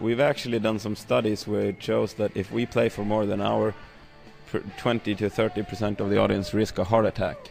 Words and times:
We've 0.00 0.20
actually 0.20 0.60
done 0.60 0.78
some 0.78 0.94
studies 0.94 1.46
where 1.46 1.66
it 1.66 1.82
shows 1.82 2.14
that 2.14 2.36
if 2.36 2.52
we 2.52 2.66
play 2.66 2.88
for 2.88 3.04
more 3.04 3.26
than 3.26 3.40
an 3.40 3.46
hour, 3.46 3.74
20 4.78 5.14
to 5.16 5.28
30 5.28 5.62
percent 5.62 6.00
of 6.00 6.10
the 6.10 6.18
audience 6.18 6.54
risk 6.54 6.78
a 6.78 6.84
heart 6.84 7.04
attack. 7.04 7.50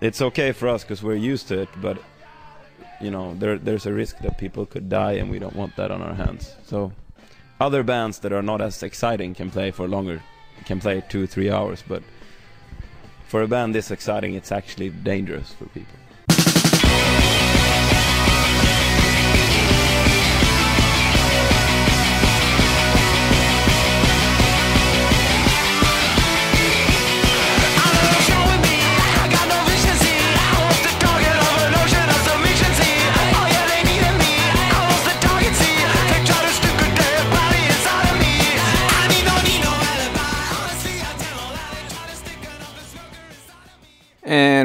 It's 0.00 0.20
okay 0.20 0.52
for 0.52 0.68
us 0.68 0.82
because 0.82 1.02
we're 1.02 1.14
used 1.14 1.48
to 1.48 1.60
it, 1.60 1.68
but 1.80 1.98
you 3.00 3.10
know 3.10 3.34
there, 3.34 3.58
there's 3.58 3.86
a 3.86 3.92
risk 3.92 4.18
that 4.18 4.38
people 4.38 4.66
could 4.66 4.88
die, 4.88 5.12
and 5.12 5.30
we 5.30 5.38
don't 5.38 5.56
want 5.56 5.76
that 5.76 5.90
on 5.90 6.02
our 6.02 6.14
hands. 6.14 6.54
So 6.66 6.92
other 7.60 7.82
bands 7.82 8.18
that 8.20 8.32
are 8.32 8.42
not 8.42 8.60
as 8.60 8.82
exciting 8.82 9.34
can 9.34 9.50
play 9.50 9.70
for 9.70 9.86
longer, 9.86 10.20
can 10.64 10.80
play 10.80 11.02
two 11.08 11.26
three 11.26 11.50
hours, 11.50 11.82
but 11.86 12.02
for 13.28 13.42
a 13.42 13.48
band 13.48 13.74
this 13.74 13.90
exciting, 13.90 14.34
it's 14.34 14.52
actually 14.52 14.90
dangerous 14.90 15.52
for 15.52 15.66
people. 15.66 16.01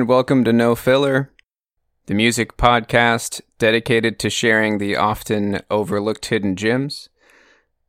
And 0.07 0.13
welcome 0.13 0.45
to 0.45 0.53
No 0.53 0.73
Filler, 0.73 1.33
the 2.05 2.13
music 2.13 2.55
podcast 2.55 3.41
dedicated 3.59 4.19
to 4.19 4.29
sharing 4.29 4.77
the 4.77 4.95
often 4.95 5.59
overlooked 5.69 6.27
hidden 6.27 6.55
gems 6.55 7.09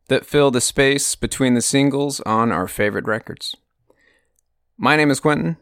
that 0.09 0.27
fill 0.27 0.51
the 0.51 0.61
space 0.61 1.15
between 1.15 1.55
the 1.55 1.63
singles 1.63 2.19
on 2.23 2.51
our 2.51 2.67
favorite 2.67 3.05
records. 3.05 3.55
My 4.77 4.97
name 4.97 5.13
is 5.13 5.21
Quentin. 5.21 5.59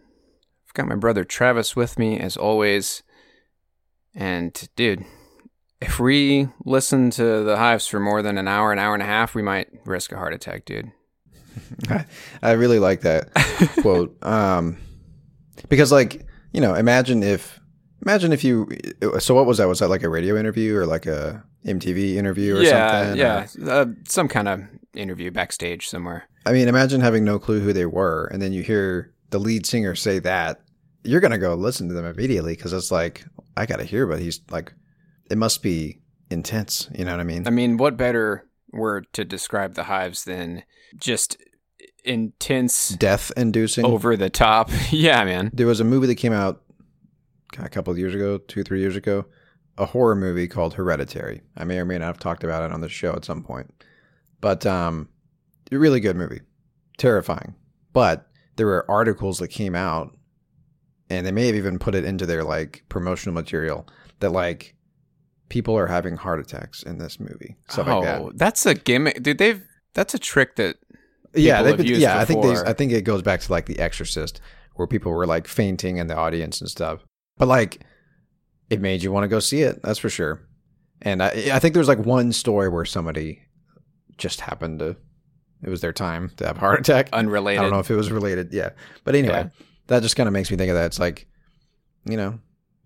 I've 0.66 0.72
got 0.72 0.88
my 0.88 0.94
brother 0.94 1.24
Travis 1.24 1.76
with 1.76 1.98
me 1.98 2.18
as 2.18 2.38
always. 2.38 3.02
And 4.14 4.66
dude, 4.76 5.04
if 5.82 6.00
we 6.00 6.48
listen 6.64 7.10
to 7.10 7.44
the 7.44 7.58
Hives 7.58 7.86
for 7.86 8.00
more 8.00 8.22
than 8.22 8.38
an 8.38 8.48
hour, 8.48 8.72
an 8.72 8.78
hour 8.78 8.94
and 8.94 9.02
a 9.02 9.06
half, 9.06 9.34
we 9.34 9.42
might 9.42 9.68
risk 9.84 10.10
a 10.10 10.16
heart 10.16 10.32
attack, 10.32 10.64
dude. 10.64 10.90
I 12.40 12.52
really 12.52 12.78
like 12.78 13.02
that 13.02 13.28
quote. 13.82 14.16
Um, 14.24 14.78
because 15.68 15.92
like 15.92 16.25
you 16.56 16.62
know 16.62 16.74
imagine 16.74 17.22
if 17.22 17.60
imagine 18.02 18.32
if 18.32 18.42
you 18.42 18.66
so 19.18 19.34
what 19.34 19.44
was 19.46 19.58
that 19.58 19.68
was 19.68 19.78
that 19.80 19.88
like 19.88 20.02
a 20.02 20.08
radio 20.08 20.36
interview 20.38 20.74
or 20.74 20.86
like 20.86 21.04
a 21.04 21.44
mtv 21.66 22.14
interview 22.14 22.56
or 22.56 22.62
yeah, 22.62 22.90
something 23.02 23.18
yeah, 23.18 23.46
Or- 23.60 23.70
uh, 23.70 23.86
some 24.08 24.26
kind 24.26 24.48
of 24.48 24.62
interview 24.94 25.30
backstage 25.30 25.86
somewhere. 25.86 26.24
i 26.46 26.52
mean 26.52 26.66
imagine 26.66 27.02
having 27.02 27.24
no 27.24 27.38
clue 27.38 27.60
who 27.60 27.74
they 27.74 27.84
were 27.84 28.26
and 28.32 28.40
then 28.40 28.54
you 28.54 28.62
hear 28.62 29.12
the 29.30 29.38
lead 29.38 29.66
singer 29.66 29.94
say 29.94 30.18
that 30.20 30.62
you're 31.04 31.20
gonna 31.20 31.36
go 31.38 31.54
listen 31.54 31.88
to 31.88 31.94
them 31.94 32.06
immediately 32.06 32.54
because 32.56 32.72
it's 32.72 32.90
like 32.90 33.24
i 33.56 33.66
gotta 33.66 33.84
hear 33.84 34.06
but 34.06 34.18
he's 34.18 34.40
like 34.50 34.72
it 35.30 35.36
must 35.36 35.62
be 35.62 36.00
intense 36.30 36.88
you 36.94 37.04
know 37.04 37.10
what 37.10 37.20
i 37.20 37.24
mean 37.24 37.46
I 37.46 37.50
mean, 37.50 37.76
what 37.76 37.98
better 37.98 38.46
word 38.72 39.06
to 39.12 39.24
describe 39.24 39.74
the 39.74 39.84
Hives 39.84 40.24
than 40.24 40.62
just 40.96 41.36
intense, 42.06 42.90
death 42.90 43.32
inducing 43.36 43.84
over 43.84 44.16
the 44.16 44.30
top? 44.30 44.70
yeah, 44.90 45.24
man. 45.24 45.50
there 45.52 45.66
was 45.66 45.80
a 45.80 45.84
movie 45.84 46.06
that 46.06 46.16
came 46.16 46.32
out 46.32 46.62
a 47.58 47.68
couple 47.68 47.92
of 47.92 47.98
years 47.98 48.14
ago, 48.14 48.38
two, 48.38 48.62
three 48.62 48.80
years 48.80 48.96
ago, 48.96 49.24
a 49.78 49.86
horror 49.86 50.14
movie 50.14 50.48
called 50.48 50.74
Hereditary. 50.74 51.42
I 51.56 51.64
may 51.64 51.78
or 51.78 51.84
may 51.84 51.98
not 51.98 52.06
have 52.06 52.18
talked 52.18 52.44
about 52.44 52.62
it 52.62 52.72
on 52.72 52.80
the 52.80 52.88
show 52.88 53.12
at 53.12 53.24
some 53.24 53.42
point, 53.42 53.72
but 54.40 54.66
um, 54.66 55.08
a 55.70 55.78
really 55.78 56.00
good 56.00 56.16
movie, 56.16 56.40
terrifying. 56.98 57.54
But 57.92 58.28
there 58.56 58.66
were 58.66 58.90
articles 58.90 59.38
that 59.38 59.48
came 59.48 59.74
out, 59.74 60.16
and 61.10 61.26
they 61.26 61.32
may 61.32 61.46
have 61.46 61.56
even 61.56 61.78
put 61.78 61.94
it 61.94 62.04
into 62.04 62.26
their 62.26 62.44
like 62.44 62.84
promotional 62.88 63.34
material 63.34 63.86
that 64.20 64.30
like 64.30 64.74
people 65.48 65.76
are 65.76 65.86
having 65.86 66.16
heart 66.16 66.40
attacks 66.40 66.82
in 66.82 66.98
this 66.98 67.20
movie, 67.20 67.56
stuff 67.68 67.88
oh, 67.88 68.00
like 68.00 68.04
that. 68.04 68.38
that's 68.38 68.66
a 68.66 68.74
gimmick, 68.74 69.22
dude. 69.22 69.38
They've 69.38 69.62
that's 69.94 70.14
a 70.14 70.18
trick 70.18 70.56
that 70.56 70.76
yeah, 71.42 71.62
they've 71.62 71.70
have 71.72 71.76
been- 71.78 71.86
used 71.86 72.00
yeah. 72.00 72.18
I 72.18 72.24
think 72.24 72.42
they. 72.42 72.54
I 72.56 72.72
think 72.72 72.92
it 72.92 73.02
goes 73.02 73.22
back 73.22 73.40
to 73.40 73.52
like 73.52 73.66
The 73.66 73.78
Exorcist, 73.78 74.40
where 74.74 74.86
people 74.86 75.12
were 75.12 75.26
like 75.26 75.46
fainting 75.48 75.98
in 75.98 76.06
the 76.06 76.16
audience 76.16 76.60
and 76.60 76.68
stuff. 76.70 77.04
But 77.36 77.48
like, 77.48 77.80
it 78.70 78.80
made 78.80 79.02
you 79.02 79.12
want 79.12 79.24
to 79.24 79.28
go 79.28 79.40
see 79.40 79.62
it. 79.62 79.82
That's 79.82 79.98
for 79.98 80.08
sure. 80.08 80.42
And 81.02 81.22
I, 81.22 81.28
I 81.52 81.58
think 81.58 81.74
there's 81.74 81.88
like 81.88 81.98
one 81.98 82.32
story 82.32 82.68
where 82.68 82.84
somebody 82.86 83.42
just 84.16 84.40
happened 84.40 84.78
to, 84.78 84.96
it 85.62 85.68
was 85.68 85.82
their 85.82 85.92
time 85.92 86.30
to 86.38 86.46
have 86.46 86.56
a 86.56 86.60
heart 86.60 86.80
attack. 86.80 87.10
unrelated. 87.12 87.58
I 87.60 87.62
don't 87.62 87.72
know 87.72 87.80
if 87.80 87.90
it 87.90 87.96
was 87.96 88.10
related. 88.10 88.52
Yeah, 88.52 88.70
but 89.04 89.14
anyway, 89.14 89.34
Yeah. 89.34 89.48
that 89.88 90.02
just 90.02 90.16
kind 90.16 90.26
of 90.26 90.32
makes 90.32 90.50
me 90.50 90.56
think 90.56 90.70
of 90.70 90.76
that. 90.76 90.86
It's 90.86 90.98
like, 90.98 91.26
you 92.06 92.16
know, 92.16 92.38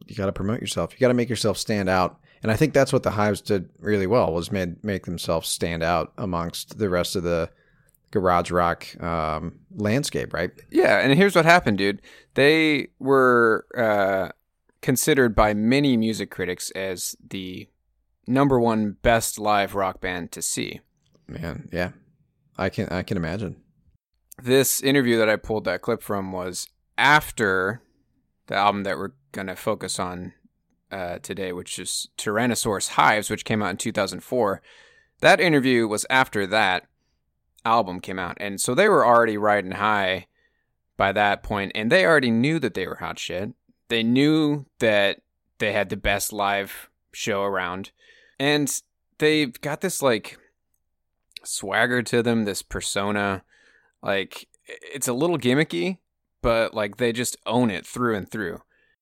you 0.06 0.16
got 0.16 0.26
to 0.26 0.32
promote 0.32 0.60
yourself. 0.60 0.92
You 0.92 0.98
got 0.98 1.08
to 1.08 1.14
make 1.14 1.28
yourself 1.28 1.56
stand 1.56 1.88
out. 1.88 2.18
And 2.42 2.50
I 2.50 2.56
think 2.56 2.72
that's 2.74 2.92
what 2.92 3.02
the 3.04 3.10
Hives 3.12 3.40
did 3.40 3.68
really 3.78 4.06
well 4.08 4.32
was 4.32 4.50
made 4.50 4.82
make 4.82 5.04
themselves 5.04 5.48
stand 5.48 5.82
out 5.84 6.12
amongst 6.18 6.78
the 6.78 6.88
rest 6.88 7.14
of 7.14 7.22
the 7.22 7.50
garage 8.10 8.50
rock 8.50 8.87
um, 9.03 9.60
landscape, 9.75 10.32
right? 10.32 10.50
Yeah, 10.71 10.98
and 10.98 11.15
here's 11.15 11.34
what 11.34 11.44
happened, 11.44 11.78
dude. 11.78 12.03
They 12.34 12.88
were 12.98 13.66
uh, 13.76 14.31
considered 14.82 15.34
by 15.34 15.54
many 15.54 15.97
music 15.97 16.31
critics 16.31 16.71
as 16.72 17.16
the 17.26 17.69
number 18.26 18.59
one 18.59 18.97
best 19.03 19.38
live 19.38 19.75
rock 19.75 20.00
band 20.00 20.32
to 20.32 20.43
see. 20.43 20.81
Man, 21.26 21.69
yeah, 21.72 21.93
I 22.59 22.69
can 22.69 22.88
I 22.88 23.03
can 23.03 23.16
imagine. 23.16 23.56
This 24.42 24.82
interview 24.82 25.19
that 25.19 25.28
I 25.28 25.37
pulled 25.37 25.65
that 25.65 25.82
clip 25.82 26.03
from 26.03 26.32
was 26.32 26.66
after 26.97 27.82
the 28.47 28.56
album 28.56 28.84
that 28.84 28.97
we're 28.97 29.12
going 29.32 29.47
to 29.47 29.56
focus 29.56 29.98
on 29.98 30.32
uh, 30.91 31.19
today, 31.19 31.53
which 31.53 31.78
is 31.78 32.09
Tyrannosaurus 32.19 32.91
Hives, 32.91 33.31
which 33.31 33.44
came 33.44 33.62
out 33.62 33.71
in 33.71 33.77
2004. 33.77 34.62
That 35.21 35.41
interview 35.41 35.86
was 35.86 36.06
after 36.09 36.47
that 36.47 36.86
album 37.65 38.01
came 38.01 38.18
out. 38.18 38.36
And 38.41 38.60
so 38.60 38.74
they 38.74 38.89
were 38.89 39.07
already 39.07 39.36
riding 39.36 39.72
high 39.72 40.27
by 40.97 41.12
that 41.12 41.42
point, 41.42 41.72
and 41.74 41.91
they 41.91 42.04
already 42.04 42.30
knew 42.30 42.59
that 42.59 42.74
they 42.74 42.86
were 42.86 42.97
hot 42.97 43.18
shit. 43.18 43.53
They 43.89 44.03
knew 44.03 44.66
that 44.78 45.21
they 45.59 45.72
had 45.72 45.89
the 45.89 45.97
best 45.97 46.33
live 46.33 46.91
show 47.12 47.42
around. 47.42 47.91
And 48.39 48.71
they've 49.18 49.59
got 49.60 49.80
this 49.80 50.03
like 50.03 50.39
swagger 51.45 52.03
to 52.03 52.22
them, 52.22 52.45
this 52.45 52.62
persona. 52.62 53.42
Like 54.03 54.47
it's 54.66 55.09
a 55.09 55.13
little 55.13 55.39
gimmicky, 55.39 55.98
but 56.42 56.74
like 56.74 56.97
they 56.97 57.13
just 57.13 57.36
own 57.47 57.71
it 57.71 57.86
through 57.86 58.16
and 58.16 58.30
through. 58.30 58.60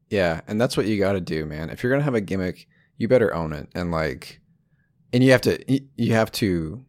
Yeah, 0.09 0.41
and 0.47 0.61
that's 0.61 0.77
what 0.77 0.87
you 0.87 0.99
got 0.99 1.13
to 1.13 1.21
do, 1.21 1.45
man. 1.45 1.71
If 1.71 1.83
you're 1.83 1.93
gonna 1.93 2.05
have 2.05 2.15
a 2.15 2.21
gimmick, 2.21 2.67
you 2.97 3.09
better 3.09 3.35
own 3.35 3.53
it, 3.53 3.69
and 3.75 3.91
like, 3.91 4.41
and 5.13 5.23
you 5.23 5.33
have 5.33 5.43
to 5.43 5.81
you 5.97 6.15
have 6.15 6.33
to 6.33 6.85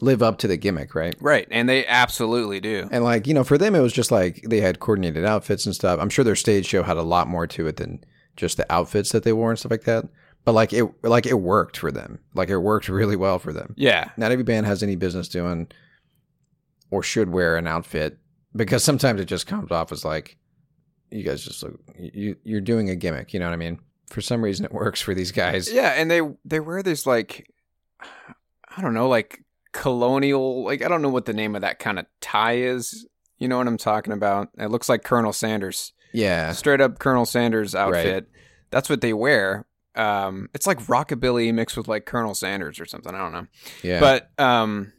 live 0.00 0.22
up 0.22 0.38
to 0.38 0.48
the 0.48 0.56
gimmick, 0.56 0.94
right? 0.94 1.14
Right. 1.20 1.48
And 1.50 1.68
they 1.68 1.86
absolutely 1.86 2.60
do. 2.60 2.88
And 2.90 3.04
like, 3.04 3.26
you 3.26 3.34
know, 3.34 3.44
for 3.44 3.58
them, 3.58 3.74
it 3.74 3.80
was 3.80 3.92
just 3.92 4.10
like 4.10 4.42
they 4.48 4.60
had 4.60 4.80
coordinated 4.80 5.24
outfits 5.24 5.66
and 5.66 5.74
stuff. 5.74 5.98
I'm 6.00 6.10
sure 6.10 6.24
their 6.24 6.36
stage 6.36 6.66
show 6.66 6.82
had 6.82 6.96
a 6.96 7.02
lot 7.02 7.28
more 7.28 7.46
to 7.48 7.66
it 7.66 7.76
than 7.76 8.04
just 8.36 8.56
the 8.56 8.72
outfits 8.72 9.10
that 9.12 9.24
they 9.24 9.32
wore 9.32 9.50
and 9.50 9.58
stuff 9.58 9.72
like 9.72 9.84
that. 9.84 10.04
but 10.44 10.52
like 10.52 10.72
it 10.72 10.84
like 11.02 11.26
it 11.26 11.40
worked 11.40 11.76
for 11.76 11.90
them. 11.90 12.20
Like 12.34 12.48
it 12.50 12.58
worked 12.58 12.88
really 13.00 13.16
well 13.16 13.38
for 13.38 13.52
them. 13.52 13.74
Yeah. 13.76 14.10
Not 14.16 14.30
every 14.32 14.44
band 14.44 14.66
has 14.66 14.82
any 14.82 14.96
business 14.96 15.28
doing 15.28 15.68
or 16.90 17.02
should 17.02 17.30
wear 17.30 17.56
an 17.56 17.66
outfit 17.66 18.18
because 18.56 18.82
sometimes 18.84 19.20
it 19.20 19.26
just 19.26 19.46
comes 19.46 19.70
off 19.70 19.92
as 19.92 20.04
like 20.04 20.36
you 21.10 21.22
guys 21.24 21.44
just 21.44 21.62
look 21.62 21.80
you 21.98 22.36
you're 22.44 22.60
doing 22.60 22.88
a 22.90 22.96
gimmick, 22.96 23.34
you 23.34 23.40
know 23.40 23.46
what 23.46 23.52
I 23.54 23.56
mean? 23.56 23.78
For 24.06 24.20
some 24.20 24.42
reason 24.42 24.64
it 24.64 24.72
works 24.72 25.00
for 25.00 25.14
these 25.14 25.32
guys. 25.32 25.70
Yeah, 25.72 25.90
and 25.90 26.10
they 26.10 26.20
they 26.44 26.60
wear 26.60 26.82
this 26.82 27.06
like 27.06 27.50
I 28.00 28.80
don't 28.80 28.94
know, 28.94 29.08
like 29.08 29.42
colonial 29.72 30.64
like 30.64 30.82
I 30.82 30.88
don't 30.88 31.02
know 31.02 31.08
what 31.08 31.24
the 31.26 31.32
name 31.32 31.54
of 31.54 31.62
that 31.62 31.78
kind 31.78 31.98
of 31.98 32.06
tie 32.20 32.56
is. 32.56 33.06
You 33.38 33.48
know 33.48 33.58
what 33.58 33.68
I'm 33.68 33.76
talking 33.78 34.12
about? 34.12 34.48
It 34.58 34.70
looks 34.70 34.88
like 34.88 35.04
Colonel 35.04 35.32
Sanders. 35.32 35.92
Yeah. 36.12 36.52
Straight 36.52 36.80
up 36.80 36.98
Colonel 36.98 37.26
Sanders 37.26 37.74
outfit. 37.74 38.28
That's 38.70 38.88
what 38.90 39.00
they 39.00 39.12
wear. 39.12 39.66
Um 39.94 40.48
it's 40.54 40.66
like 40.66 40.78
rockabilly 40.84 41.52
mixed 41.52 41.76
with 41.76 41.88
like 41.88 42.06
Colonel 42.06 42.34
Sanders 42.34 42.80
or 42.80 42.86
something. 42.86 43.14
I 43.14 43.18
don't 43.18 43.32
know. 43.32 43.46
Yeah. 43.82 44.00
But 44.00 44.30
um 44.42 44.92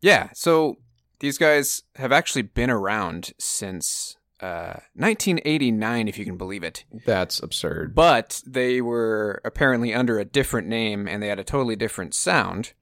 yeah, 0.00 0.30
so 0.34 0.76
these 1.18 1.36
guys 1.36 1.82
have 1.96 2.12
actually 2.12 2.42
been 2.42 2.70
around 2.70 3.32
since 3.38 4.16
uh 4.40 4.80
1989 4.94 6.08
if 6.08 6.18
you 6.18 6.24
can 6.24 6.36
believe 6.38 6.62
it. 6.62 6.84
that's 7.04 7.42
absurd. 7.42 7.94
But 7.94 8.42
they 8.46 8.80
were 8.80 9.40
apparently 9.44 9.92
under 9.92 10.18
a 10.18 10.24
different 10.24 10.66
name 10.68 11.06
and 11.06 11.22
they 11.22 11.28
had 11.28 11.38
a 11.38 11.44
totally 11.44 11.76
different 11.76 12.14
sound. 12.14 12.72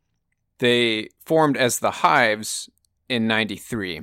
They 0.58 1.08
formed 1.24 1.56
as 1.56 1.78
the 1.78 1.90
Hives 1.90 2.68
in 3.08 3.26
93. 3.26 4.02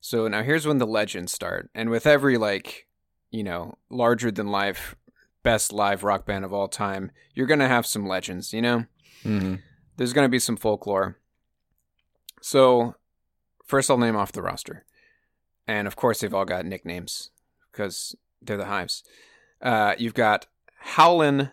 So 0.00 0.28
now 0.28 0.42
here's 0.42 0.66
when 0.66 0.78
the 0.78 0.86
legends 0.86 1.32
start. 1.32 1.70
And 1.74 1.90
with 1.90 2.06
every 2.06 2.38
like, 2.38 2.86
you 3.30 3.42
know, 3.42 3.76
larger 3.90 4.30
than 4.30 4.46
life 4.48 4.94
best 5.42 5.72
live 5.72 6.02
rock 6.04 6.26
band 6.26 6.44
of 6.44 6.52
all 6.52 6.68
time, 6.68 7.10
you're 7.34 7.46
going 7.46 7.60
to 7.60 7.68
have 7.68 7.86
some 7.86 8.06
legends, 8.06 8.52
you 8.52 8.62
know? 8.62 8.84
Mhm. 9.24 9.62
There's 9.96 10.12
going 10.12 10.24
to 10.24 10.30
be 10.30 10.38
some 10.38 10.56
folklore. 10.56 11.18
So, 12.42 12.94
first 13.64 13.90
I'll 13.90 13.98
name 13.98 14.16
off 14.16 14.32
the 14.32 14.42
roster. 14.42 14.84
And 15.66 15.86
of 15.86 15.96
course, 15.96 16.20
they've 16.20 16.34
all 16.34 16.44
got 16.44 16.66
nicknames 16.66 17.30
because 17.72 18.14
they're 18.42 18.56
the 18.56 18.66
hives. 18.66 19.02
Uh, 19.60 19.94
you've 19.98 20.14
got 20.14 20.46
Howlin 20.80 21.50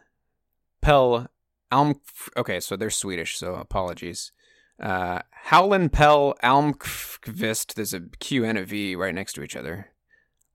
Pell 0.81 1.27
Alm. 1.73 1.99
Okay, 2.37 2.59
so 2.59 2.75
they're 2.75 2.89
Swedish, 2.89 3.37
so 3.37 3.55
apologies. 3.55 4.31
Uh, 4.79 5.19
Howlin 5.31 5.89
Pell 5.89 6.35
Almqvist. 6.43 7.73
There's 7.73 7.93
a 7.93 8.01
Q 8.19 8.45
and 8.45 8.57
a 8.57 8.63
V 8.63 8.95
right 8.95 9.13
next 9.13 9.33
to 9.33 9.43
each 9.43 9.55
other. 9.55 9.87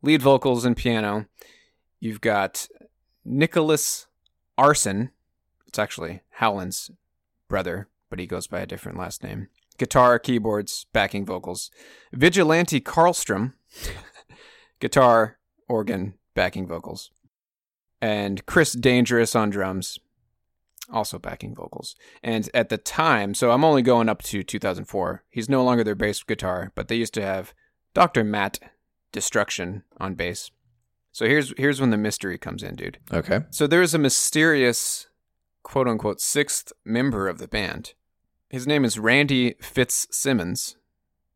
Lead 0.03 0.23
vocals 0.23 0.65
and 0.65 0.77
piano. 0.77 1.27
You've 2.01 2.21
got 2.21 2.69
Nicholaus 3.27 4.07
Arson. 4.57 5.11
It's 5.67 5.79
actually 5.79 6.23
Howlin's 6.31 6.91
brother, 7.49 7.89
but 8.11 8.19
he 8.19 8.27
goes 8.27 8.47
by 8.47 8.61
a 8.61 8.67
different 8.67 8.99
last 8.99 9.23
name. 9.23 9.49
Guitar, 9.79 10.19
keyboards, 10.19 10.87
backing 10.93 11.25
vocals. 11.25 11.71
Vigilante 12.13 12.81
Carlstroem. 12.81 13.55
Guitar, 14.81 15.39
organ, 15.69 16.15
backing 16.35 16.67
vocals. 16.67 17.11
And 18.01 18.45
Chris 18.47 18.73
Dangerous 18.73 19.35
on 19.35 19.51
drums. 19.51 19.99
Also 20.91 21.19
backing 21.19 21.55
vocals. 21.55 21.95
And 22.23 22.49
at 22.55 22.71
the 22.71 22.79
time, 22.79 23.35
so 23.35 23.51
I'm 23.51 23.65
only 23.65 23.83
going 23.83 24.09
up 24.09 24.23
to 24.25 24.43
2004. 24.43 25.25
He's 25.29 25.49
no 25.49 25.63
longer 25.63 25.85
their 25.85 25.95
bass 25.95 26.23
guitar, 26.23 26.73
but 26.75 26.89
they 26.89 26.97
used 26.97 27.15
to 27.15 27.23
have 27.23 27.53
Dr. 27.95 28.25
Matt 28.25 28.59
Destruction 29.13 29.85
on 29.99 30.15
bass. 30.15 30.51
So 31.13 31.27
here's 31.27 31.53
here's 31.57 31.81
when 31.81 31.91
the 31.91 31.97
mystery 31.97 32.39
comes 32.39 32.63
in, 32.63 32.77
dude. 32.77 32.99
Okay. 33.13 33.41
So 33.51 33.67
there's 33.67 33.95
a 33.95 33.99
mysterious, 33.99 35.09
quote 35.63 35.89
unquote, 35.89 36.21
sixth 36.21 36.73
member 36.85 37.29
of 37.29 37.39
the 37.39 37.49
band. 37.49 37.95
His 38.49 38.67
name 38.67 38.85
is 38.85 38.99
Randy 38.99 39.55
Fitzsimmons. 39.61 40.77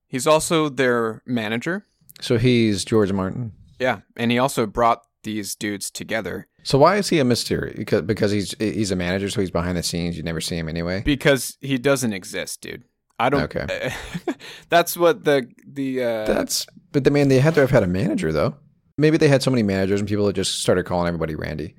He's 0.06 0.26
also 0.26 0.69
their 0.69 1.22
manager. 1.26 1.87
So 2.20 2.38
he's 2.38 2.84
George 2.84 3.12
Martin. 3.12 3.52
Yeah, 3.78 4.00
and 4.16 4.31
he 4.31 4.38
also 4.38 4.66
brought 4.66 5.02
these 5.25 5.54
dudes 5.54 5.90
together 5.90 6.46
So 6.64 6.79
why 6.79 6.97
is 6.97 7.09
he 7.09 7.19
a 7.19 7.25
mystery? 7.25 7.75
Because 7.76 8.03
because 8.03 8.31
he's 8.31 8.55
he's 8.59 8.91
a 8.91 8.97
manager, 8.97 9.29
so 9.29 9.41
he's 9.41 9.50
behind 9.50 9.76
the 9.76 9.82
scenes. 9.82 10.17
You 10.17 10.23
never 10.23 10.41
see 10.41 10.56
him 10.56 10.69
anyway. 10.69 11.03
because 11.05 11.56
he 11.61 11.79
doesn't 11.79 12.12
exist, 12.12 12.61
dude. 12.61 12.85
I 13.19 13.29
don't. 13.29 13.43
Okay. 13.43 13.93
that's 14.69 14.97
what 14.97 15.25
the 15.25 15.49
the 15.67 16.03
uh, 16.03 16.25
That's 16.26 16.67
but 16.93 17.05
the 17.05 17.11
man 17.11 17.29
they 17.29 17.38
had 17.38 17.55
to 17.55 17.61
have 17.61 17.70
had 17.70 17.82
a 17.82 17.87
manager 17.88 18.32
though. 18.32 18.55
Maybe 18.99 19.17
they 19.17 19.29
had 19.29 19.43
so 19.43 19.50
many 19.50 19.62
managers 19.62 20.00
and 20.00 20.09
people 20.09 20.26
that 20.26 20.35
just 20.35 20.61
started 20.61 20.85
calling 20.85 21.09
everybody 21.09 21.35
Randy. 21.35 21.75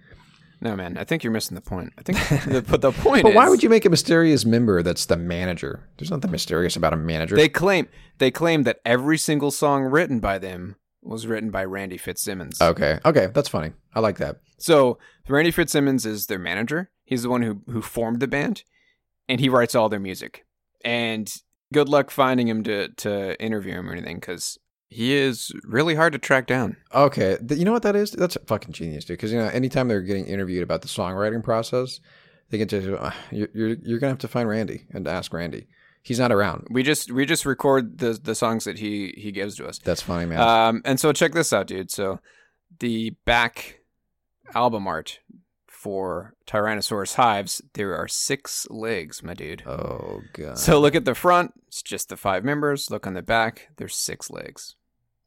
no 0.61 0.75
man. 0.75 0.97
I 0.97 1.03
think 1.03 1.23
you're 1.23 1.33
missing 1.33 1.55
the 1.55 1.61
point. 1.61 1.93
I 1.97 2.01
think 2.01 2.17
the, 2.45 2.61
but 2.61 2.81
the 2.81 2.91
point 2.91 3.23
But 3.23 3.29
is, 3.29 3.35
why 3.35 3.49
would 3.49 3.61
you 3.63 3.69
make 3.69 3.85
a 3.85 3.89
mysterious 3.89 4.45
member 4.45 4.81
that's 4.83 5.05
the 5.05 5.17
manager? 5.17 5.87
There's 5.97 6.11
nothing 6.11 6.31
mysterious 6.31 6.75
about 6.75 6.93
a 6.93 6.97
manager. 6.97 7.35
They 7.35 7.49
claim 7.49 7.87
they 8.19 8.31
claim 8.31 8.63
that 8.63 8.79
every 8.85 9.17
single 9.17 9.51
song 9.51 9.83
written 9.83 10.19
by 10.19 10.37
them 10.39 10.75
was 11.03 11.27
written 11.27 11.51
by 11.51 11.65
Randy 11.65 11.97
Fitzsimmons. 11.97 12.61
okay, 12.61 12.99
okay, 13.05 13.27
that's 13.33 13.49
funny. 13.49 13.73
I 13.93 13.99
like 13.99 14.17
that. 14.17 14.37
So 14.57 14.97
Randy 15.27 15.51
Fitzsimmons 15.51 16.05
is 16.05 16.27
their 16.27 16.39
manager. 16.39 16.89
He's 17.03 17.23
the 17.23 17.29
one 17.29 17.41
who 17.41 17.61
who 17.67 17.81
formed 17.81 18.19
the 18.19 18.27
band, 18.27 18.63
and 19.27 19.39
he 19.39 19.49
writes 19.49 19.75
all 19.75 19.89
their 19.89 19.99
music. 19.99 20.45
And 20.85 21.31
good 21.73 21.89
luck 21.89 22.11
finding 22.11 22.47
him 22.47 22.63
to 22.63 22.87
to 22.89 23.41
interview 23.41 23.73
him 23.73 23.89
or 23.89 23.93
anything, 23.93 24.17
because 24.17 24.57
he 24.87 25.13
is 25.13 25.51
really 25.63 25.95
hard 25.95 26.13
to 26.13 26.19
track 26.19 26.47
down. 26.47 26.77
Okay, 26.93 27.37
you 27.49 27.65
know 27.65 27.71
what 27.71 27.83
that 27.83 27.95
is? 27.95 28.11
That's 28.11 28.35
a 28.35 28.39
fucking 28.39 28.73
genius, 28.73 29.05
dude. 29.05 29.17
Because 29.17 29.31
you 29.31 29.39
know, 29.39 29.47
anytime 29.47 29.87
they're 29.87 30.01
getting 30.01 30.25
interviewed 30.27 30.63
about 30.63 30.81
the 30.81 30.87
songwriting 30.87 31.43
process, 31.43 31.99
they 32.49 32.57
can 32.57 32.67
just 32.67 32.87
uh, 32.87 33.11
you're, 33.31 33.49
you're 33.53 33.75
you're 33.81 33.99
gonna 33.99 34.11
have 34.11 34.19
to 34.19 34.27
find 34.27 34.47
Randy 34.47 34.85
and 34.91 35.07
ask 35.07 35.33
Randy. 35.33 35.67
He's 36.03 36.19
not 36.19 36.31
around. 36.33 36.67
We 36.69 36.83
just 36.83 37.11
we 37.11 37.25
just 37.25 37.45
record 37.45 37.97
the 37.97 38.13
the 38.21 38.35
songs 38.35 38.65
that 38.65 38.77
he 38.79 39.13
he 39.17 39.31
gives 39.31 39.55
to 39.55 39.65
us. 39.67 39.79
That's 39.79 40.01
funny, 40.01 40.25
man. 40.25 40.39
Um, 40.39 40.81
and 40.85 40.99
so 40.99 41.13
check 41.13 41.31
this 41.31 41.53
out, 41.53 41.67
dude. 41.67 41.89
So 41.91 42.19
the 42.79 43.11
back 43.25 43.79
album 44.53 44.85
art 44.85 45.19
for 45.67 46.33
Tyrannosaurus 46.47 47.15
Hives, 47.15 47.61
there 47.73 47.95
are 47.95 48.07
six 48.07 48.67
legs, 48.69 49.23
my 49.23 49.33
dude. 49.33 49.63
oh 49.65 50.21
god. 50.33 50.57
So 50.57 50.79
look 50.79 50.95
at 50.95 51.05
the 51.05 51.15
front, 51.15 51.53
it's 51.67 51.81
just 51.81 52.09
the 52.09 52.17
five 52.17 52.43
members. 52.43 52.89
Look 52.91 53.07
on 53.07 53.13
the 53.13 53.21
back, 53.21 53.69
there's 53.77 53.95
six 53.95 54.29
legs. 54.29 54.75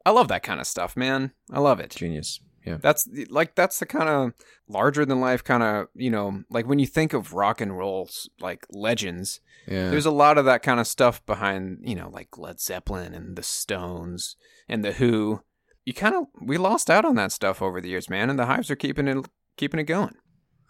I 0.04 0.10
love 0.10 0.28
that 0.28 0.42
kind 0.42 0.60
of 0.60 0.66
stuff, 0.66 0.96
man. 0.96 1.32
I 1.52 1.58
love 1.58 1.80
it. 1.80 1.90
genius. 1.90 2.40
Yeah. 2.66 2.78
That's 2.80 3.08
like 3.30 3.54
that's 3.54 3.78
the 3.78 3.86
kind 3.86 4.08
of 4.08 4.32
larger 4.68 5.06
than 5.06 5.20
life 5.20 5.44
kind 5.44 5.62
of, 5.62 5.86
you 5.94 6.10
know, 6.10 6.42
like 6.50 6.66
when 6.66 6.78
you 6.80 6.86
think 6.86 7.12
of 7.12 7.32
rock 7.32 7.60
and 7.60 7.76
rolls 7.78 8.28
like 8.40 8.66
legends, 8.70 9.40
Yeah. 9.68 9.90
there's 9.90 10.06
a 10.06 10.10
lot 10.10 10.36
of 10.36 10.44
that 10.46 10.62
kind 10.62 10.80
of 10.80 10.86
stuff 10.86 11.24
behind, 11.26 11.78
you 11.82 11.94
know, 11.94 12.08
like 12.10 12.36
Led 12.36 12.60
Zeppelin 12.60 13.14
and 13.14 13.36
the 13.36 13.42
Stones 13.44 14.36
and 14.68 14.84
the 14.84 14.92
Who. 14.92 15.42
You 15.84 15.94
kind 15.94 16.16
of 16.16 16.24
we 16.42 16.58
lost 16.58 16.90
out 16.90 17.04
on 17.04 17.14
that 17.14 17.30
stuff 17.30 17.62
over 17.62 17.80
the 17.80 17.88
years, 17.88 18.10
man, 18.10 18.28
and 18.30 18.38
the 18.38 18.46
Hives 18.46 18.70
are 18.70 18.76
keeping 18.76 19.06
it 19.06 19.24
keeping 19.56 19.78
it 19.78 19.84
going. 19.84 20.14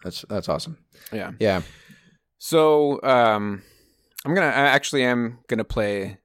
that's 0.03 0.23
that's 0.29 0.47
awesome. 0.47 0.77
Yeah. 1.11 1.31
Yeah. 1.39 1.63
So, 2.37 3.01
um, 3.01 3.63
I'm 4.25 4.35
gonna 4.35 4.45
I 4.47 4.51
actually 4.75 5.03
am 5.03 5.39
gonna 5.47 5.63
play 5.63 6.19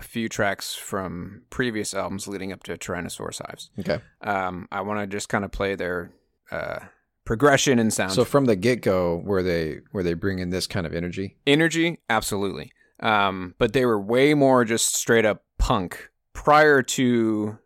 a 0.00 0.02
few 0.02 0.30
tracks 0.30 0.74
from 0.74 1.42
previous 1.50 1.92
albums 1.92 2.26
leading 2.26 2.52
up 2.52 2.62
to 2.62 2.72
Tyrannosaurus 2.76 3.42
Hives. 3.46 3.70
Okay. 3.78 4.00
Um, 4.22 4.66
I 4.72 4.80
want 4.80 4.98
to 5.00 5.06
just 5.06 5.28
kind 5.28 5.44
of 5.44 5.52
play 5.52 5.74
their 5.74 6.10
uh, 6.50 6.80
progression 7.26 7.78
and 7.78 7.92
sound. 7.92 8.12
So 8.12 8.24
from 8.24 8.46
the 8.46 8.56
get 8.56 8.80
go, 8.80 9.16
were 9.16 9.42
they 9.42 9.80
were 9.92 10.02
they 10.02 10.14
bringing 10.14 10.48
this 10.50 10.66
kind 10.66 10.86
of 10.86 10.94
energy? 10.94 11.36
energy, 11.46 12.00
absolutely. 12.08 12.72
Um, 13.00 13.54
but 13.58 13.74
they 13.74 13.84
were 13.84 14.00
way 14.00 14.32
more 14.32 14.64
just 14.64 14.94
straight 14.94 15.26
up 15.26 15.44
punk 15.58 16.10
prior 16.32 16.82
to 16.82 17.58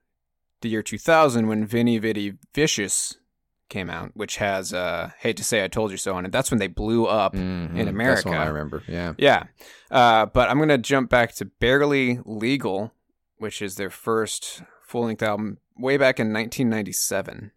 the 0.60 0.68
year 0.68 0.82
2000 0.82 1.46
when 1.46 1.64
Veni 1.66 1.98
Vidi 1.98 2.34
Vicious 2.52 3.16
came 3.68 3.88
out, 3.90 4.10
which 4.14 4.36
has 4.36 4.72
uh, 4.72 5.10
"Hate 5.18 5.36
to 5.38 5.44
Say 5.44 5.64
I 5.64 5.68
Told 5.68 5.90
You 5.90 5.96
So" 5.96 6.14
on 6.14 6.24
it. 6.26 6.32
That's 6.32 6.50
when 6.50 6.58
they 6.60 6.66
blew 6.68 7.06
up 7.06 7.34
Mhm. 7.34 7.70
in 7.70 7.76
That's 7.76 7.88
America. 7.88 8.30
I 8.30 8.46
remember. 8.46 8.82
Yeah. 8.86 9.14
Yeah. 9.18 9.44
Uh, 9.90 10.26
but 10.26 10.50
I'm 10.50 10.58
to 10.68 10.78
jump 10.78 11.10
back 11.10 11.34
to 11.36 11.44
Barely 11.46 12.20
Legal, 12.24 12.92
which 13.38 13.60
is 13.62 13.76
their 13.76 13.90
first 13.90 14.62
full 14.86 15.04
length 15.06 15.22
album 15.22 15.58
way 15.76 15.96
back 15.96 16.20
in 16.20 16.32
1997. 16.32 17.50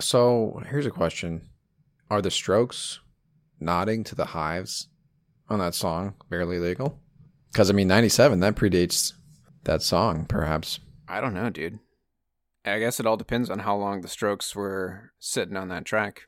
So 0.00 0.62
here's 0.68 0.86
a 0.86 0.90
question: 0.90 1.42
Are 2.10 2.20
the 2.22 2.30
Strokes 2.30 3.00
nodding 3.60 4.04
to 4.04 4.14
the 4.14 4.26
Hives 4.26 4.88
on 5.48 5.58
that 5.60 5.74
song 5.74 6.14
"Barely 6.30 6.58
Legal"? 6.58 6.98
Because 7.52 7.70
I 7.70 7.72
mean, 7.72 7.86
'97 7.88 8.40
that 8.40 8.56
predates 8.56 9.12
that 9.64 9.82
song, 9.82 10.24
perhaps. 10.26 10.80
I 11.06 11.20
don't 11.20 11.34
know, 11.34 11.50
dude. 11.50 11.78
I 12.64 12.78
guess 12.78 12.98
it 13.00 13.06
all 13.06 13.16
depends 13.16 13.50
on 13.50 13.60
how 13.60 13.76
long 13.76 14.00
the 14.00 14.08
Strokes 14.08 14.54
were 14.56 15.12
sitting 15.18 15.56
on 15.56 15.68
that 15.68 15.84
track. 15.84 16.22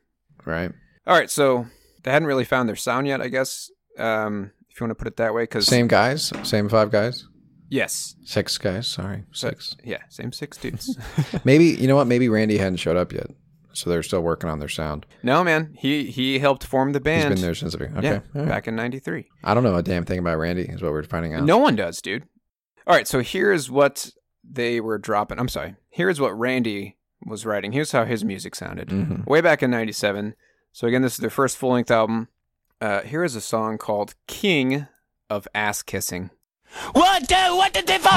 Right. 0.45 0.71
All 1.07 1.17
right, 1.17 1.31
so 1.31 1.67
they 2.03 2.11
hadn't 2.11 2.29
really 2.29 2.45
found 2.45 2.69
their 2.69 2.77
sound 2.77 3.07
yet, 3.07 3.21
I 3.23 3.29
guess, 3.29 3.71
um, 3.99 4.51
if 4.69 4.79
you 4.81 4.85
want 4.87 4.91
to 4.91 5.03
put 5.03 5.09
it 5.09 5.17
that 5.17 5.33
way. 5.35 5.45
Because 5.45 5.67
Same 5.67 5.89
guys, 5.89 6.33
same 6.43 6.69
five 6.69 6.91
guys, 6.91 7.27
yes, 7.69 8.15
six 8.25 8.59
guys. 8.59 8.87
Sorry, 8.89 9.25
So- 9.33 9.49
six. 9.49 9.77
yeah, 9.85 10.03
same 10.11 10.33
six 10.33 10.57
dudes. 10.59 10.99
Maybe 11.45 11.67
you 11.67 11.87
know 11.87 11.97
what? 11.97 12.07
Maybe 12.07 12.29
Randy 12.29 12.59
hadn't 12.59 12.77
showed 12.79 12.97
up 12.97 13.13
yet, 13.13 13.29
So 13.73 13.89
they're 13.89 14.03
still 14.03 14.21
working 14.23 14.51
on 14.51 14.59
their 14.59 14.69
sound. 14.69 15.07
No, 15.23 15.43
man, 15.45 15.75
he 15.79 16.11
he 16.11 16.39
helped 16.41 16.65
form 16.65 16.93
the 16.93 17.01
band. 17.01 17.31
He's 17.31 17.41
been 17.41 17.47
there 17.47 17.55
since 17.55 17.73
the 17.73 17.79
beginning. 17.79 18.05
Okay. 18.05 18.25
yeah, 18.35 18.41
right. 18.43 18.49
back 18.49 18.69
in 18.69 18.77
'93. 18.77 19.27
I 19.45 19.55
don't 19.55 19.63
know 19.63 19.77
a 19.77 19.83
damn 19.83 20.05
thing 20.05 20.19
about 20.19 20.39
Randy. 20.39 20.63
Is 20.63 20.83
what 20.83 20.93
we're 20.93 21.03
finding 21.05 21.35
out. 21.35 21.45
No 21.45 21.59
one 21.59 21.77
does, 21.77 22.03
dude. 22.03 22.25
All 22.87 22.95
right, 22.95 23.09
so 23.09 23.21
here's 23.21 23.71
what 23.71 24.11
they 24.49 24.81
were 24.81 24.99
dropping. 24.99 25.39
I'm 25.41 25.49
sorry. 25.49 25.75
Here's 25.97 26.21
what 26.21 26.39
Randy 26.39 26.95
was 27.25 27.47
writing. 27.47 27.73
Here's 27.73 27.93
how 27.93 28.05
his 28.05 28.23
music 28.23 28.55
sounded 28.55 28.89
Mhm. 28.91 29.25
way 29.27 29.41
back 29.41 29.63
in 29.63 29.71
'97. 29.71 30.35
So 30.71 30.87
again, 30.87 31.01
this 31.01 31.15
is 31.15 31.19
their 31.21 31.31
first 31.31 31.57
full 31.57 31.71
length 31.73 31.91
album. 31.91 32.29
Uh, 32.83 33.01
here 33.01 33.25
is 33.25 33.35
a 33.35 33.41
song 33.41 33.79
called 33.79 34.15
"King 34.27 34.89
of 35.31 35.49
Ass 35.55 35.81
Kissing." 35.83 36.29
What 36.93 37.27
do, 37.27 37.57
what 37.57 37.73
did 37.73 37.87
they 37.87 37.97
vote? 37.97 38.13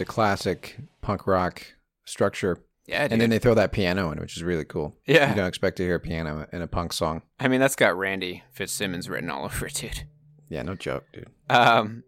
Just 0.00 0.08
a 0.08 0.12
classic 0.12 0.78
punk 1.02 1.26
rock 1.26 1.74
structure. 2.06 2.58
Yeah, 2.86 3.02
dude. 3.02 3.12
And 3.12 3.20
then 3.20 3.28
they 3.28 3.38
throw 3.38 3.52
that 3.54 3.70
piano 3.70 4.10
in, 4.10 4.18
which 4.18 4.34
is 4.34 4.42
really 4.42 4.64
cool. 4.64 4.96
Yeah. 5.06 5.28
You 5.28 5.36
don't 5.36 5.46
expect 5.46 5.76
to 5.76 5.82
hear 5.82 5.96
a 5.96 6.00
piano 6.00 6.46
in 6.54 6.62
a 6.62 6.66
punk 6.66 6.94
song. 6.94 7.20
I 7.38 7.48
mean, 7.48 7.60
that's 7.60 7.76
got 7.76 7.98
Randy 7.98 8.42
Fitzsimmons 8.50 9.10
written 9.10 9.28
all 9.28 9.44
over 9.46 9.66
it, 9.66 9.74
dude. 9.74 10.04
Yeah, 10.48 10.62
no 10.62 10.74
joke, 10.74 11.04
dude. 11.12 11.28
Um, 11.50 12.04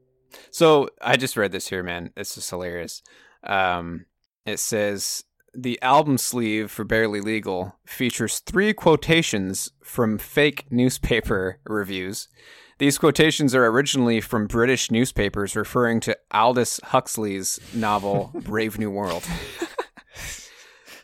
so 0.51 0.89
I 1.03 1.17
just 1.19 1.37
read 1.37 1.53
this 1.53 1.69
here, 1.69 1.83
man. 1.83 2.13
This 2.17 2.39
is 2.39 2.49
hilarious. 2.49 3.03
Um, 3.45 4.07
it 4.47 4.59
says 4.59 5.25
the 5.55 5.81
album 5.83 6.17
sleeve 6.17 6.71
for 6.71 6.85
Barely 6.85 7.21
Legal 7.21 7.77
features 7.85 8.39
three 8.39 8.73
quotations 8.73 9.71
from 9.85 10.17
fake 10.17 10.65
newspaper 10.71 11.61
reviews. 11.67 12.29
These 12.83 12.99
quotations 12.99 13.55
are 13.55 13.65
originally 13.67 14.21
from 14.21 14.49
British 14.49 14.91
newspapers 14.91 15.55
referring 15.55 16.01
to 16.01 16.19
Aldous 16.33 16.81
Huxley's 16.83 17.61
novel 17.73 18.33
Brave 18.43 18.77
New 18.77 18.91
World. 18.91 19.23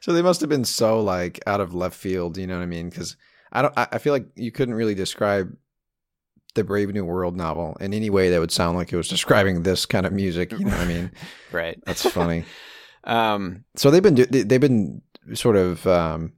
So 0.01 0.13
they 0.13 0.21
must 0.23 0.41
have 0.41 0.51
been 0.51 0.65
so 0.65 1.01
like 1.01 1.39
out 1.47 1.61
of 1.61 1.75
left 1.75 1.95
field, 1.97 2.37
you 2.37 2.49
know 2.49 2.57
what 2.57 2.65
I 2.65 2.67
mean? 2.67 2.91
Because 2.91 3.17
I 3.53 3.63
don't. 3.63 3.73
I 3.79 3.87
I 3.93 3.99
feel 3.99 4.13
like 4.13 4.27
you 4.35 4.51
couldn't 4.51 4.75
really 4.75 4.97
describe 4.97 5.55
the 6.57 6.65
Brave 6.65 6.93
New 6.93 7.05
World 7.05 7.37
novel 7.37 7.77
in 7.79 7.95
any 7.95 8.11
way 8.11 8.29
that 8.31 8.41
would 8.41 8.51
sound 8.51 8.77
like 8.77 8.93
it 8.93 8.97
was 8.97 9.07
describing 9.07 9.63
this 9.63 9.87
kind 9.87 10.05
of 10.05 10.13
music. 10.13 10.51
You 10.51 10.65
know 10.65 10.73
what 10.73 10.81
I 10.81 10.85
mean? 10.87 11.13
Right. 11.53 11.79
That's 11.87 12.11
funny. 12.11 12.45
Um, 13.05 13.65
So 13.77 13.93
they've 13.93 14.03
been 14.03 14.17
do- 14.17 14.27
they- 14.27 14.43
they've 14.43 14.61
been 14.61 15.01
sort 15.35 15.55
of 15.55 15.87
um, 15.87 16.33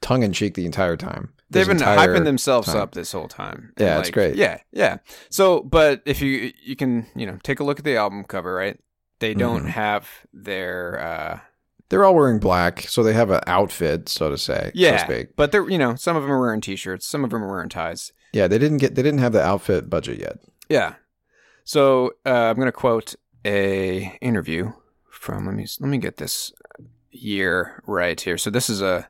tongue 0.00 0.22
in 0.22 0.32
cheek 0.32 0.54
the 0.54 0.64
entire 0.64 0.96
time. 0.96 1.32
They've 1.50 1.66
been 1.66 1.78
hyping 1.78 2.24
themselves 2.24 2.68
time. 2.68 2.76
up 2.76 2.92
this 2.92 3.12
whole 3.12 3.28
time. 3.28 3.72
Yeah, 3.78 3.96
And, 3.96 4.00
it's 4.00 4.10
great. 4.10 4.36
Yeah, 4.36 4.58
yeah. 4.72 4.98
So, 5.30 5.62
but 5.62 6.02
if 6.06 6.22
you 6.22 6.52
you 6.62 6.76
can 6.76 7.06
you 7.16 7.26
know 7.26 7.38
take 7.42 7.60
a 7.60 7.64
look 7.64 7.78
at 7.78 7.84
the 7.84 7.96
album 7.96 8.24
cover, 8.24 8.54
right? 8.54 8.78
They 9.18 9.34
don't 9.34 9.64
Mhm. 9.64 9.68
have 9.70 10.08
their 10.32 10.98
uh 11.00 11.40
They're 11.88 12.04
all 12.04 12.14
wearing 12.14 12.38
black, 12.38 12.82
so 12.82 13.02
they 13.02 13.12
have 13.14 13.30
an 13.30 13.40
outfit, 13.48 14.08
so 14.08 14.30
to 14.30 14.38
say. 14.38 14.70
yeah, 14.74 14.98
so 14.98 15.04
speak. 15.12 15.34
but 15.36 15.50
they're 15.52 15.68
you 15.68 15.76
know 15.78 15.94
some 15.96 16.16
of 16.16 16.22
them 16.22 16.30
are 16.32 16.40
wearing 16.40 16.60
t-shirts, 16.60 17.04
some 17.06 17.24
of 17.24 17.30
them 17.30 17.42
are 17.42 17.48
wearing 17.50 17.68
ties. 17.68 18.12
Yeah, 18.32 18.46
they 18.46 18.58
didn't 18.58 18.78
get 18.78 18.94
they 18.94 19.02
didn't 19.02 19.18
have 19.20 19.32
the 19.32 19.42
outfit 19.42 19.90
budget 19.90 20.20
yet. 20.20 20.38
Yeah. 20.68 20.94
So 21.64 22.12
uh, 22.24 22.30
I'm 22.50 22.56
gonna 22.58 22.70
quote 22.72 23.14
a 23.44 24.16
interview 24.20 24.72
from 25.10 25.46
let 25.46 25.54
me 25.56 25.66
let 25.80 25.88
me 25.88 25.98
get 25.98 26.16
this 26.18 26.52
year 27.10 27.82
right 27.86 28.20
here. 28.20 28.38
So 28.38 28.50
this 28.50 28.70
is 28.70 28.80
a 28.80 29.08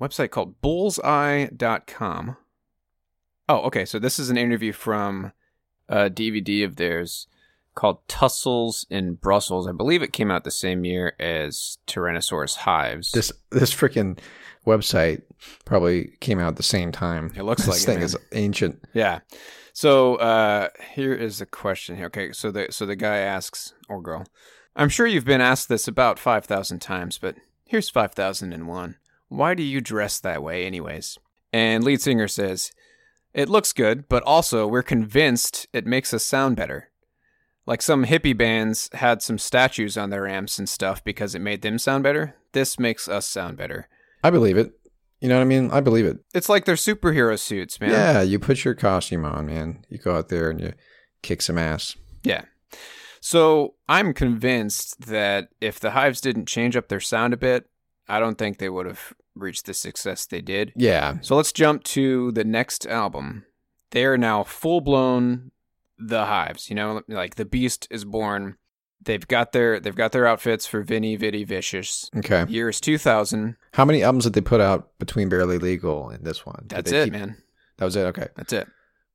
website 0.00 0.30
called 0.30 0.60
bullseye.com. 0.60 2.36
Oh, 3.48 3.58
okay. 3.62 3.84
So 3.84 3.98
this 3.98 4.18
is 4.18 4.30
an 4.30 4.38
interview 4.38 4.72
from 4.72 5.32
a 5.88 6.08
DVD 6.08 6.64
of 6.64 6.76
theirs 6.76 7.26
called 7.74 8.06
Tussles 8.08 8.86
in 8.90 9.14
Brussels. 9.14 9.66
I 9.66 9.72
believe 9.72 10.02
it 10.02 10.12
came 10.12 10.30
out 10.30 10.44
the 10.44 10.50
same 10.50 10.84
year 10.84 11.14
as 11.18 11.78
Tyrannosaurus 11.86 12.56
Hives. 12.56 13.12
This 13.12 13.32
this 13.50 13.74
freaking 13.74 14.18
website 14.66 15.22
probably 15.64 16.16
came 16.20 16.38
out 16.38 16.48
at 16.48 16.56
the 16.56 16.62
same 16.62 16.92
time. 16.92 17.32
It 17.36 17.42
looks 17.42 17.64
this 17.64 17.68
like 17.68 17.82
it, 17.82 17.86
thing 17.86 17.96
man. 17.96 18.04
is 18.04 18.16
ancient. 18.32 18.82
Yeah. 18.92 19.20
So 19.72 20.16
uh, 20.16 20.68
here 20.94 21.14
is 21.14 21.38
the 21.38 21.46
question 21.46 21.96
here. 21.96 22.06
Okay, 22.06 22.32
so 22.32 22.50
the 22.50 22.68
so 22.70 22.84
the 22.84 22.96
guy 22.96 23.18
asks 23.18 23.72
or 23.88 24.02
girl, 24.02 24.26
I'm 24.76 24.88
sure 24.88 25.06
you've 25.06 25.24
been 25.24 25.40
asked 25.40 25.68
this 25.68 25.88
about 25.88 26.18
five 26.18 26.44
thousand 26.44 26.80
times, 26.80 27.18
but 27.18 27.36
here's 27.64 27.88
five 27.88 28.12
thousand 28.12 28.52
and 28.52 28.68
one. 28.68 28.96
Why 29.32 29.54
do 29.54 29.62
you 29.62 29.80
dress 29.80 30.20
that 30.20 30.42
way, 30.42 30.66
anyways? 30.66 31.18
And 31.52 31.82
lead 31.82 32.02
singer 32.02 32.28
says, 32.28 32.70
"It 33.32 33.48
looks 33.48 33.72
good, 33.72 34.08
but 34.08 34.22
also 34.24 34.66
we're 34.66 34.82
convinced 34.82 35.66
it 35.72 35.86
makes 35.86 36.12
us 36.12 36.22
sound 36.24 36.56
better. 36.56 36.90
Like 37.64 37.80
some 37.80 38.04
hippie 38.04 38.36
bands 38.36 38.90
had 38.92 39.22
some 39.22 39.38
statues 39.38 39.96
on 39.96 40.10
their 40.10 40.26
amps 40.26 40.58
and 40.58 40.68
stuff 40.68 41.02
because 41.02 41.34
it 41.34 41.40
made 41.40 41.62
them 41.62 41.78
sound 41.78 42.02
better. 42.02 42.34
This 42.52 42.78
makes 42.78 43.08
us 43.08 43.26
sound 43.26 43.56
better. 43.56 43.88
I 44.22 44.30
believe 44.30 44.58
it. 44.58 44.72
You 45.20 45.28
know 45.28 45.36
what 45.36 45.42
I 45.42 45.44
mean? 45.44 45.70
I 45.70 45.80
believe 45.80 46.04
it. 46.04 46.18
It's 46.34 46.48
like 46.48 46.64
their 46.64 46.74
superhero 46.74 47.38
suits, 47.38 47.80
man. 47.80 47.90
Yeah, 47.90 48.22
you 48.22 48.38
put 48.38 48.64
your 48.64 48.74
costume 48.74 49.24
on, 49.24 49.46
man. 49.46 49.84
You 49.88 49.98
go 49.98 50.16
out 50.16 50.28
there 50.28 50.50
and 50.50 50.60
you 50.60 50.72
kick 51.22 51.40
some 51.40 51.56
ass. 51.56 51.96
Yeah. 52.24 52.42
So 53.20 53.76
I'm 53.88 54.12
convinced 54.12 55.06
that 55.06 55.48
if 55.60 55.78
the 55.78 55.92
Hives 55.92 56.20
didn't 56.20 56.48
change 56.48 56.76
up 56.76 56.88
their 56.88 57.00
sound 57.00 57.32
a 57.32 57.36
bit, 57.36 57.68
I 58.08 58.20
don't 58.20 58.36
think 58.36 58.58
they 58.58 58.68
would 58.68 58.86
have 58.86 59.14
reached 59.34 59.66
the 59.66 59.74
success 59.74 60.26
they 60.26 60.40
did. 60.40 60.72
Yeah. 60.76 61.16
So 61.22 61.36
let's 61.36 61.52
jump 61.52 61.84
to 61.84 62.32
the 62.32 62.44
next 62.44 62.86
album. 62.86 63.44
They're 63.90 64.18
now 64.18 64.42
full 64.42 64.80
blown 64.80 65.50
the 65.98 66.26
Hives. 66.26 66.68
You 66.68 66.76
know, 66.76 67.02
like 67.08 67.36
the 67.36 67.44
Beast 67.44 67.86
is 67.90 68.04
born. 68.04 68.56
They've 69.04 69.26
got 69.26 69.52
their 69.52 69.80
they've 69.80 69.96
got 69.96 70.12
their 70.12 70.26
outfits 70.26 70.66
for 70.66 70.82
Veni 70.82 71.16
Vidi 71.16 71.44
Vicious. 71.44 72.08
Okay. 72.16 72.44
Year 72.48 72.68
is 72.68 72.80
2000. 72.80 73.56
How 73.74 73.84
many 73.84 74.02
albums 74.02 74.24
did 74.24 74.34
they 74.34 74.40
put 74.40 74.60
out 74.60 74.96
between 74.98 75.28
Barely 75.28 75.58
Legal 75.58 76.08
and 76.10 76.24
this 76.24 76.46
one? 76.46 76.64
Did 76.68 76.76
That's 76.76 76.92
it, 76.92 77.04
keep- 77.04 77.12
man. 77.12 77.36
That 77.78 77.86
was 77.86 77.96
it. 77.96 78.04
Okay. 78.06 78.28
That's 78.36 78.52
it. 78.52 78.68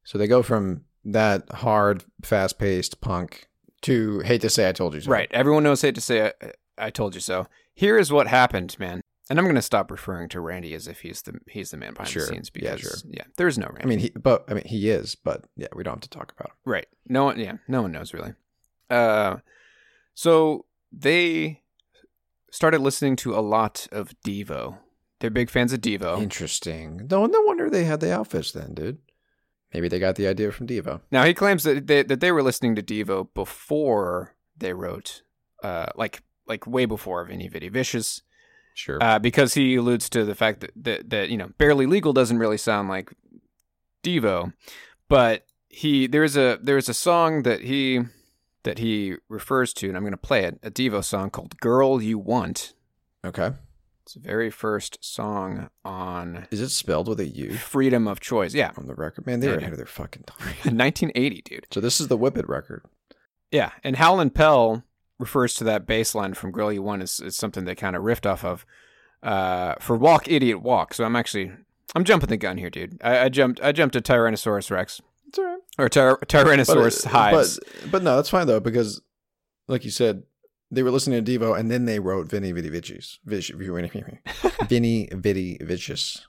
So 0.04 0.18
they 0.18 0.28
go 0.28 0.42
from 0.44 0.84
that 1.06 1.50
hard, 1.52 2.04
fast 2.22 2.60
paced 2.60 3.00
punk 3.02 3.48
to 3.84 4.20
hate 4.22 4.42
to 4.42 4.50
say 4.50 4.68
I 4.68 4.72
told 4.74 4.94
you 4.94 5.02
so. 5.02 5.12
Right. 5.12 5.30
Everyone 5.32 5.64
knows 5.64 5.82
hate 5.82 5.96
to 5.96 6.02
say 6.02 6.28
I, 6.42 6.52
I 6.78 6.90
told 6.90 7.16
you 7.16 7.22
so. 7.22 7.48
Here 7.78 7.98
is 7.98 8.12
what 8.12 8.26
happened, 8.28 8.76
man. 8.80 9.02
And 9.30 9.38
I'm 9.38 9.46
going 9.46 9.56
to 9.56 9.62
stop 9.62 9.92
referring 9.92 10.30
to 10.30 10.40
Randy 10.40 10.74
as 10.74 10.88
if 10.88 11.02
he's 11.02 11.22
the 11.22 11.40
he's 11.48 11.70
the 11.72 11.78
man 11.78 11.94
behind 11.94 12.10
Sure. 12.10 12.24
the 12.24 12.28
scenes 12.30 12.50
Yeah, 12.56 12.76
because 12.76 13.02
sure. 13.02 13.12
yeah, 13.14 13.26
there's 13.38 13.58
no 13.58 13.68
Randy. 13.68 13.84
I 13.84 13.86
mean, 13.86 14.00
he, 14.00 14.10
but 14.10 14.46
I 14.50 14.54
mean, 14.56 14.66
he 14.66 14.90
is, 14.90 15.16
but 15.16 15.44
yeah, 15.56 15.68
we 15.76 15.84
don't 15.84 15.96
have 15.96 16.02
to 16.02 16.10
talk 16.10 16.34
about 16.38 16.50
him. 16.52 16.56
Right. 16.66 16.88
No 17.08 17.26
one. 17.26 17.40
Yeah. 17.40 17.58
No 17.68 17.82
one 17.84 17.92
knows 17.92 18.14
really. 18.14 18.34
Uh, 18.90 19.38
so 20.16 20.66
they 20.92 21.62
started 22.52 22.80
listening 22.82 23.16
to 23.18 23.38
a 23.38 23.42
lot 23.42 23.88
of 23.92 24.14
Devo. 24.26 24.78
They're 25.20 25.30
big 25.30 25.50
fans 25.50 25.74
of 25.74 25.82
Devo. 25.82 26.22
Interesting. 26.22 27.08
No, 27.12 27.26
no 27.26 27.42
wonder 27.42 27.70
they 27.70 27.84
had 27.84 28.00
the 28.00 28.14
outfits 28.14 28.52
then, 28.54 28.74
dude. 28.74 28.98
Maybe 29.74 29.88
they 29.90 30.00
got 30.00 30.16
the 30.16 30.28
idea 30.28 30.52
from 30.52 30.68
Devo. 30.68 31.02
Now 31.12 31.26
he 31.26 31.34
claims 31.34 31.64
that 31.64 31.86
they, 31.88 32.02
that 32.04 32.22
they 32.22 32.32
were 32.32 32.42
listening 32.44 32.76
to 32.76 32.82
Devo 32.82 33.28
before 33.34 34.36
they 34.56 34.74
wrote, 34.74 35.22
uh, 35.64 35.88
like 35.96 36.22
like 36.48 36.66
way 36.68 36.86
before 36.86 37.24
Vinny 37.26 37.48
Vicious, 37.48 38.22
Sure. 38.74 38.98
uh, 39.02 39.18
because 39.20 39.54
he 39.56 39.76
alludes 39.76 40.10
to 40.10 40.24
the 40.24 40.36
fact 40.36 40.62
that, 40.62 40.72
that 40.76 41.10
that 41.10 41.30
you 41.30 41.38
know 41.38 41.50
barely 41.58 41.86
legal 41.86 42.14
doesn't 42.14 42.38
really 42.40 42.58
sound 42.58 42.90
like 42.90 43.12
Devo, 44.04 44.54
but 45.10 45.46
he 45.70 46.08
there's 46.08 46.38
a 46.38 46.60
there's 46.62 46.90
a 46.90 46.94
song 46.94 47.44
that 47.44 47.62
he 47.62 48.02
that 48.64 48.80
he 48.80 49.16
refers 49.30 49.74
to, 49.74 49.88
and 49.88 49.96
I'm 49.98 50.04
going 50.04 50.12
to 50.12 50.18
play 50.18 50.44
it, 50.44 50.60
a 50.64 50.70
Devo 50.72 51.04
song 51.04 51.30
called 51.30 51.58
"Girl 51.60 52.02
You 52.02 52.18
Want." 52.20 52.74
okay. 53.26 53.52
It's 54.04 54.14
the 54.14 54.22
very 54.22 54.50
first 54.50 55.04
song 55.04 55.70
on 55.84 56.48
Is 56.50 56.62
it 56.62 56.70
spelled 56.70 57.10
with 57.10 57.20
a 57.20 57.28
U 57.28 57.56
freedom 57.56 58.08
of 58.08 58.22
choice. 58.22 58.54
Yeah, 58.54 58.72
on 58.78 58.88
the 58.88 58.96
record? 58.96 59.26
Man, 59.28 59.42
they 59.42 59.50
were 59.50 59.56
ahead 59.58 59.74
of 59.74 59.78
their 59.78 59.86
fucking 59.86 60.24
time. 60.24 60.48
1980, 60.64 61.42
dude. 61.42 61.66
So 61.74 61.82
this 61.82 62.00
is 62.00 62.08
the 62.08 62.16
Whip 62.16 62.38
It 62.38 62.48
record. 62.48 62.86
Yeah, 63.52 63.72
and 63.84 63.98
Howlin' 63.98 64.30
Pell 64.30 64.86
refers 65.20 65.54
to 65.56 65.64
that 65.66 65.86
bass 65.86 66.14
line 66.16 66.34
from 66.34 66.52
Girl 66.52 66.72
You 66.72 66.82
Want 66.82 67.04
is, 67.04 67.20
as 67.20 67.36
something 67.36 67.66
they 67.66 67.76
kind 67.76 67.96
of 67.96 68.04
riffed 68.04 68.26
off 68.26 68.44
of 68.44 68.66
uh, 69.24 69.76
for 69.80 69.96
Walk 69.96 70.28
Idiot 70.28 70.62
Walk. 70.62 70.94
So 70.94 71.04
I'm 71.04 71.16
actually 71.16 71.52
I'm 71.96 72.04
jumping 72.04 72.30
the 72.30 72.38
gun 72.38 72.58
here, 72.58 72.70
dude. 72.70 73.00
I, 73.04 73.26
I 73.26 73.30
jumped 73.30 73.62
I 73.62 73.72
jumped 73.72 73.94
to 73.94 74.02
Tyrannosaurus 74.02 74.70
Rex 74.72 75.02
It's 75.28 75.38
all 75.38 75.46
right. 75.46 75.60
or 75.78 75.90
Tyr- 75.90 76.20
Tyrannosaurus 76.26 77.04
but, 77.04 77.12
Hives. 77.12 77.60
But, 77.82 77.92
but 77.92 78.04
no, 78.04 78.16
that's 78.16 78.30
fine 78.30 78.48
though 78.48 78.60
because, 78.60 79.02
like 79.68 79.86
you 79.86 79.92
said, 79.92 80.24
they 80.70 80.84
were 80.84 80.92
listening 80.92 81.24
to 81.24 81.40
Devo 81.40 81.58
and 81.58 81.72
then 81.72 81.86
they 81.86 82.00
wrote 82.00 82.30
Veni 82.30 82.52
Vidi 82.52 82.70
Vicious. 82.70 83.20
Vici- 83.26 83.54
Veni 83.54 85.10
Vidi 85.12 85.58
Vicious. 85.62 86.28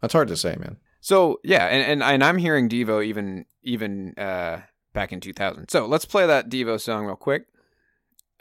That's 0.00 0.12
hard 0.12 0.28
to 0.28 0.36
say, 0.36 0.56
man. 0.56 0.78
So 1.00 1.40
yeah, 1.44 1.66
and, 1.66 1.82
and 1.82 2.02
and 2.02 2.24
I'm 2.24 2.38
hearing 2.38 2.68
Devo 2.68 3.04
even 3.04 3.44
even 3.62 4.14
uh, 4.16 4.62
back 4.94 5.12
in 5.12 5.20
2000. 5.20 5.68
So 5.68 5.86
let's 5.86 6.06
play 6.06 6.26
that 6.26 6.48
Devo 6.48 6.80
song 6.80 7.04
real 7.04 7.16
quick. 7.16 7.46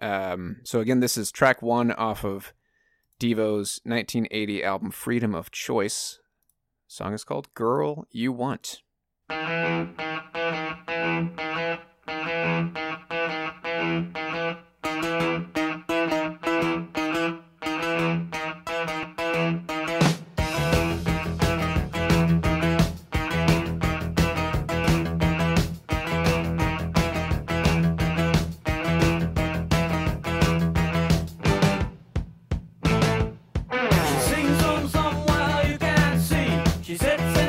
Um, 0.02 0.58
so 0.64 0.80
again, 0.80 1.00
this 1.00 1.18
is 1.18 1.32
track 1.32 1.62
one 1.62 1.92
off 1.92 2.24
of 2.26 2.54
Devo's 3.20 3.80
1980 3.84 4.64
album 4.64 4.92
Freedom 4.92 5.34
of 5.34 5.52
Choice. 5.52 6.20
song 6.88 7.14
is 7.14 7.24
called 7.24 7.54
"Girl 7.54 8.06
You 8.12 8.32
Want." 8.32 8.82
She 36.94 37.00
sits 37.00 37.43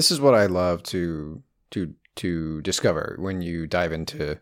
This 0.00 0.10
is 0.10 0.18
what 0.18 0.34
I 0.34 0.46
love 0.46 0.82
to 0.84 1.42
to 1.72 1.92
to 2.16 2.62
discover 2.62 3.16
when 3.18 3.42
you 3.42 3.66
dive 3.66 3.92
into 3.92 4.40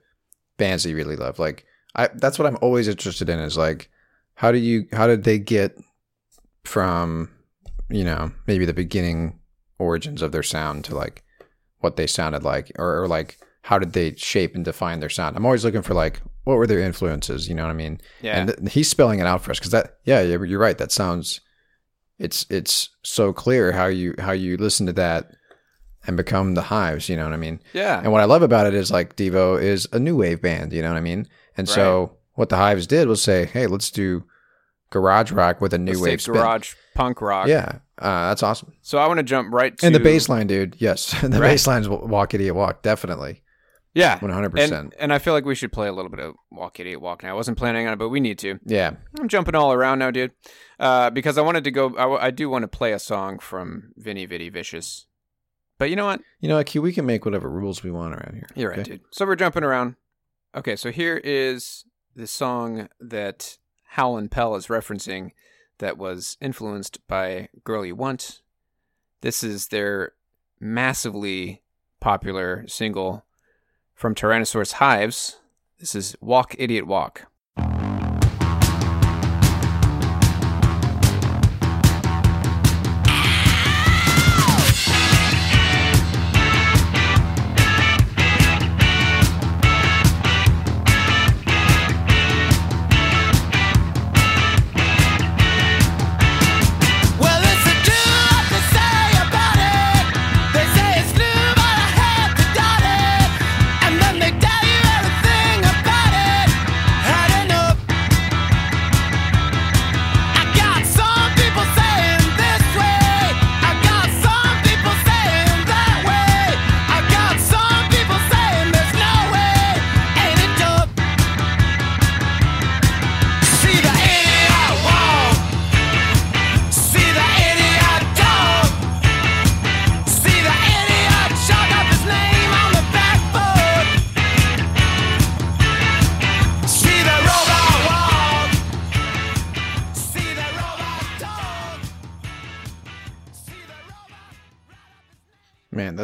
bands 0.57 0.85
that 0.85 0.91
you 0.91 0.95
really 0.95 1.17
love. 1.17 1.41
Like 1.41 1.67
I 1.97 2.11
that's 2.15 2.39
what 2.39 2.47
I'm 2.47 2.59
always 2.63 2.87
interested 2.87 3.29
in 3.29 3.41
is 3.41 3.59
like 3.59 3.91
how 4.35 4.53
do 4.53 4.59
you 4.59 4.87
how 4.93 5.09
did 5.09 5.25
they 5.25 5.41
get 5.41 5.77
from 6.63 7.29
you 7.91 8.05
know 8.05 8.31
maybe 8.47 8.67
the 8.67 8.73
beginning 8.73 9.41
origins 9.81 10.23
of 10.23 10.31
their 10.31 10.45
sound 10.45 10.85
to 10.85 10.95
like 10.95 11.25
what 11.81 11.97
they 11.97 12.07
sounded 12.07 12.45
like 12.45 12.71
or, 12.79 13.03
or 13.03 13.09
like 13.09 13.37
how 13.63 13.81
did 13.81 13.95
they 13.95 14.15
shape 14.15 14.55
and 14.55 14.65
define 14.65 15.01
their 15.01 15.09
sound? 15.09 15.37
I'm 15.37 15.45
always 15.45 15.65
looking 15.65 15.83
for 15.83 15.95
like 15.95 16.23
what 16.45 16.57
were 16.57 16.69
their 16.69 16.79
influences, 16.79 17.49
you 17.49 17.57
know 17.57 17.65
what 17.65 17.71
I 17.71 17.75
mean? 17.75 18.01
Yeah. 18.23 18.39
And 18.39 18.57
th- 18.57 18.73
he's 18.75 18.89
spelling 18.89 19.19
it 19.19 19.27
out 19.27 19.43
for 19.43 19.51
us 19.51 19.59
cuz 19.59 19.73
that 19.73 19.97
yeah, 20.05 20.21
you're 20.21 20.45
you're 20.45 20.61
right. 20.61 20.79
That 20.79 20.93
sounds 20.93 21.41
it's 22.17 22.47
it's 22.49 22.91
so 23.03 23.33
clear 23.33 23.73
how 23.73 23.87
you 23.87 24.15
how 24.21 24.31
you 24.31 24.57
listen 24.57 24.87
to 24.87 24.93
that 24.93 25.33
and 26.09 26.17
become 26.17 26.55
the 26.55 26.63
hives, 26.63 27.09
you 27.09 27.15
know 27.17 27.25
what 27.25 27.35
I 27.35 27.37
mean? 27.37 27.61
Yeah. 27.73 28.01
And 28.03 28.11
what 28.11 28.21
I 28.21 28.25
love 28.25 28.43
about 28.43 28.67
it 28.67 28.75
is 28.75 28.91
like 28.91 29.15
Devo 29.15 29.63
is 29.63 29.87
a 29.93 29.99
new 30.01 30.17
wave 30.17 30.43
band, 30.43 30.73
you 30.73 30.83
know 30.83 30.89
what 30.89 30.97
I 30.97 31.03
mean? 31.03 31.29
And 31.57 31.69
so 31.69 32.17
what 32.35 32.49
the 32.49 32.57
hives 32.57 32.87
did 32.89 33.07
was 33.09 33.23
say, 33.23 33.45
hey, 33.47 33.67
let's 33.69 33.91
do 33.91 34.25
garage 34.91 35.31
rock 35.31 35.61
with 35.61 35.75
a 35.75 35.79
new 35.79 35.93
Let's 35.93 36.27
wave 36.27 36.35
garage 36.35 36.75
punk 36.95 37.21
rock. 37.21 37.47
Yeah, 37.47 37.81
uh, 37.99 38.29
that's 38.31 38.43
awesome. 38.43 38.73
So 38.81 38.99
I 38.99 39.07
want 39.07 39.19
to 39.19 39.23
jump 39.25 39.53
right 39.53 39.77
to 39.77 39.87
And 39.87 39.95
the 39.95 40.01
baseline, 40.01 40.47
dude. 40.47 40.77
Yes, 40.79 41.11
the 41.21 41.29
Right. 41.29 41.41
bass 41.41 41.67
line's 41.67 41.89
walk 41.89 42.33
idiot 42.35 42.55
walk, 42.55 42.81
definitely, 42.83 43.43
Yeah. 43.93 44.19
one 44.21 44.31
hundred 44.31 44.47
And, 44.47 44.55
percent. 44.71 44.95
and 44.99 45.13
I 45.13 45.19
feel 45.19 45.35
like 45.35 45.45
we 45.45 45.55
should 45.55 45.73
play 45.73 45.89
a 45.89 45.93
little 45.93 46.11
bit 46.11 46.21
of 46.21 46.35
Walk 46.51 46.81
Idiot 46.81 47.01
Walk 47.03 47.23
now. 47.23 47.31
I 47.31 47.35
wasn't 47.35 47.59
planning 47.59 47.87
on 47.87 47.93
it, 47.93 47.97
but 47.99 48.09
we 48.09 48.21
need 48.21 48.39
to. 48.39 48.59
Yeah, 48.65 48.93
I'm 49.21 49.29
jumping 49.29 49.55
all 49.55 49.73
around 49.75 49.99
now, 49.99 50.11
dude. 50.11 50.31
Uh, 50.81 51.11
because 51.11 51.37
I 51.37 51.43
wanted 51.43 51.65
to 51.65 51.71
go. 51.71 51.89
I, 51.99 52.03
w- 52.03 52.21
I 52.21 52.31
do 52.31 52.49
want 52.49 52.63
to 52.63 52.69
play 52.69 52.93
a 52.93 52.99
song 52.99 53.39
from 53.41 53.93
Veni 53.97 54.25
Vidi 54.27 54.49
Vicious. 54.49 55.05
But 55.79 55.91
you 55.91 55.97
know 55.97 56.07
what? 56.07 56.21
you 56.41 56.49
know, 56.49 56.57
like, 56.57 56.75
we 56.75 56.93
can 56.93 57.07
make 57.07 57.25
whatever 57.25 57.49
rules 57.49 57.83
we 57.83 57.91
want 57.91 58.15
around 58.15 58.35
here. 58.35 58.49
You're 58.55 58.71
right, 58.71 58.81
okay? 58.81 58.91
dude. 58.93 59.01
So 59.11 59.25
we're 59.25 59.37
jumping 59.37 59.65
around. 59.65 59.97
Okay, 60.55 60.77
so 60.77 60.91
here 60.91 61.21
is 61.23 61.85
the 62.17 62.27
song 62.27 62.89
that 63.01 63.59
Howlin' 63.91 64.29
Pell 64.29 64.57
is 64.57 64.67
referencing 64.67 65.33
that 65.79 65.97
was 65.97 66.37
influenced 66.41 67.07
by 67.07 67.49
Girl 67.65 67.87
You 67.87 67.95
Want. 67.95 68.41
This 69.21 69.45
is 69.45 69.69
their 69.69 70.13
massively 70.59 71.63
popular 72.01 72.65
single 72.67 73.25
from 73.95 74.15
Tyrannosaurus 74.15 74.73
Hives. 74.75 75.39
This 75.79 75.95
is 75.95 76.17
Walk 76.21 76.57
Idiot 76.59 76.87
Walk. 76.87 77.27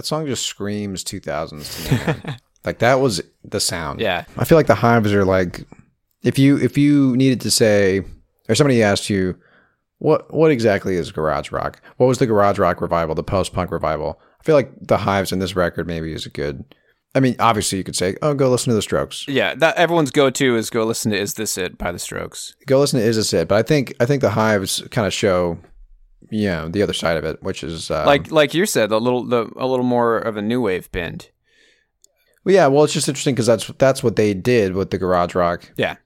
That 0.04 0.08
song 0.08 0.26
just 0.26 0.46
screams 0.46 1.02
2000s 1.02 1.86
to 1.86 2.28
me. 2.30 2.34
like 2.64 2.78
that 2.80 3.00
was 3.00 3.22
the 3.42 3.60
sound. 3.60 4.00
Yeah. 4.00 4.24
I 4.36 4.44
feel 4.44 4.58
like 4.58 4.66
the 4.66 4.74
Hives 4.74 5.12
are 5.12 5.24
like 5.24 5.64
if 6.22 6.38
you 6.38 6.58
if 6.58 6.76
you 6.76 7.16
needed 7.16 7.40
to 7.42 7.50
say 7.50 8.02
or 8.48 8.54
somebody 8.54 8.82
asked 8.82 9.08
you 9.08 9.36
what 9.98 10.32
what 10.32 10.50
exactly 10.50 10.96
is 10.96 11.10
garage 11.10 11.50
rock? 11.50 11.80
What 11.96 12.06
was 12.06 12.18
the 12.18 12.26
garage 12.26 12.58
rock 12.58 12.80
revival, 12.80 13.14
the 13.14 13.22
post 13.22 13.52
punk 13.52 13.70
revival? 13.70 14.20
I 14.40 14.44
feel 14.44 14.54
like 14.54 14.70
the 14.80 14.98
Hives 14.98 15.32
in 15.32 15.38
this 15.38 15.56
record 15.56 15.86
maybe 15.86 16.12
is 16.12 16.26
a 16.26 16.30
good 16.30 16.64
I 17.16 17.20
mean, 17.20 17.36
obviously 17.38 17.78
you 17.78 17.84
could 17.84 17.94
say, 17.94 18.16
"Oh, 18.22 18.34
go 18.34 18.50
listen 18.50 18.70
to 18.70 18.74
the 18.74 18.82
Strokes." 18.82 19.28
Yeah, 19.28 19.54
that 19.54 19.76
everyone's 19.76 20.10
go 20.10 20.30
to 20.30 20.56
is 20.56 20.68
go 20.68 20.84
listen 20.84 21.12
to 21.12 21.18
"Is 21.18 21.34
This 21.34 21.56
It" 21.56 21.78
by 21.78 21.92
the 21.92 21.98
Strokes. 22.00 22.56
Go 22.66 22.80
listen 22.80 22.98
to 22.98 23.06
"Is 23.06 23.14
This 23.14 23.32
It?" 23.32 23.46
But 23.46 23.54
I 23.54 23.62
think 23.62 23.94
I 24.00 24.04
think 24.04 24.20
the 24.20 24.30
Hives 24.30 24.82
kind 24.90 25.06
of 25.06 25.12
show, 25.12 25.58
know, 26.30 26.68
the 26.68 26.82
other 26.82 26.92
side 26.92 27.16
of 27.16 27.24
it, 27.24 27.42
which 27.42 27.62
is 27.62 27.90
um, 27.90 28.06
like 28.06 28.30
like 28.30 28.54
you 28.54 28.66
said, 28.66 28.90
a 28.90 28.98
little 28.98 29.24
the 29.24 29.50
a 29.56 29.66
little 29.66 29.84
more 29.84 30.18
of 30.18 30.36
a 30.36 30.42
new 30.42 30.60
wave 30.60 30.90
bend. 30.92 31.30
Well, 32.44 32.54
yeah, 32.54 32.66
well, 32.66 32.84
it's 32.84 32.92
just 32.92 33.08
interesting 33.08 33.34
because 33.34 33.46
that's 33.46 33.66
that's 33.78 34.02
what 34.02 34.16
they 34.16 34.34
did 34.34 34.74
with 34.74 34.90
the 34.90 34.98
garage 34.98 35.34
rock 35.34 35.70
Yeah, 35.76 35.96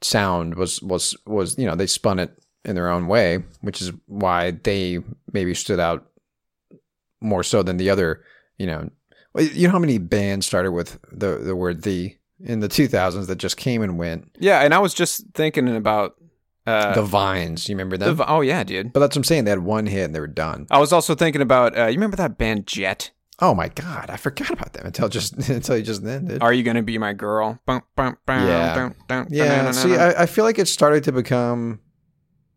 sound 0.00 0.54
was 0.54 0.80
was 0.82 1.16
was 1.26 1.58
you 1.58 1.66
know 1.66 1.74
they 1.74 1.86
spun 1.86 2.18
it 2.18 2.38
in 2.64 2.74
their 2.74 2.88
own 2.88 3.06
way, 3.06 3.44
which 3.60 3.80
is 3.80 3.92
why 4.06 4.52
they 4.52 4.98
maybe 5.32 5.54
stood 5.54 5.80
out 5.80 6.06
more 7.20 7.42
so 7.42 7.62
than 7.62 7.76
the 7.76 7.90
other. 7.90 8.22
You 8.58 8.66
know, 8.66 8.90
you 9.38 9.66
know 9.66 9.72
how 9.72 9.78
many 9.78 9.98
bands 9.98 10.46
started 10.46 10.72
with 10.72 10.98
the 11.10 11.38
the 11.38 11.56
word 11.56 11.82
"the" 11.82 12.16
in 12.40 12.60
the 12.60 12.68
2000s 12.68 13.26
that 13.26 13.38
just 13.38 13.56
came 13.56 13.82
and 13.82 13.98
went. 13.98 14.30
yeah, 14.38 14.60
and 14.60 14.72
I 14.72 14.78
was 14.78 14.94
just 14.94 15.24
thinking 15.34 15.74
about 15.74 16.14
uh, 16.68 16.94
the 16.94 17.02
Vines, 17.02 17.68
you 17.68 17.74
remember 17.74 17.96
the 17.96 18.06
them? 18.06 18.16
vi- 18.16 18.24
oh 18.28 18.40
yeah, 18.40 18.62
dude. 18.64 18.92
but 18.92 19.00
that's 19.00 19.14
what 19.16 19.20
I'm 19.20 19.24
saying. 19.24 19.44
They 19.44 19.50
had 19.50 19.60
one 19.60 19.86
hit 19.86 20.04
and 20.04 20.14
they 20.14 20.20
were 20.20 20.26
done. 20.26 20.66
I 20.70 20.78
was 20.78 20.92
also 20.92 21.14
thinking 21.14 21.42
about 21.42 21.76
uh, 21.76 21.86
you 21.86 21.94
remember 21.94 22.16
that 22.16 22.38
band 22.38 22.66
Jet? 22.66 23.10
Oh 23.40 23.54
my 23.54 23.68
god, 23.68 24.10
I 24.10 24.16
forgot 24.16 24.50
about 24.50 24.72
them 24.72 24.84
until 24.86 25.08
just 25.08 25.34
until 25.48 25.76
you 25.76 25.82
just 25.84 26.04
ended. 26.04 26.42
Are 26.42 26.52
you 26.52 26.62
gonna 26.62 26.82
be 26.82 26.98
my 26.98 27.12
girl? 27.12 27.60
Yeah. 28.46 28.74
Yeah, 29.30 29.70
see. 29.72 29.96
I, 29.96 30.22
I 30.22 30.26
feel 30.26 30.44
like 30.44 30.58
it 30.58 30.66
started 30.68 31.04
to 31.04 31.12
become, 31.12 31.80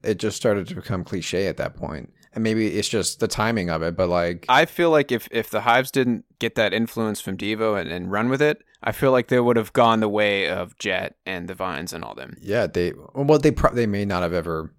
it 0.03 0.17
just 0.17 0.37
started 0.37 0.67
to 0.69 0.75
become 0.75 1.03
cliche 1.03 1.47
at 1.47 1.57
that 1.57 1.75
point, 1.75 2.11
and 2.33 2.43
maybe 2.43 2.67
it's 2.77 2.87
just 2.89 3.19
the 3.19 3.27
timing 3.27 3.69
of 3.69 3.81
it. 3.81 3.95
But 3.97 4.09
like, 4.09 4.45
I 4.49 4.65
feel 4.65 4.89
like 4.89 5.11
if 5.11 5.27
if 5.31 5.49
the 5.49 5.61
Hives 5.61 5.91
didn't 5.91 6.25
get 6.39 6.55
that 6.55 6.73
influence 6.73 7.19
from 7.21 7.37
Devo 7.37 7.79
and, 7.79 7.89
and 7.91 8.11
run 8.11 8.29
with 8.29 8.41
it, 8.41 8.63
I 8.83 8.91
feel 8.91 9.11
like 9.11 9.27
they 9.27 9.39
would 9.39 9.57
have 9.57 9.73
gone 9.73 9.99
the 9.99 10.09
way 10.09 10.47
of 10.49 10.77
Jet 10.77 11.15
and 11.25 11.47
the 11.47 11.53
Vines 11.55 11.93
and 11.93 12.03
all 12.03 12.15
them. 12.15 12.37
yeah, 12.41 12.67
they 12.67 12.93
well, 13.13 13.37
they 13.39 13.51
pro- 13.51 13.73
they 13.73 13.87
may 13.87 14.05
not 14.05 14.23
have 14.23 14.33
ever 14.33 14.73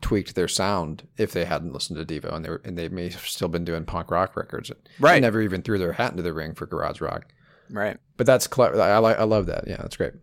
tweaked 0.00 0.34
their 0.34 0.48
sound 0.48 1.06
if 1.18 1.32
they 1.32 1.44
hadn't 1.44 1.74
listened 1.74 1.98
to 1.98 2.20
Devo, 2.20 2.34
and 2.34 2.44
they 2.44 2.48
were, 2.48 2.62
and 2.64 2.78
they 2.78 2.88
may 2.88 3.08
have 3.10 3.26
still 3.26 3.48
been 3.48 3.64
doing 3.66 3.84
punk 3.84 4.10
rock 4.10 4.34
records. 4.36 4.70
They 4.70 4.74
Right. 4.98 5.20
never 5.20 5.42
even 5.42 5.60
threw 5.62 5.78
their 5.78 5.92
hat 5.92 6.12
into 6.12 6.22
the 6.22 6.32
ring 6.32 6.54
for 6.54 6.66
garage 6.66 7.00
rock. 7.02 7.26
Right. 7.68 7.98
But 8.16 8.26
that's 8.26 8.46
clever. 8.46 8.80
I 8.80 8.96
like. 8.98 9.18
I 9.18 9.24
love 9.24 9.46
that. 9.46 9.64
Yeah, 9.68 9.76
that's 9.76 9.96
great. 9.98 10.14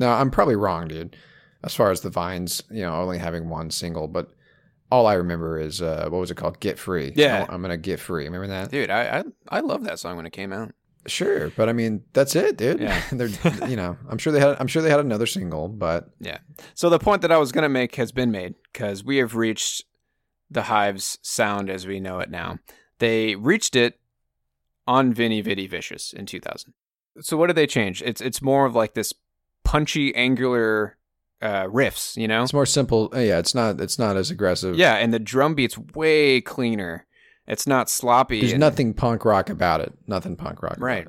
Now 0.00 0.14
I'm 0.14 0.30
probably 0.32 0.56
wrong, 0.56 0.88
dude. 0.88 1.16
As 1.62 1.74
far 1.74 1.90
as 1.92 2.00
the 2.02 2.10
Vines, 2.10 2.62
you 2.70 2.82
know, 2.82 2.94
only 2.96 3.16
having 3.18 3.48
one 3.48 3.70
single, 3.70 4.06
but 4.08 4.30
all 4.90 5.06
I 5.06 5.14
remember 5.14 5.58
is 5.58 5.82
uh, 5.82 6.06
what 6.08 6.18
was 6.18 6.30
it 6.30 6.36
called? 6.36 6.60
Get 6.60 6.78
free. 6.78 7.12
Yeah. 7.16 7.46
I'm 7.48 7.62
gonna 7.62 7.76
get 7.76 8.00
free. 8.00 8.24
Remember 8.24 8.46
that? 8.48 8.70
Dude, 8.70 8.90
I, 8.90 9.18
I 9.18 9.24
I 9.58 9.60
love 9.60 9.84
that 9.84 9.98
song 9.98 10.16
when 10.16 10.26
it 10.26 10.32
came 10.32 10.52
out. 10.52 10.72
Sure, 11.06 11.50
but 11.50 11.68
I 11.68 11.74
mean, 11.74 12.02
that's 12.14 12.34
it, 12.34 12.56
dude. 12.56 12.80
Yeah. 12.80 13.02
They're, 13.12 13.28
you 13.68 13.76
know, 13.76 13.98
I'm 14.08 14.16
sure 14.18 14.32
they 14.32 14.40
had. 14.40 14.56
I'm 14.58 14.66
sure 14.66 14.80
they 14.82 14.90
had 14.90 15.00
another 15.00 15.26
single, 15.26 15.68
but 15.68 16.10
Yeah. 16.20 16.38
So 16.74 16.88
the 16.88 16.98
point 16.98 17.22
that 17.22 17.32
I 17.32 17.36
was 17.36 17.52
going 17.52 17.62
to 17.64 17.68
make 17.68 17.96
has 17.96 18.10
been 18.10 18.30
made 18.30 18.54
because 18.72 19.04
we 19.04 19.18
have 19.18 19.34
reached 19.34 19.84
the 20.50 20.62
Hive's 20.62 21.18
sound 21.20 21.68
as 21.68 21.86
we 21.86 22.00
know 22.00 22.20
it 22.20 22.30
now. 22.30 22.58
They 23.00 23.34
reached 23.34 23.76
it 23.76 23.98
on 24.86 25.12
Veni 25.12 25.40
Vidi 25.42 25.66
Vicious 25.66 26.12
in 26.12 26.26
2000. 26.26 26.72
So 27.20 27.36
what 27.36 27.48
did 27.48 27.56
they 27.56 27.66
change? 27.66 28.02
It's 28.02 28.20
it's 28.20 28.40
more 28.40 28.64
of 28.64 28.74
like 28.74 28.94
this 28.94 29.12
punchy, 29.62 30.14
angular 30.14 30.96
uh, 31.44 31.66
riffs, 31.66 32.16
you 32.16 32.26
know? 32.26 32.42
it's 32.42 32.52
more 32.54 32.66
simple. 32.66 33.10
Uh, 33.14 33.18
Yeah, 33.18 33.38
it's 33.38 33.54
not. 33.54 33.80
It's 33.80 33.98
not 33.98 34.16
as 34.16 34.30
aggressive. 34.30 34.76
Yeah, 34.76 34.94
and 34.94 35.12
the 35.12 35.18
drum 35.18 35.54
beat's 35.54 35.76
way 35.78 36.40
cleaner. 36.40 37.06
It's 37.46 37.66
not 37.66 37.90
sloppy. 37.90 38.40
there's 38.40 38.52
and- 38.52 38.60
nothing 38.60 38.94
punk 38.94 39.24
rock 39.24 39.50
about 39.50 39.80
it. 39.82 39.92
Nothing 40.06 40.34
punk 40.36 40.62
rock. 40.62 40.76
Right. 40.78 41.06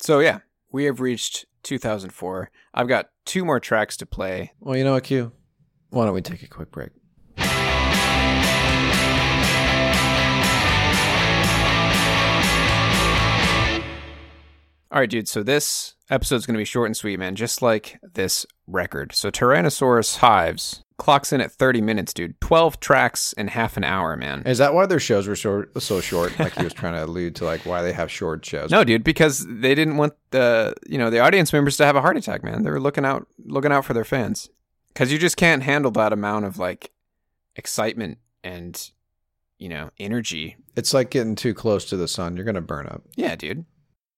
So 0.00 0.18
yeah, 0.20 0.38
we 0.72 0.84
have 0.84 1.00
reached 1.00 1.44
2004. 1.64 2.50
I've 2.74 2.88
got 2.88 3.10
two 3.26 3.44
more 3.44 3.60
tracks 3.60 3.96
to 3.98 4.06
play. 4.06 4.52
Well, 4.60 4.76
you 4.76 4.84
know 4.84 4.92
what, 4.94 5.04
Q? 5.04 5.32
Why 5.90 6.06
don't 6.06 6.14
we 6.14 6.22
take 6.22 6.42
a 6.42 6.48
quick 6.48 6.70
break? 6.72 6.90
All 14.90 15.00
right, 15.00 15.08
dude. 15.08 15.26
So 15.26 15.42
this 15.42 15.94
episode's 16.10 16.44
going 16.44 16.54
to 16.54 16.58
be 16.58 16.66
short 16.66 16.86
and 16.86 16.96
sweet, 16.96 17.18
man, 17.18 17.34
just 17.34 17.62
like 17.62 17.98
this 18.12 18.44
record. 18.72 19.14
So 19.14 19.30
Tyrannosaurus 19.30 20.18
Hives 20.18 20.82
clocks 20.98 21.32
in 21.32 21.40
at 21.40 21.52
30 21.52 21.80
minutes, 21.80 22.12
dude. 22.12 22.40
12 22.40 22.80
tracks 22.80 23.32
in 23.34 23.48
half 23.48 23.76
an 23.76 23.84
hour, 23.84 24.16
man. 24.16 24.42
Is 24.46 24.58
that 24.58 24.74
why 24.74 24.86
their 24.86 25.00
shows 25.00 25.26
were 25.26 25.36
so 25.36 25.64
so 25.78 26.00
short? 26.00 26.38
Like 26.38 26.54
he 26.54 26.64
was 26.64 26.72
trying 26.72 26.94
to 26.94 27.04
allude 27.04 27.36
to, 27.36 27.44
like 27.44 27.66
why 27.66 27.82
they 27.82 27.92
have 27.92 28.10
short 28.10 28.44
shows. 28.44 28.70
No, 28.70 28.84
dude, 28.84 29.04
because 29.04 29.46
they 29.46 29.74
didn't 29.74 29.96
want 29.96 30.14
the 30.30 30.74
you 30.88 30.98
know 30.98 31.10
the 31.10 31.20
audience 31.20 31.52
members 31.52 31.76
to 31.78 31.84
have 31.84 31.96
a 31.96 32.00
heart 32.00 32.16
attack, 32.16 32.42
man. 32.44 32.62
They 32.62 32.70
were 32.70 32.80
looking 32.80 33.04
out 33.04 33.26
looking 33.44 33.72
out 33.72 33.84
for 33.84 33.94
their 33.94 34.04
fans 34.04 34.48
because 34.88 35.12
you 35.12 35.18
just 35.18 35.36
can't 35.36 35.62
handle 35.62 35.90
that 35.92 36.12
amount 36.12 36.44
of 36.44 36.58
like 36.58 36.92
excitement 37.56 38.18
and 38.42 38.90
you 39.58 39.68
know 39.68 39.90
energy 39.98 40.56
it's 40.76 40.94
like 40.94 41.10
getting 41.10 41.34
too 41.34 41.54
close 41.54 41.84
to 41.86 41.96
the 41.96 42.08
sun. 42.08 42.36
You're 42.36 42.44
gonna 42.44 42.60
burn 42.60 42.86
up. 42.86 43.02
Yeah, 43.16 43.36
dude. 43.36 43.64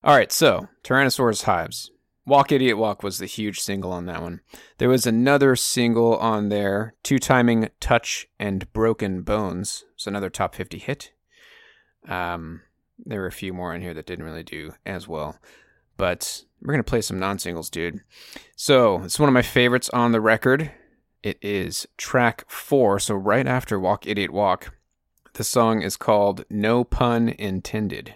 All 0.03 0.15
right, 0.15 0.31
so 0.31 0.69
Tyrannosaurus 0.83 1.45
Hives. 1.45 1.91
Walk 2.27 2.53
Idiot 2.53 2.79
Walk 2.79 3.03
was 3.03 3.19
the 3.19 3.27
huge 3.27 3.61
single 3.61 3.93
on 3.93 4.07
that 4.07 4.23
one. 4.23 4.41
There 4.79 4.89
was 4.89 5.07
another 5.07 5.57
single 5.57 6.17
on 6.17 6.49
there, 6.49 6.95
two 7.03 7.19
timing 7.19 7.69
Touch 7.81 8.27
and 8.39 8.73
Broken 8.73 9.23
Bones. 9.23 9.85
It's 9.95 10.07
another 10.07 10.31
top 10.31 10.55
50 10.55 10.79
hit. 10.79 11.13
Um, 12.09 12.63
there 12.99 13.21
were 13.21 13.27
a 13.27 13.33
few 13.33 13.53
more 13.53 13.75
in 13.75 13.83
here 13.83 13.93
that 13.95 14.07
didn't 14.07 14.25
really 14.25 14.43
do 14.43 14.73
as 14.87 15.07
well. 15.07 15.39
But 15.97 16.45
we're 16.63 16.73
going 16.73 16.83
to 16.83 16.91
play 16.91 17.03
some 17.03 17.19
non 17.19 17.39
singles, 17.39 17.69
dude. 17.69 18.01
So 18.57 19.03
it's 19.03 19.19
one 19.19 19.29
of 19.29 19.35
my 19.35 19.43
favorites 19.43 19.91
on 19.91 20.13
the 20.13 20.21
record. 20.21 20.71
It 21.23 21.39
is 21.43 21.87
track 21.97 22.45
four, 22.51 22.99
so 22.99 23.15
right 23.15 23.47
after 23.47 23.79
Walk 23.79 24.07
Idiot 24.07 24.33
Walk. 24.33 24.75
The 25.35 25.45
song 25.45 25.83
is 25.83 25.97
called 25.97 26.45
No 26.49 26.85
Pun 26.85 27.29
Intended. 27.29 28.15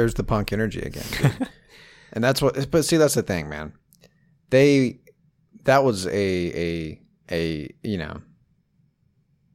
There's 0.00 0.14
the 0.14 0.24
punk 0.24 0.50
energy 0.50 0.80
again, 0.80 1.04
and 2.12 2.24
that's 2.24 2.40
what. 2.40 2.70
But 2.70 2.84
see, 2.86 2.96
that's 2.96 3.14
the 3.14 3.22
thing, 3.22 3.50
man. 3.50 3.74
They, 4.48 5.00
that 5.64 5.84
was 5.84 6.06
a 6.06 6.10
a 6.10 7.00
a 7.30 7.68
you 7.82 7.98
know, 7.98 8.22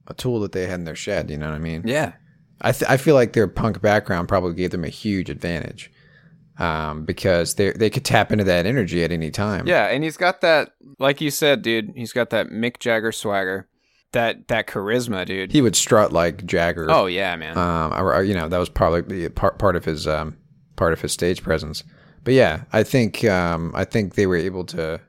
a 0.07 0.13
tool 0.13 0.39
that 0.41 0.51
they 0.51 0.67
had 0.67 0.75
in 0.75 0.83
their 0.85 0.95
shed. 0.95 1.31
You 1.31 1.37
know 1.37 1.49
what 1.49 1.55
I 1.55 1.59
mean? 1.59 1.81
Yeah. 1.85 2.13
I 2.61 2.71
th- 2.71 2.89
I 2.89 2.97
feel 2.97 3.15
like 3.15 3.33
their 3.33 3.47
punk 3.47 3.81
background 3.81 4.27
probably 4.27 4.53
gave 4.53 4.69
them 4.69 4.85
a 4.85 4.89
huge 4.89 5.29
advantage, 5.29 5.91
um, 6.59 7.05
because 7.05 7.55
they 7.55 7.71
they 7.71 7.89
could 7.89 8.05
tap 8.05 8.31
into 8.31 8.43
that 8.43 8.67
energy 8.67 9.03
at 9.03 9.11
any 9.11 9.31
time. 9.31 9.67
Yeah, 9.67 9.87
and 9.87 10.03
he's 10.03 10.15
got 10.15 10.41
that, 10.41 10.73
like 10.99 11.21
you 11.21 11.31
said, 11.31 11.63
dude, 11.63 11.91
he's 11.95 12.13
got 12.13 12.29
that 12.29 12.47
Mick 12.47 12.79
Jagger 12.79 13.11
swagger. 13.11 13.67
That 14.15 14.47
that 14.47 14.67
charisma, 14.67 15.25
dude. 15.25 15.51
He 15.51 15.61
would 15.61 15.75
strut 15.75 16.11
like 16.11 16.45
Jagger. 16.45 16.87
oh 16.89 17.05
yeah, 17.05 17.35
man. 17.35 17.57
um, 17.57 18.25
you 18.25 18.33
know, 18.33 18.49
that 18.49 18.57
was 18.57 18.69
probably 18.69 19.29
part 19.29 19.59
part 19.59 19.75
of 19.75 19.85
his 19.85 20.07
um, 20.07 20.37
part 20.75 20.93
of 20.93 21.01
his 21.01 21.11
stage 21.11 21.43
presence. 21.43 21.83
But 22.23 22.33
yeah, 22.33 22.63
I 22.73 22.83
think 22.83 23.23
um, 23.25 23.71
I 23.75 23.85
think 23.85 24.15
they 24.15 24.25
were 24.25 24.35
able 24.35 24.65
to. 24.65 24.99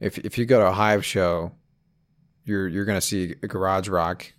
If 0.00 0.18
if 0.18 0.38
you 0.38 0.46
go 0.46 0.60
to 0.60 0.68
a 0.68 0.72
Hive 0.72 1.04
show, 1.04 1.52
you're 2.44 2.66
you're 2.68 2.84
gonna 2.84 3.00
see 3.00 3.34
a 3.42 3.46
garage 3.46 3.88
rock, 3.88 4.32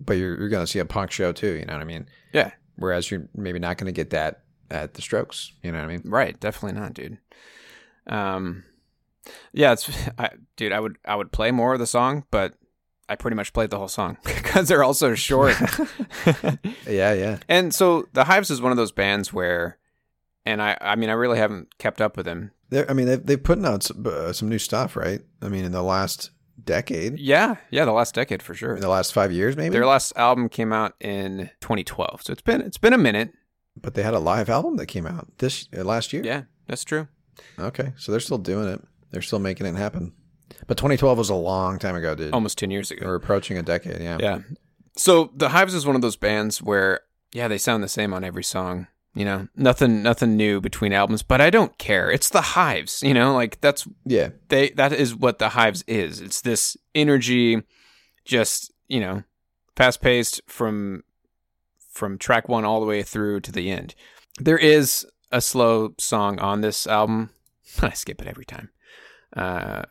but 0.00 0.14
you're 0.14 0.38
you're 0.38 0.50
gonna 0.50 0.66
see 0.66 0.80
a 0.80 0.84
punk 0.84 1.10
show 1.10 1.32
too. 1.32 1.54
You 1.54 1.64
know 1.64 1.72
what 1.72 1.82
I 1.82 1.86
mean? 1.86 2.08
yeah, 2.32 2.50
Whereas 2.76 3.10
you're 3.10 3.28
maybe 3.34 3.58
not 3.58 3.78
gonna 3.78 3.92
get 3.92 4.10
that 4.10 4.42
at 4.70 4.94
the 4.94 5.02
Strokes. 5.02 5.52
You 5.62 5.72
know 5.72 5.78
what 5.78 5.84
I 5.84 5.88
mean? 5.88 6.02
right. 6.04 6.38
Definitely 6.38 6.78
not, 6.80 6.92
dude. 6.94 7.18
Um, 8.08 8.64
yeah, 9.52 9.72
it's 9.72 9.88
I, 10.18 10.30
dude. 10.56 10.72
I 10.72 10.80
would 10.80 10.98
I 11.04 11.14
would 11.16 11.32
play 11.32 11.50
more 11.50 11.72
of 11.72 11.78
the 11.78 11.86
song, 11.86 12.24
but 12.30 12.54
I 13.08 13.16
pretty 13.16 13.34
much 13.36 13.52
played 13.52 13.70
the 13.70 13.78
whole 13.78 13.88
song 13.88 14.16
because 14.24 14.68
they're 14.68 14.82
all 14.84 14.94
so 14.94 15.14
short. 15.14 15.54
Yeah, 16.86 17.12
yeah. 17.12 17.38
and 17.48 17.74
so 17.74 18.06
the 18.12 18.24
Hives 18.24 18.50
is 18.50 18.60
one 18.60 18.70
of 18.72 18.76
those 18.76 18.92
bands 18.92 19.32
where, 19.32 19.78
and 20.46 20.62
I 20.62 20.76
I 20.80 20.96
mean 20.96 21.10
I 21.10 21.14
really 21.14 21.38
haven't 21.38 21.76
kept 21.78 22.00
up 22.00 22.16
with 22.16 22.26
them. 22.26 22.50
They're, 22.70 22.88
I 22.90 22.94
mean, 22.94 23.06
they've 23.06 23.24
they've 23.24 23.42
putting 23.42 23.64
out 23.66 23.82
some, 23.82 24.06
uh, 24.06 24.32
some 24.32 24.48
new 24.48 24.58
stuff, 24.58 24.96
right? 24.96 25.20
I 25.42 25.48
mean, 25.48 25.64
in 25.64 25.72
the 25.72 25.82
last 25.82 26.30
decade, 26.62 27.18
Yeah, 27.18 27.56
yeah, 27.70 27.84
the 27.84 27.92
last 27.92 28.14
decade 28.14 28.42
for 28.42 28.54
sure. 28.54 28.74
in 28.74 28.80
the 28.80 28.88
last 28.88 29.12
five 29.12 29.32
years, 29.32 29.56
maybe. 29.56 29.72
Their 29.72 29.86
last 29.86 30.12
album 30.16 30.48
came 30.48 30.72
out 30.72 30.94
in 31.00 31.50
2012, 31.60 32.22
so 32.22 32.32
it's 32.32 32.42
been 32.42 32.60
it's 32.60 32.78
been 32.78 32.92
a 32.94 32.98
minute. 32.98 33.32
but 33.80 33.94
they 33.94 34.02
had 34.02 34.14
a 34.14 34.18
live 34.20 34.48
album 34.48 34.76
that 34.76 34.86
came 34.86 35.06
out 35.06 35.28
this 35.38 35.68
uh, 35.76 35.82
last 35.84 36.12
year. 36.12 36.22
Yeah, 36.24 36.42
that's 36.68 36.84
true. 36.84 37.08
Okay, 37.58 37.92
so 37.96 38.12
they're 38.12 38.20
still 38.20 38.38
doing 38.38 38.68
it. 38.68 38.80
They're 39.10 39.22
still 39.22 39.40
making 39.40 39.66
it 39.66 39.74
happen. 39.76 40.12
But 40.66 40.76
2012 40.78 41.18
was 41.18 41.30
a 41.30 41.34
long 41.34 41.78
time 41.78 41.96
ago, 41.96 42.14
dude. 42.14 42.32
Almost 42.32 42.58
10 42.58 42.70
years 42.70 42.90
ago. 42.90 43.06
We're 43.06 43.14
approaching 43.14 43.58
a 43.58 43.62
decade. 43.62 44.00
Yeah. 44.00 44.18
Yeah. 44.20 44.38
So 44.96 45.30
the 45.34 45.50
Hives 45.50 45.74
is 45.74 45.86
one 45.86 45.96
of 45.96 46.02
those 46.02 46.16
bands 46.16 46.62
where 46.62 47.00
yeah, 47.32 47.48
they 47.48 47.58
sound 47.58 47.82
the 47.82 47.88
same 47.88 48.14
on 48.14 48.22
every 48.24 48.44
song. 48.44 48.86
You 49.16 49.24
know, 49.24 49.48
nothing 49.56 50.02
nothing 50.02 50.36
new 50.36 50.60
between 50.60 50.92
albums, 50.92 51.22
but 51.22 51.40
I 51.40 51.48
don't 51.50 51.76
care. 51.78 52.10
It's 52.10 52.28
the 52.30 52.40
Hives, 52.40 53.00
you 53.02 53.14
know, 53.14 53.32
like 53.34 53.60
that's 53.60 53.86
Yeah. 54.04 54.30
they 54.48 54.70
that 54.70 54.92
is 54.92 55.14
what 55.14 55.38
the 55.38 55.50
Hives 55.50 55.84
is. 55.86 56.20
It's 56.20 56.40
this 56.40 56.76
energy 56.94 57.62
just, 58.24 58.72
you 58.88 58.98
know, 59.00 59.22
fast-paced 59.76 60.42
from 60.46 61.04
from 61.92 62.18
track 62.18 62.48
1 62.48 62.64
all 62.64 62.80
the 62.80 62.86
way 62.86 63.02
through 63.04 63.40
to 63.40 63.52
the 63.52 63.70
end. 63.70 63.94
There 64.40 64.58
is 64.58 65.06
a 65.30 65.40
slow 65.40 65.94
song 65.98 66.40
on 66.40 66.60
this 66.60 66.86
album. 66.86 67.30
I 67.82 67.90
skip 67.90 68.20
it 68.20 68.26
every 68.28 68.44
time. 68.44 68.70
Uh 69.36 69.82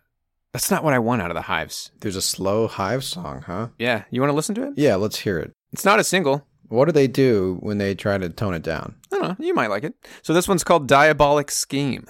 that's 0.53 0.71
not 0.71 0.83
what 0.83 0.93
I 0.93 0.99
want 0.99 1.21
out 1.21 1.31
of 1.31 1.35
the 1.35 1.41
Hives. 1.41 1.91
There's 1.99 2.15
a 2.15 2.21
slow 2.21 2.67
Hive 2.67 3.03
song, 3.03 3.41
huh? 3.45 3.69
Yeah, 3.79 4.03
you 4.11 4.21
want 4.21 4.29
to 4.31 4.35
listen 4.35 4.55
to 4.55 4.67
it? 4.67 4.73
Yeah. 4.77 4.95
Let's 4.95 5.19
hear 5.19 5.39
it. 5.39 5.51
It's 5.73 5.83
not 5.83 5.99
a 5.99 6.03
single. 6.03 6.45
What 6.69 6.85
do 6.85 6.91
they 6.91 7.07
do 7.07 7.57
when 7.59 7.77
they 7.77 7.93
try 7.95 8.17
to 8.17 8.29
tone 8.29 8.53
it 8.53 8.63
down? 8.63 8.95
I 9.11 9.17
don't 9.17 9.39
know. 9.39 9.45
You 9.45 9.53
might 9.53 9.69
like 9.69 9.83
it. 9.83 9.93
So 10.21 10.33
this 10.33 10.47
one's 10.47 10.63
called 10.63 10.87
Diabolic 10.87 11.51
Scheme. 11.51 12.07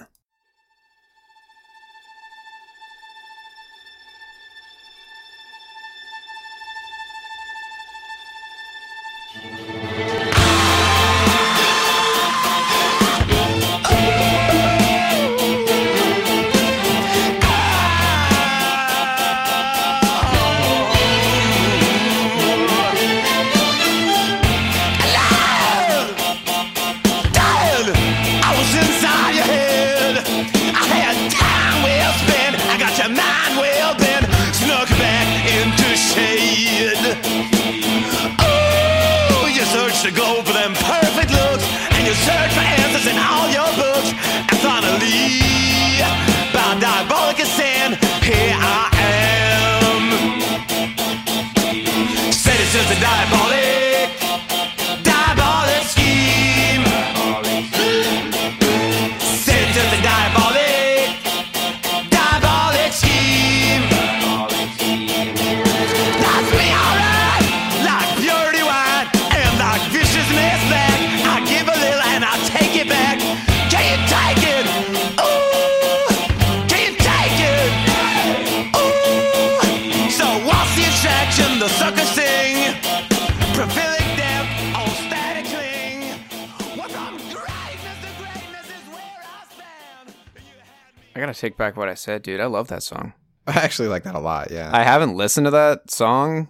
I 91.14 91.20
gotta 91.20 91.34
take 91.34 91.56
back 91.56 91.76
what 91.76 91.88
I 91.88 91.94
said, 91.94 92.22
dude. 92.22 92.40
I 92.40 92.46
love 92.46 92.68
that 92.68 92.82
song. 92.82 93.12
I 93.46 93.52
actually 93.52 93.88
like 93.88 94.04
that 94.04 94.14
a 94.14 94.20
lot. 94.20 94.50
Yeah. 94.50 94.70
I 94.72 94.82
haven't 94.82 95.16
listened 95.16 95.46
to 95.46 95.50
that 95.52 95.90
song 95.90 96.48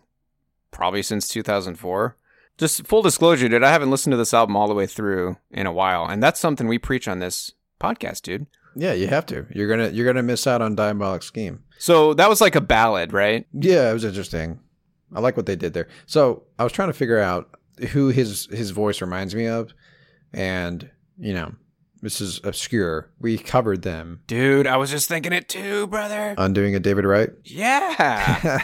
probably 0.71 1.03
since 1.03 1.29
2004. 1.29 2.17
Just 2.57 2.87
full 2.87 3.03
disclosure, 3.03 3.49
dude. 3.49 3.65
I 3.65 3.71
haven't 3.73 3.91
listened 3.91 4.13
to 4.13 4.17
this 4.17 4.33
album 4.35 4.57
all 4.57 4.69
the 4.69 4.75
way 4.75 4.87
through 4.87 5.37
in 5.51 5.67
a 5.67 5.73
while, 5.73 6.07
and 6.07 6.23
that's 6.23 6.39
something 6.39 6.69
we 6.69 6.79
preach 6.79 7.09
on 7.09 7.19
this 7.19 7.51
podcast, 7.81 8.23
dude. 8.23 8.47
yeah, 8.77 8.93
you 8.93 9.09
have 9.09 9.27
to. 9.27 9.47
You're 9.51 9.69
gonna 9.69 9.89
you're 9.91 10.07
gonna 10.07 10.23
miss 10.23 10.47
out 10.47 10.63
on 10.63 10.77
Diabolic 10.77 11.23
Scheme. 11.25 11.65
So 11.79 12.15
that 12.15 12.29
was 12.29 12.41
like 12.41 12.55
a 12.55 12.61
ballad, 12.61 13.13
right? 13.13 13.45
Yeah, 13.53 13.91
it 13.91 13.93
was 13.93 14.05
interesting. 14.05 14.61
I 15.13 15.19
like 15.21 15.37
what 15.37 15.47
they 15.47 15.57
did 15.57 15.75
there. 15.75 15.89
So 16.07 16.45
I 16.59 16.63
was 16.65 16.73
trying 16.73 16.89
to 16.89 16.93
figure 16.95 17.19
out 17.19 17.51
who 17.91 18.09
his 18.09 18.47
his 18.53 18.71
voice 18.71 19.01
reminds 19.01 19.35
me 19.35 19.47
of, 19.47 19.75
and 20.33 20.89
you 21.19 21.35
know, 21.35 21.55
this 22.05 22.21
is 22.21 22.41
obscure. 22.45 23.11
We 23.19 23.39
covered 23.39 23.83
them. 23.83 24.21
Dude, 24.27 24.67
I 24.67 24.77
was 24.77 24.91
just 24.91 25.09
thinking 25.09 25.33
it 25.33 25.49
too, 25.49 25.87
brother. 25.87 26.35
Undoing 26.39 26.75
a 26.75 26.81
David 26.81 27.05
Wright. 27.07 27.31
Yeah. 27.45 28.61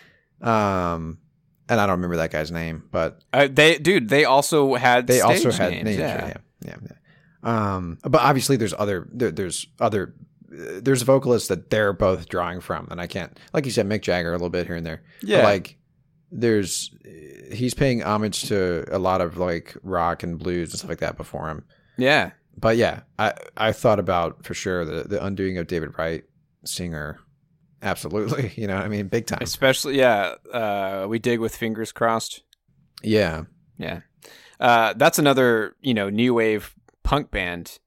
um, 0.40 1.18
and 1.68 1.80
I 1.80 1.86
don't 1.86 1.96
remember 1.96 2.16
that 2.16 2.30
guy's 2.30 2.50
name, 2.50 2.84
but 2.90 3.20
uh, 3.32 3.48
they, 3.50 3.78
dude, 3.78 4.08
they 4.08 4.24
also 4.24 4.74
had 4.74 5.06
they 5.06 5.20
also 5.20 5.50
had 5.50 5.72
names. 5.72 5.84
names. 5.84 5.98
yeah. 5.98 6.16
Yeah. 6.26 6.26
yeah, 6.26 6.74
yeah, 6.82 6.88
yeah. 6.90 7.74
Um, 7.74 7.98
but 8.02 8.22
obviously 8.22 8.56
there's 8.56 8.74
other 8.78 9.08
there, 9.12 9.30
there's 9.30 9.66
other 9.80 10.14
uh, 10.52 10.80
there's 10.80 11.02
vocalists 11.02 11.48
that 11.48 11.70
they're 11.70 11.92
both 11.92 12.28
drawing 12.28 12.60
from, 12.60 12.88
and 12.90 13.00
I 13.00 13.06
can't 13.06 13.38
like 13.52 13.64
you 13.66 13.70
said 13.72 13.86
Mick 13.88 14.02
Jagger 14.02 14.30
a 14.30 14.32
little 14.32 14.50
bit 14.50 14.66
here 14.66 14.76
and 14.76 14.86
there. 14.86 15.02
But, 15.20 15.28
Yeah. 15.28 15.42
like 15.44 15.76
there's 16.30 16.90
he's 17.52 17.74
paying 17.74 18.02
homage 18.02 18.42
to 18.48 18.84
a 18.90 18.98
lot 18.98 19.20
of 19.20 19.36
like 19.36 19.76
rock 19.82 20.22
and 20.22 20.38
blues 20.38 20.70
and 20.70 20.78
stuff 20.78 20.88
like 20.90 21.00
that 21.00 21.16
before 21.16 21.48
him. 21.48 21.64
Yeah. 21.96 22.30
But 22.56 22.76
yeah, 22.76 23.00
I 23.18 23.34
I 23.56 23.72
thought 23.72 23.98
about 23.98 24.44
for 24.44 24.54
sure 24.54 24.84
the 24.84 25.08
the 25.08 25.24
undoing 25.24 25.58
of 25.58 25.66
David 25.66 25.98
Wright 25.98 26.24
singer. 26.64 27.18
Absolutely, 27.82 28.52
you 28.56 28.66
know, 28.66 28.76
what 28.76 28.84
I 28.84 28.88
mean, 28.88 29.08
big 29.08 29.26
time. 29.26 29.40
Especially, 29.42 29.98
yeah. 29.98 30.34
Uh, 30.52 31.06
we 31.08 31.18
dig 31.18 31.40
with 31.40 31.54
fingers 31.56 31.92
crossed. 31.92 32.42
Yeah, 33.02 33.44
Yeah. 33.76 34.00
Uh, 34.58 34.94
that's 34.96 35.18
another, 35.18 35.76
you 35.80 35.92
know, 35.92 36.08
new 36.08 36.32
wave 36.32 36.74
punk 37.02 37.30
band 37.30 37.78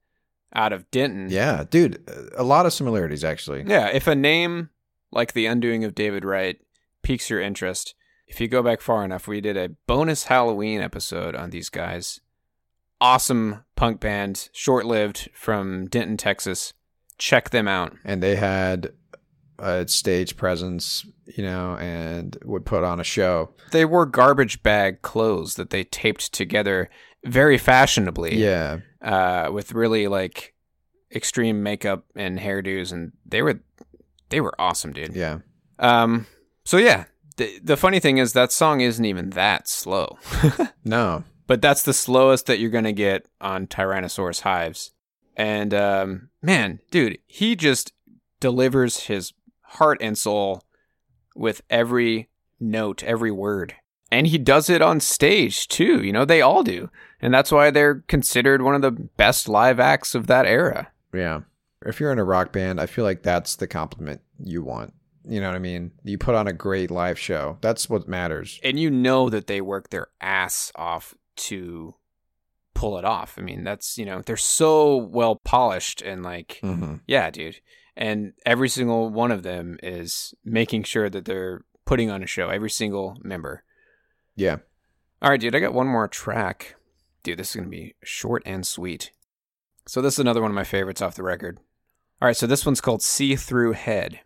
out 0.54 0.74
of 0.74 0.90
Denton. 0.92 1.30
yeah, 1.30 1.64
dude, 1.68 2.04
a 2.38 2.44
lot 2.44 2.66
of 2.66 2.74
similarities 2.74 3.24
actually. 3.24 3.64
Yeah. 3.66 3.88
If 3.88 4.06
a 4.06 4.16
name 4.16 4.70
like 5.12 5.34
The 5.34 5.46
Undoing 5.46 5.84
of 5.84 5.96
David 5.96 6.24
Wright 6.24 6.60
piques 7.02 7.30
your 7.30 7.42
interest, 7.42 7.96
if 8.28 8.42
you 8.42 8.48
go 8.48 8.62
back 8.62 8.82
far 8.82 9.04
enough, 9.06 9.28
we 9.28 9.42
did 9.42 9.58
a 9.58 9.70
bonus 9.88 10.26
Halloween 10.26 10.82
episode 10.82 11.36
on 11.36 11.50
these 11.50 11.70
guys. 11.70 12.20
Awesome 13.00 13.64
punk 13.76 14.00
band, 14.00 14.50
short 14.54 14.86
lived 14.86 15.30
from 15.34 15.86
Denton, 15.88 16.18
Texas. 16.18 16.74
Check 17.18 17.50
them 17.52 17.68
out. 17.68 17.94
and 18.04 18.22
they 18.22 18.36
had 18.36 18.92
a 19.60 19.88
stage 19.88 20.38
presence, 20.38 21.06
you 21.26 21.44
know, 21.44 21.76
and 21.78 22.38
would 22.46 22.66
put 22.66 22.84
on 22.84 23.00
a 23.00 23.04
show. 23.04 23.50
They 23.72 23.86
wore 23.86 24.06
garbage 24.06 24.62
bag 24.62 25.02
clothes 25.02 25.56
that 25.56 25.72
they 25.72 25.84
taped 25.84 26.32
together 26.32 26.90
very 27.26 27.58
fashionably. 27.58 28.36
Yeah, 28.38 28.80
uh, 29.02 29.50
with 29.52 29.74
really 29.74 30.08
like 30.08 30.54
extreme 31.14 31.64
makeup 31.64 32.06
and 32.16 32.38
hairdos, 32.40 32.92
and 32.92 33.14
they 33.26 33.42
were 33.42 33.62
they 34.30 34.42
were 34.42 34.54
awesome, 34.60 34.94
dude. 34.94 35.16
yeah, 35.16 35.40
Um, 35.80 36.28
so 36.66 36.78
yeah, 36.78 37.06
The, 37.38 37.60
the 37.64 37.78
funny 37.78 38.00
thing 38.00 38.18
is 38.20 38.34
that 38.34 38.52
song 38.52 38.82
isn't 38.82 39.06
even 39.06 39.32
that 39.32 39.68
slow. 39.68 40.18
No. 40.86 41.24
But 41.48 41.62
that's 41.62 41.84
the 41.84 41.94
slowest 41.94 42.46
that 42.46 42.60
you're 42.60 42.70
gonna 42.70 42.94
get 42.94 43.28
on 43.42 43.68
Tyrannosaurus 43.68 44.42
hives. 44.42 44.92
And 45.36 45.74
um, 45.74 46.30
man, 46.42 46.80
dude, 46.92 47.20
he 47.26 47.56
just 47.56 47.94
delivers 48.40 49.06
his 49.06 49.34
heart 49.62 49.98
and 50.02 50.18
soul 50.18 50.64
with 51.36 51.62
every 51.70 52.30
note, 52.60 53.04
every 53.04 53.32
word, 53.32 53.76
and 54.12 54.28
he 54.28 54.38
does 54.38 54.70
it 54.70 54.82
on 54.82 55.00
stage 55.00 55.68
too. 55.68 56.04
You 56.04 56.12
know, 56.12 56.26
they 56.26 56.42
all 56.42 56.64
do, 56.64 56.90
and 57.22 57.34
that's 57.34 57.52
why 57.52 57.72
they're 57.72 58.04
considered 58.08 58.62
one 58.62 58.76
of 58.76 58.82
the 58.82 58.92
best 58.92 59.48
live 59.48 59.80
acts 59.80 60.16
of 60.16 60.28
that 60.28 60.46
era. 60.46 60.92
Yeah. 61.14 61.42
If 61.86 62.00
you're 62.00 62.12
in 62.12 62.20
a 62.20 62.24
rock 62.24 62.52
band, 62.52 62.82
I 62.82 62.86
feel 62.86 63.06
like 63.06 63.24
that's 63.24 63.56
the 63.56 63.68
compliment 63.68 64.22
you 64.40 64.64
want. 64.64 64.94
You 65.30 65.42
know 65.42 65.48
what 65.48 65.56
I 65.56 65.60
mean? 65.60 65.92
You 66.04 66.18
put 66.18 66.36
on 66.36 66.48
a 66.48 66.54
great 66.54 66.90
live 66.90 67.20
show. 67.20 67.58
That's 67.62 67.90
what 67.90 68.08
matters. 68.08 68.60
And 68.64 68.80
you 68.80 68.90
know 68.90 69.30
that 69.30 69.48
they 69.48 69.62
work 69.62 69.90
their 69.90 70.08
ass 70.22 70.72
off 70.76 71.16
to 71.38 71.96
pull 72.74 72.98
it 72.98 73.06
off. 73.06 73.36
I 73.38 73.42
mean, 73.42 73.64
that's 73.64 73.98
you 73.98 74.06
know 74.06 74.22
they're 74.22 74.38
so 74.38 74.96
well 74.98 75.36
polished 75.44 76.02
and 76.02 76.24
like 76.24 76.60
Mm-hmm. 76.64 76.96
Yeah, 77.08 77.30
dude. 77.30 77.60
And 77.96 78.34
every 78.46 78.70
single 78.70 79.10
one 79.10 79.32
of 79.32 79.42
them 79.42 79.78
is 79.82 80.36
making 80.46 80.84
sure 80.84 81.10
that 81.10 81.26
they're 81.26 81.66
putting 81.86 82.12
on 82.12 82.22
a 82.22 82.28
show, 82.28 82.50
every 82.50 82.70
single 82.70 83.18
member. 83.24 83.64
Yeah. 84.36 84.58
All 85.20 85.32
right, 85.32 85.40
dude, 85.40 85.56
I 85.56 85.60
got 85.60 85.74
one 85.74 85.88
more 85.88 86.08
track. 86.08 86.76
Dude, 87.24 87.40
this 87.40 87.50
is 87.50 87.56
going 87.56 87.66
to 87.66 87.72
be 87.72 87.96
short 88.04 88.44
and 88.46 88.68
sweet. 88.68 89.12
So, 89.88 90.00
this 90.00 90.14
is 90.14 90.20
another 90.20 90.44
one 90.44 90.52
of 90.52 90.56
my 90.56 90.64
favorites 90.64 91.02
off 91.02 91.16
the 91.16 91.24
record. 91.24 91.58
All 92.22 92.28
right, 92.28 92.38
so 92.38 92.46
this 92.46 92.68
one's 92.68 92.82
called 92.82 93.02
See 93.02 93.36
Through 93.36 93.74
Head. 93.74 94.20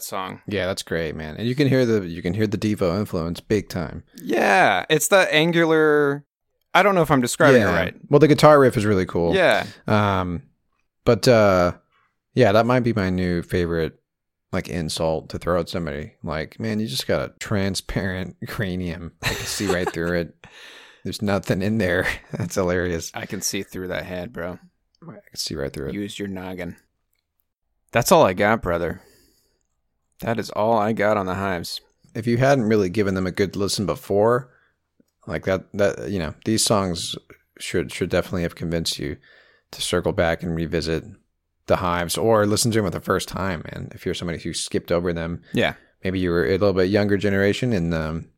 That 0.00 0.06
song. 0.06 0.40
Yeah, 0.46 0.66
that's 0.66 0.82
great, 0.82 1.14
man. 1.14 1.36
And 1.36 1.46
you 1.46 1.54
can 1.54 1.68
hear 1.68 1.84
the 1.84 2.06
you 2.06 2.22
can 2.22 2.34
hear 2.34 2.46
the 2.46 2.58
Devo 2.58 2.98
influence 2.98 3.40
big 3.40 3.68
time. 3.68 4.02
Yeah, 4.22 4.86
it's 4.88 5.08
the 5.08 5.32
angular. 5.32 6.24
I 6.72 6.82
don't 6.82 6.94
know 6.94 7.02
if 7.02 7.10
I'm 7.10 7.20
describing 7.20 7.62
yeah. 7.62 7.70
it 7.70 7.74
right. 7.74 7.94
Well, 8.08 8.20
the 8.20 8.28
guitar 8.28 8.58
riff 8.58 8.76
is 8.76 8.86
really 8.86 9.06
cool. 9.06 9.34
Yeah. 9.34 9.66
Um, 9.86 10.44
but 11.04 11.26
uh, 11.28 11.72
yeah, 12.34 12.52
that 12.52 12.66
might 12.66 12.80
be 12.80 12.92
my 12.92 13.10
new 13.10 13.42
favorite 13.42 14.00
like 14.52 14.68
insult 14.68 15.28
to 15.30 15.38
throw 15.38 15.60
at 15.60 15.68
somebody. 15.68 16.14
Like, 16.22 16.58
man, 16.58 16.80
you 16.80 16.86
just 16.86 17.06
got 17.06 17.30
a 17.30 17.34
transparent 17.38 18.36
cranium. 18.48 19.12
I 19.22 19.28
can 19.28 19.46
see 19.46 19.66
right 19.66 19.90
through 19.90 20.18
it. 20.18 20.46
There's 21.04 21.22
nothing 21.22 21.62
in 21.62 21.78
there. 21.78 22.06
That's 22.32 22.54
hilarious. 22.54 23.10
I 23.14 23.26
can 23.26 23.42
see 23.42 23.62
through 23.62 23.88
that 23.88 24.04
head, 24.04 24.32
bro. 24.32 24.58
I 25.02 25.12
can 25.12 25.36
see 25.36 25.54
right 25.54 25.72
through 25.72 25.88
it. 25.88 25.94
Use 25.94 26.18
your 26.18 26.28
noggin. 26.28 26.76
That's 27.92 28.12
all 28.12 28.24
I 28.24 28.34
got, 28.34 28.62
brother. 28.62 29.00
That 30.20 30.38
is 30.38 30.50
all 30.50 30.78
I 30.78 30.92
got 30.92 31.16
on 31.16 31.26
the 31.26 31.34
hives. 31.34 31.80
if 32.14 32.26
you 32.26 32.36
hadn't 32.38 32.64
really 32.64 32.88
given 32.90 33.14
them 33.14 33.26
a 33.26 33.30
good 33.30 33.56
listen 33.56 33.86
before, 33.86 34.50
like 35.26 35.44
that, 35.44 35.64
that 35.74 36.10
you 36.10 36.18
know, 36.18 36.34
these 36.44 36.64
songs 36.64 37.16
should 37.58 37.92
should 37.92 38.10
definitely 38.10 38.42
have 38.42 38.54
convinced 38.54 38.98
you 38.98 39.16
to 39.70 39.80
circle 39.82 40.12
back 40.12 40.42
and 40.42 40.54
revisit 40.56 41.04
the 41.66 41.76
hives 41.76 42.18
or 42.18 42.46
listen 42.46 42.70
to 42.72 42.78
them 42.78 42.86
for 42.86 42.90
the 42.90 43.00
first 43.04 43.28
time. 43.28 43.62
And 43.68 43.92
if 43.94 44.04
you're 44.04 44.14
somebody 44.14 44.38
who 44.40 44.52
skipped 44.52 44.90
over 44.90 45.12
them, 45.12 45.42
Yeah. 45.52 45.74
maybe 46.02 46.18
you 46.18 46.30
were 46.30 46.44
a 46.46 46.50
little 46.52 46.72
bit 46.72 46.90
younger 46.90 47.16
generation 47.16 47.72
and 47.72 47.94
um, 47.94 48.28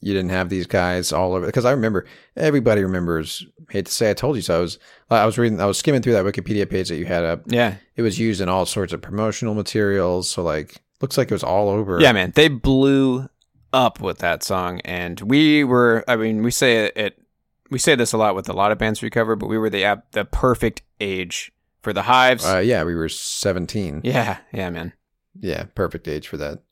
you 0.00 0.12
didn't 0.12 0.30
have 0.30 0.48
these 0.48 0.66
guys 0.66 1.12
all 1.12 1.34
over. 1.34 1.46
Because 1.46 1.64
I 1.64 1.70
remember 1.70 2.04
everybody 2.36 2.82
remembers. 2.82 3.46
Hate 3.70 3.86
to 3.86 3.92
say, 3.92 4.10
I 4.10 4.14
told 4.14 4.36
you 4.36 4.42
so. 4.42 4.58
I 4.58 4.60
was 4.60 4.78
I 5.10 5.24
was 5.26 5.38
reading, 5.38 5.60
I 5.60 5.66
was 5.66 5.78
skimming 5.78 6.02
through 6.02 6.14
that 6.14 6.24
Wikipedia 6.24 6.68
page 6.68 6.88
that 6.88 6.96
you 6.96 7.06
had 7.06 7.22
up. 7.24 7.42
Yeah. 7.46 7.76
It 7.96 8.02
was 8.02 8.18
used 8.18 8.40
in 8.40 8.48
all 8.48 8.66
sorts 8.66 8.92
of 8.92 9.00
promotional 9.00 9.54
materials. 9.54 10.28
So 10.28 10.42
like, 10.42 10.82
looks 11.04 11.18
like 11.18 11.30
it 11.30 11.34
was 11.34 11.44
all 11.44 11.68
over. 11.68 12.00
Yeah, 12.00 12.12
man. 12.12 12.32
They 12.34 12.48
blew 12.48 13.28
up 13.74 14.00
with 14.00 14.20
that 14.20 14.42
song. 14.42 14.80
And 14.86 15.20
we 15.20 15.62
were, 15.62 16.02
I 16.08 16.16
mean, 16.16 16.42
we 16.42 16.50
say 16.50 16.86
it, 16.86 16.96
it 16.96 17.22
we 17.70 17.78
say 17.78 17.94
this 17.94 18.14
a 18.14 18.16
lot 18.16 18.34
with 18.34 18.48
a 18.48 18.54
lot 18.54 18.72
of 18.72 18.78
bands 18.78 19.02
we 19.02 19.10
cover, 19.10 19.36
but 19.36 19.48
we 19.48 19.58
were 19.58 19.68
the 19.68 20.02
the 20.12 20.24
perfect 20.24 20.80
age 20.98 21.52
for 21.82 21.92
the 21.92 22.02
hives. 22.02 22.46
Uh, 22.46 22.58
yeah, 22.58 22.84
we 22.84 22.94
were 22.94 23.10
17. 23.10 24.00
yeah. 24.02 24.38
Yeah, 24.50 24.70
man. 24.70 24.94
Yeah, 25.38 25.64
perfect 25.74 26.08
age 26.08 26.26
for 26.26 26.38
that. 26.38 26.62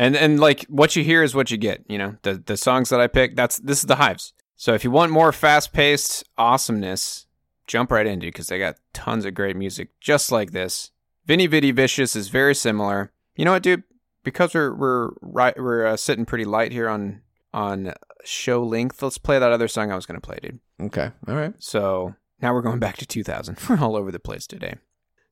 And 0.00 0.16
and 0.16 0.40
like 0.40 0.64
what 0.64 0.96
you 0.96 1.04
hear 1.04 1.22
is 1.22 1.32
what 1.32 1.52
you 1.52 1.56
get. 1.56 1.84
You 1.88 1.98
know, 1.98 2.16
the 2.22 2.34
the 2.34 2.56
songs 2.56 2.88
that 2.88 3.00
I 3.00 3.06
pick, 3.06 3.36
that's 3.36 3.58
this 3.58 3.78
is 3.78 3.86
the 3.86 3.96
hives. 3.96 4.32
So 4.56 4.74
if 4.74 4.82
you 4.82 4.90
want 4.90 5.12
more 5.12 5.30
fast 5.30 5.72
paced 5.72 6.24
awesomeness, 6.36 7.26
jump 7.68 7.92
right 7.92 8.06
into 8.06 8.26
because 8.26 8.48
they 8.48 8.58
got 8.58 8.78
tons 8.92 9.24
of 9.24 9.34
great 9.34 9.56
music 9.56 9.90
just 10.00 10.32
like 10.32 10.50
this. 10.50 10.90
Veni 11.26 11.46
Vidi 11.46 11.70
Vicious 11.70 12.16
is 12.16 12.28
very 12.28 12.54
similar. 12.54 13.12
You 13.36 13.44
know 13.44 13.52
what, 13.52 13.62
dude? 13.62 13.84
Because 14.24 14.54
we're 14.54 14.74
we're 14.74 15.10
right 15.20 15.56
we're 15.56 15.86
uh, 15.86 15.96
sitting 15.96 16.24
pretty 16.26 16.44
light 16.44 16.72
here 16.72 16.88
on 16.88 17.22
on 17.54 17.92
show 18.24 18.62
length. 18.62 19.02
Let's 19.02 19.18
play 19.18 19.38
that 19.38 19.52
other 19.52 19.68
song 19.68 19.92
I 19.92 19.96
was 19.96 20.06
gonna 20.06 20.20
play, 20.20 20.38
dude. 20.42 20.58
Okay. 20.80 21.10
All 21.28 21.36
right. 21.36 21.54
So 21.58 22.14
now 22.40 22.52
we're 22.52 22.62
going 22.62 22.80
back 22.80 22.96
to 22.98 23.06
2000. 23.06 23.58
We're 23.68 23.78
all 23.78 23.96
over 23.96 24.12
the 24.12 24.18
place 24.18 24.46
today. 24.46 24.74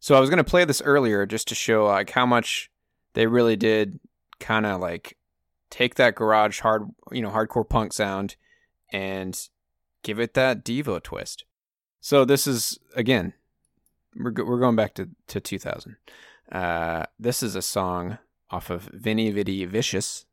So 0.01 0.15
I 0.15 0.21
was 0.21 0.31
going 0.31 0.39
to 0.39 0.45
play 0.45 0.65
this 0.65 0.83
earlier 0.83 1.27
just 1.27 1.49
to 1.49 1.55
show 1.55 1.87
like 1.87 2.11
how 2.11 2.27
much 2.27 2.71
they 3.15 3.27
really 3.27 3.57
did 3.57 4.01
kind 4.41 4.67
of 4.67 4.81
like 4.81 5.17
take 5.71 5.95
that 5.95 6.15
garage 6.15 6.61
hard, 6.61 6.91
you 7.11 7.23
know, 7.23 7.31
hardcore 7.31 7.69
punk 7.69 7.93
sound 7.93 8.37
and 8.93 9.49
give 10.03 10.19
it 10.19 10.35
that 10.35 10.65
Devo 10.65 11.03
twist. 11.03 11.45
So 12.01 12.25
this 12.25 12.47
is 12.47 12.79
again, 12.95 13.33
we're 14.15 14.31
go- 14.31 14.45
we're 14.45 14.61
going 14.61 14.77
back 14.77 14.95
to 14.95 15.09
to 15.29 15.41
2000. 15.41 15.97
Uh, 16.51 17.07
this 17.19 17.43
is 17.43 17.55
a 17.55 17.63
song 17.63 18.19
off 18.51 18.71
of 18.71 18.91
Veni 18.93 19.31
Vidi 19.31 19.65
Vicious. 19.65 20.27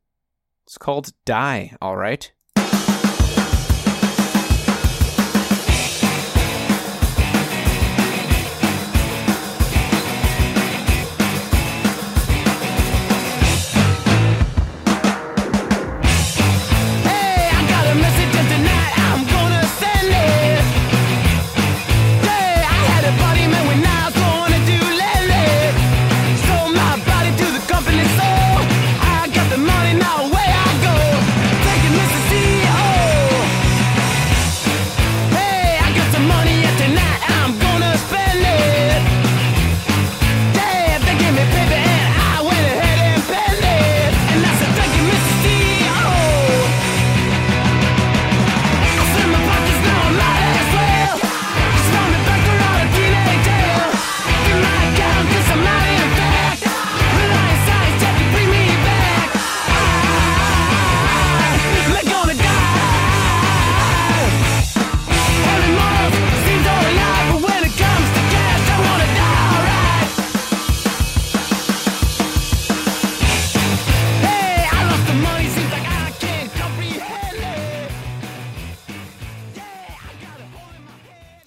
It's 0.64 0.78
called 0.78 1.12
"Die." 1.24 1.76
All 1.80 1.96
right. 1.96 2.32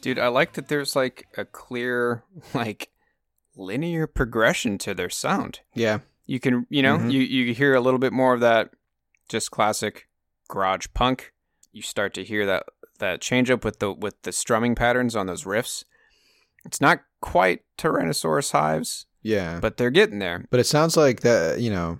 Dude, 0.06 0.20
I 0.20 0.28
like 0.28 0.54
that 0.54 0.68
there's 0.68 0.96
like 0.96 1.26
a 1.36 1.46
clear, 1.46 2.24
like, 2.54 2.92
linear 3.56 4.06
progression 4.06 4.78
to 4.78 4.94
their 4.94 5.10
sound. 5.10 5.62
Yeah. 5.74 6.00
You 6.28 6.40
can, 6.40 6.68
you 6.70 6.84
know, 6.84 6.98
Mhm. 7.00 7.12
you, 7.12 7.22
you 7.22 7.54
hear 7.56 7.74
a 7.74 7.80
little 7.82 8.00
bit 8.00 8.14
more 8.14 8.36
of 8.36 8.40
that 8.42 8.70
just 9.30 9.50
classic 9.50 10.08
garage 10.48 10.86
punk. 10.94 11.34
You 11.72 11.82
start 11.82 12.14
to 12.14 12.24
hear 12.24 12.46
that 12.46 12.64
that 13.00 13.20
change 13.20 13.50
up 13.50 13.66
with 13.66 13.80
the 13.80 13.92
with 13.92 14.22
the 14.22 14.32
strumming 14.32 14.76
patterns 14.76 15.16
on 15.16 15.26
those 15.26 15.44
riffs. 15.44 15.84
It's 16.66 16.80
not 16.80 17.02
quite 17.20 17.64
Tyrannosaurus 17.80 18.52
hives, 18.52 19.08
Yeah. 19.24 19.60
But 19.60 19.78
they're 19.78 19.90
getting 19.90 20.20
there. 20.20 20.46
but 20.52 20.60
it 20.60 20.66
sounds 20.66 20.96
like 20.96 21.22
that 21.22 21.60
you 21.60 21.72
know 21.72 21.98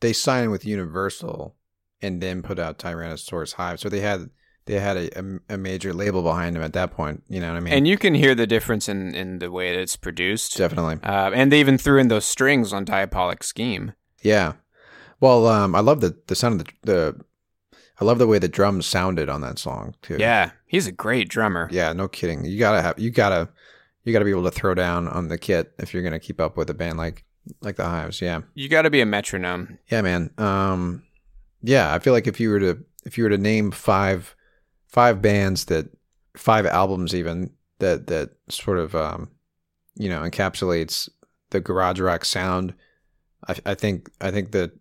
they 0.00 0.12
signed 0.12 0.50
with 0.52 0.64
Universal 0.64 1.56
and 2.00 2.20
then 2.22 2.42
put 2.42 2.58
out 2.60 2.78
Tyrannosaurus 2.78 3.54
Hive. 3.54 3.80
So 3.80 3.88
they 3.88 4.00
had 4.00 4.30
they 4.66 4.78
had 4.78 4.96
a, 4.96 5.18
a, 5.18 5.54
a 5.54 5.58
major 5.58 5.92
label 5.92 6.22
behind 6.22 6.56
them 6.56 6.62
at 6.62 6.72
that 6.74 6.92
point. 6.92 7.22
You 7.28 7.40
know 7.40 7.48
what 7.48 7.56
I 7.56 7.60
mean? 7.60 7.74
And 7.74 7.88
you 7.88 7.98
can 7.98 8.14
hear 8.14 8.34
the 8.34 8.46
difference 8.46 8.88
in, 8.88 9.14
in 9.14 9.38
the 9.38 9.50
way 9.50 9.74
that 9.74 9.80
it's 9.80 9.96
produced. 9.96 10.56
Definitely. 10.56 10.98
Uh, 11.02 11.30
and 11.34 11.50
they 11.50 11.60
even 11.60 11.78
threw 11.78 11.98
in 11.98 12.08
those 12.08 12.24
strings 12.24 12.72
on 12.72 12.84
Diabolic 12.84 13.42
Scheme. 13.42 13.92
Yeah. 14.22 14.54
Well, 15.20 15.46
um, 15.46 15.74
I 15.74 15.80
love 15.80 16.00
the 16.00 16.16
the 16.26 16.34
sound 16.34 16.60
of 16.60 16.66
the, 16.66 16.72
the 16.82 17.24
I 18.00 18.04
love 18.04 18.18
the 18.18 18.26
way 18.26 18.40
the 18.40 18.48
drums 18.48 18.86
sounded 18.86 19.28
on 19.28 19.40
that 19.42 19.58
song 19.58 19.94
too. 20.02 20.16
Yeah, 20.18 20.50
he's 20.66 20.88
a 20.88 20.92
great 20.92 21.28
drummer. 21.28 21.68
Yeah, 21.70 21.92
no 21.92 22.08
kidding. 22.08 22.44
You 22.44 22.58
gotta 22.58 22.82
have 22.82 22.98
you 22.98 23.10
gotta 23.10 23.48
you 24.02 24.12
gotta 24.12 24.24
be 24.24 24.32
able 24.32 24.42
to 24.44 24.50
throw 24.50 24.74
down 24.74 25.06
on 25.06 25.28
the 25.28 25.38
kit 25.38 25.72
if 25.78 25.94
you're 25.94 26.02
gonna 26.02 26.18
keep 26.18 26.40
up 26.40 26.56
with 26.56 26.68
a 26.70 26.74
band 26.74 26.98
like 26.98 27.24
like 27.60 27.76
the 27.76 27.84
Hives. 27.84 28.20
Yeah. 28.20 28.40
You 28.54 28.68
got 28.68 28.82
to 28.82 28.90
be 28.90 29.00
a 29.00 29.06
metronome. 29.06 29.78
Yeah, 29.88 30.02
man. 30.02 30.30
Um 30.38 31.04
yeah, 31.62 31.94
I 31.94 31.98
feel 32.00 32.12
like 32.12 32.26
if 32.26 32.40
you 32.40 32.50
were 32.50 32.60
to 32.60 32.84
if 33.04 33.16
you 33.16 33.24
were 33.24 33.30
to 33.30 33.38
name 33.38 33.70
five 33.70 34.34
five 34.92 35.20
bands 35.20 35.64
that 35.64 35.86
five 36.36 36.66
albums 36.66 37.14
even 37.14 37.50
that 37.78 38.06
that 38.06 38.30
sort 38.48 38.78
of 38.78 38.94
um 38.94 39.30
you 39.96 40.08
know 40.08 40.20
encapsulates 40.20 41.08
the 41.52 41.60
garage 41.60 42.00
rock 42.00 42.24
sound, 42.24 42.74
I, 43.46 43.56
I 43.66 43.74
think 43.74 44.10
I 44.20 44.30
think 44.30 44.52
that 44.52 44.72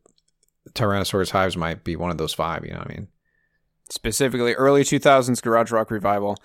Tyrannosaurus 0.74 1.32
Hives 1.32 1.56
might 1.56 1.84
be 1.84 1.96
one 1.96 2.12
of 2.12 2.18
those 2.18 2.34
five. 2.34 2.66
You 2.66 2.72
know 2.72 2.80
what 2.80 2.92
I 2.92 2.94
mean? 2.94 3.08
Specifically, 3.90 4.54
early 4.54 4.84
2000s 4.84 5.42
garage 5.42 5.72
rock 5.72 5.92
revival. 5.92 6.38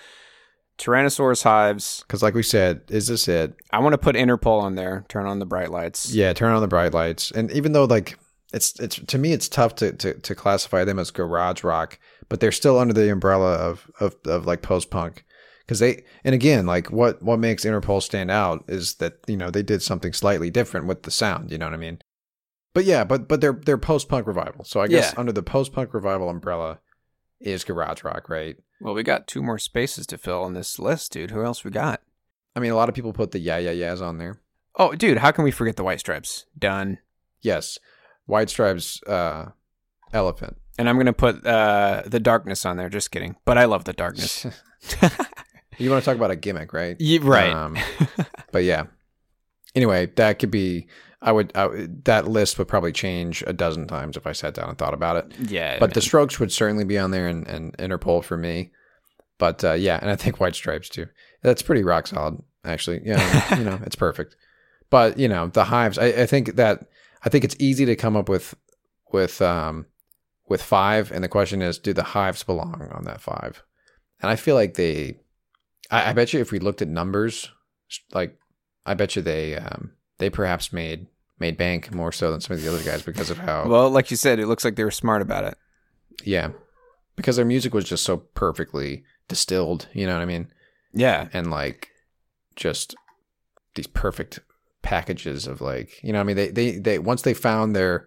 Tyrannosaurus 0.79 1.45
Hives. 1.45 2.05
Because 2.07 2.23
like 2.23 2.35
we 2.35 2.43
said, 2.43 2.83
is 2.89 3.07
this 3.07 3.29
it? 3.29 3.55
I 3.71 3.79
want 3.79 3.95
to 3.95 3.99
put 3.99 4.17
Interpol 4.17 4.61
on 4.61 4.75
there. 4.75 5.05
Turn 5.09 5.27
on 5.27 5.39
the 5.39 5.47
bright 5.47 5.71
lights. 5.71 6.13
Yeah, 6.13 6.33
turn 6.33 6.53
on 6.53 6.61
the 6.61 6.69
bright 6.69 6.93
lights. 6.93 7.31
And 7.31 7.51
even 7.53 7.73
though 7.73 7.85
like 7.85 8.19
it's 8.57 8.79
it's 8.81 8.97
to 8.97 9.19
me 9.19 9.33
it's 9.33 9.49
tough 9.49 9.75
to 9.77 9.93
to, 9.93 10.15
to 10.15 10.35
classify 10.35 10.85
them 10.85 10.99
as 10.99 11.11
garage 11.11 11.63
rock, 11.63 11.99
but 12.29 12.41
they're 12.41 12.53
still 12.53 12.79
under 12.79 12.95
the 12.95 13.11
umbrella 13.13 13.55
of 13.55 13.91
of, 14.01 14.17
of 14.25 14.47
like 14.47 14.63
post 14.63 14.91
punk. 14.91 15.25
Because 15.61 15.81
they 15.81 16.05
and 16.25 16.35
again 16.35 16.65
like 16.67 16.91
what 16.91 17.23
what 17.23 17.39
makes 17.39 17.65
Interpol 17.65 18.03
stand 18.03 18.31
out 18.31 18.65
is 18.69 18.95
that 18.97 19.19
you 19.27 19.37
know 19.37 19.51
they 19.51 19.63
did 19.63 19.83
something 19.83 20.13
slightly 20.13 20.51
different 20.51 20.87
with 20.87 21.03
the 21.03 21.11
sound. 21.11 21.51
You 21.51 21.59
know 21.59 21.67
what 21.67 21.75
I 21.75 21.79
mean? 21.79 21.99
But 22.73 22.85
yeah, 22.85 23.05
but 23.05 23.27
but 23.29 23.41
they're 23.41 23.61
they're 23.65 23.79
post 23.79 24.09
punk 24.09 24.27
revival. 24.27 24.65
So 24.65 24.81
I 24.81 24.87
guess 24.89 25.13
Yeah. 25.13 25.21
under 25.21 25.33
the 25.33 25.43
post 25.43 25.73
punk 25.73 25.93
revival 25.95 26.29
umbrella 26.29 26.79
is 27.41 27.65
garage 27.65 28.05
rock, 28.05 28.29
right? 28.29 28.57
Well, 28.81 28.95
we 28.95 29.03
got 29.03 29.27
two 29.27 29.43
more 29.43 29.59
spaces 29.59 30.07
to 30.09 30.19
fill 30.19 30.43
on 30.43 30.55
this 30.55 30.79
list, 30.79 31.13
dude. 31.13 31.31
Who 31.31 31.43
else 31.43 31.65
we 31.65 31.71
got? 31.71 32.01
I 32.55 32.61
mean, 32.61 32.71
a 32.71 32.77
lot 32.77 32.89
of 32.89 32.95
people 32.95 33.13
put 33.13 33.33
the 33.33 33.39
yeah 33.39 33.59
yeah 33.59 33.73
yeahs 33.73 34.01
on 34.01 34.19
there. 34.19 34.41
Oh, 34.79 34.95
dude, 34.95 35.19
how 35.19 35.31
can 35.33 35.45
we 35.45 35.51
forget 35.51 35.77
the 35.77 35.85
White 35.85 36.01
Stripes? 36.01 36.45
Done. 36.59 36.99
Yes, 37.41 37.79
White 38.27 38.51
Stripes, 38.51 39.03
uh, 39.05 39.51
Elephant. 40.13 40.57
And 40.79 40.89
I'm 40.89 40.99
gonna 40.99 41.13
put 41.13 41.47
uh, 41.47 42.03
the 42.07 42.21
darkness 42.21 42.67
on 42.67 42.77
there. 42.77 42.89
Just 42.91 43.11
kidding, 43.11 43.37
but 43.45 43.57
I 43.59 43.65
love 43.65 43.85
the 43.85 43.93
darkness. 43.95 44.47
You 45.79 45.91
want 45.91 46.03
to 46.03 46.07
talk 46.11 46.17
about 46.17 46.31
a 46.31 46.37
gimmick, 46.37 46.73
right? 46.73 46.97
Right. 47.21 47.53
Um, 47.53 47.77
but 48.51 48.65
yeah. 48.65 48.85
Anyway, 49.75 50.07
that 50.17 50.39
could 50.39 50.51
be. 50.51 50.87
I 51.21 51.33
would. 51.33 51.53
I, 51.55 51.67
would- 51.67 52.05
that 52.07 52.27
list 52.27 52.57
would 52.59 52.67
probably 52.69 52.93
change 52.93 53.45
a 53.47 53.53
dozen 53.53 53.87
times 53.87 54.17
if 54.17 54.27
I 54.27 54.33
sat 54.33 54.55
down 54.55 54.71
and 54.71 54.79
thought 54.79 54.95
about 54.95 55.17
it. 55.17 55.51
yeah, 55.51 55.79
But 55.79 55.93
the. 55.93 56.01
Strokes 56.01 56.41
would 56.41 56.51
certainly 56.51 56.85
be 56.85 56.97
on 56.97 57.11
there, 57.11 57.29
and, 57.29 57.47
and 57.47 57.77
Interpol 57.77 58.25
for 58.25 58.39
me. 58.39 58.71
But 59.37 59.63
uh, 59.65 59.75
yeah, 59.75 59.99
and 60.01 60.09
I 60.11 60.17
think 60.17 60.41
White 60.41 60.55
Stripes 60.55 60.89
too. 60.89 61.09
That's 61.43 61.61
pretty 61.61 61.83
rock 61.85 62.07
solid, 62.07 62.39
actually. 62.65 63.03
Yeah, 63.05 63.59
you 63.59 63.65
know, 63.65 63.79
it's 63.85 63.97
perfect. 63.97 64.35
But 64.89 65.19
you 65.19 65.29
know, 65.29 65.49
the 65.49 65.65
Hives. 65.65 65.99
I, 65.99 66.07
I 66.07 66.27
think 66.27 66.57
that 66.57 66.87
I 67.25 67.29
think 67.29 67.45
it's 67.45 67.57
easy 67.59 67.85
to 67.87 67.97
come 67.97 68.17
up 68.17 68.29
with 68.29 68.55
with 69.13 69.41
um 69.43 69.87
with 70.49 70.63
five, 70.63 71.11
and 71.11 71.25
the 71.25 71.29
question 71.29 71.63
is, 71.63 71.79
do 71.79 71.93
the 71.93 72.03
Hives 72.03 72.43
belong 72.43 72.89
on 72.93 73.05
that 73.05 73.21
five? 73.21 73.63
And 74.23 74.31
I 74.31 74.37
feel 74.37 74.55
like 74.55 74.75
they. 74.75 75.19
I, 75.91 76.11
I 76.11 76.13
bet 76.13 76.33
you 76.33 76.41
if 76.41 76.53
we 76.53 76.59
looked 76.59 76.83
at 76.83 76.89
numbers, 76.89 77.51
like 78.13 78.39
I 78.85 78.95
bet 78.95 79.17
you 79.17 79.23
they 79.23 79.57
um 79.57 79.93
they 80.19 80.31
perhaps 80.31 80.73
made 80.73 81.07
made 81.39 81.57
bank 81.57 81.93
more 81.95 82.13
so 82.13 82.31
than 82.31 82.41
some 82.41 82.57
of 82.57 82.63
the 82.63 82.69
other 82.73 82.83
guys 82.83 83.03
because 83.03 83.31
of 83.31 83.39
how 83.39 83.67
well, 83.69 83.91
like 83.91 84.11
you 84.11 84.17
said, 84.17 84.39
it 84.39 84.47
looks 84.47 84.65
like 84.65 84.77
they 84.77 84.85
were 84.85 84.91
smart 84.91 85.21
about 85.23 85.45
it. 85.45 85.57
yeah, 86.25 86.51
because 87.15 87.37
their 87.37 87.45
music 87.45 87.75
was 87.75 87.85
just 87.85 88.05
so 88.05 88.17
perfectly 88.17 89.05
distilled. 89.29 89.89
You 89.93 90.07
know 90.07 90.15
what 90.15 90.23
I 90.23 90.27
mean? 90.27 90.49
Yeah, 90.95 91.29
And 91.35 91.51
like, 91.51 91.91
just 92.55 92.95
these 93.75 93.87
perfect 93.87 94.41
packages 94.87 95.47
of 95.47 95.61
like, 95.61 96.03
you 96.03 96.13
know, 96.13 96.19
what 96.19 96.25
I 96.25 96.27
mean, 96.27 96.37
they 96.37 96.49
they 96.51 96.79
they 96.79 96.99
once 96.99 97.23
they 97.23 97.35
found 97.35 97.75
their 97.75 98.07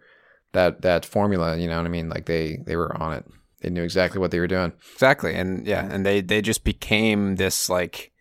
that 0.54 0.82
that 0.82 1.06
formula, 1.06 1.58
you 1.58 1.68
know 1.68 1.78
what 1.78 1.86
I 1.86 1.90
mean? 1.90 2.10
Like 2.10 2.26
they 2.26 2.60
they 2.66 2.76
were 2.76 2.96
on 3.02 3.14
it. 3.14 3.26
They 3.62 3.70
knew 3.70 3.84
exactly 3.84 4.20
what 4.20 4.32
they 4.32 4.40
were 4.40 4.48
doing. 4.48 4.72
exactly. 4.94 5.36
And 5.36 5.68
yeah, 5.68 5.88
and 5.92 6.06
they 6.06 6.22
they 6.22 6.42
just 6.42 6.64
became 6.64 7.36
this 7.36 7.70
like 7.70 8.12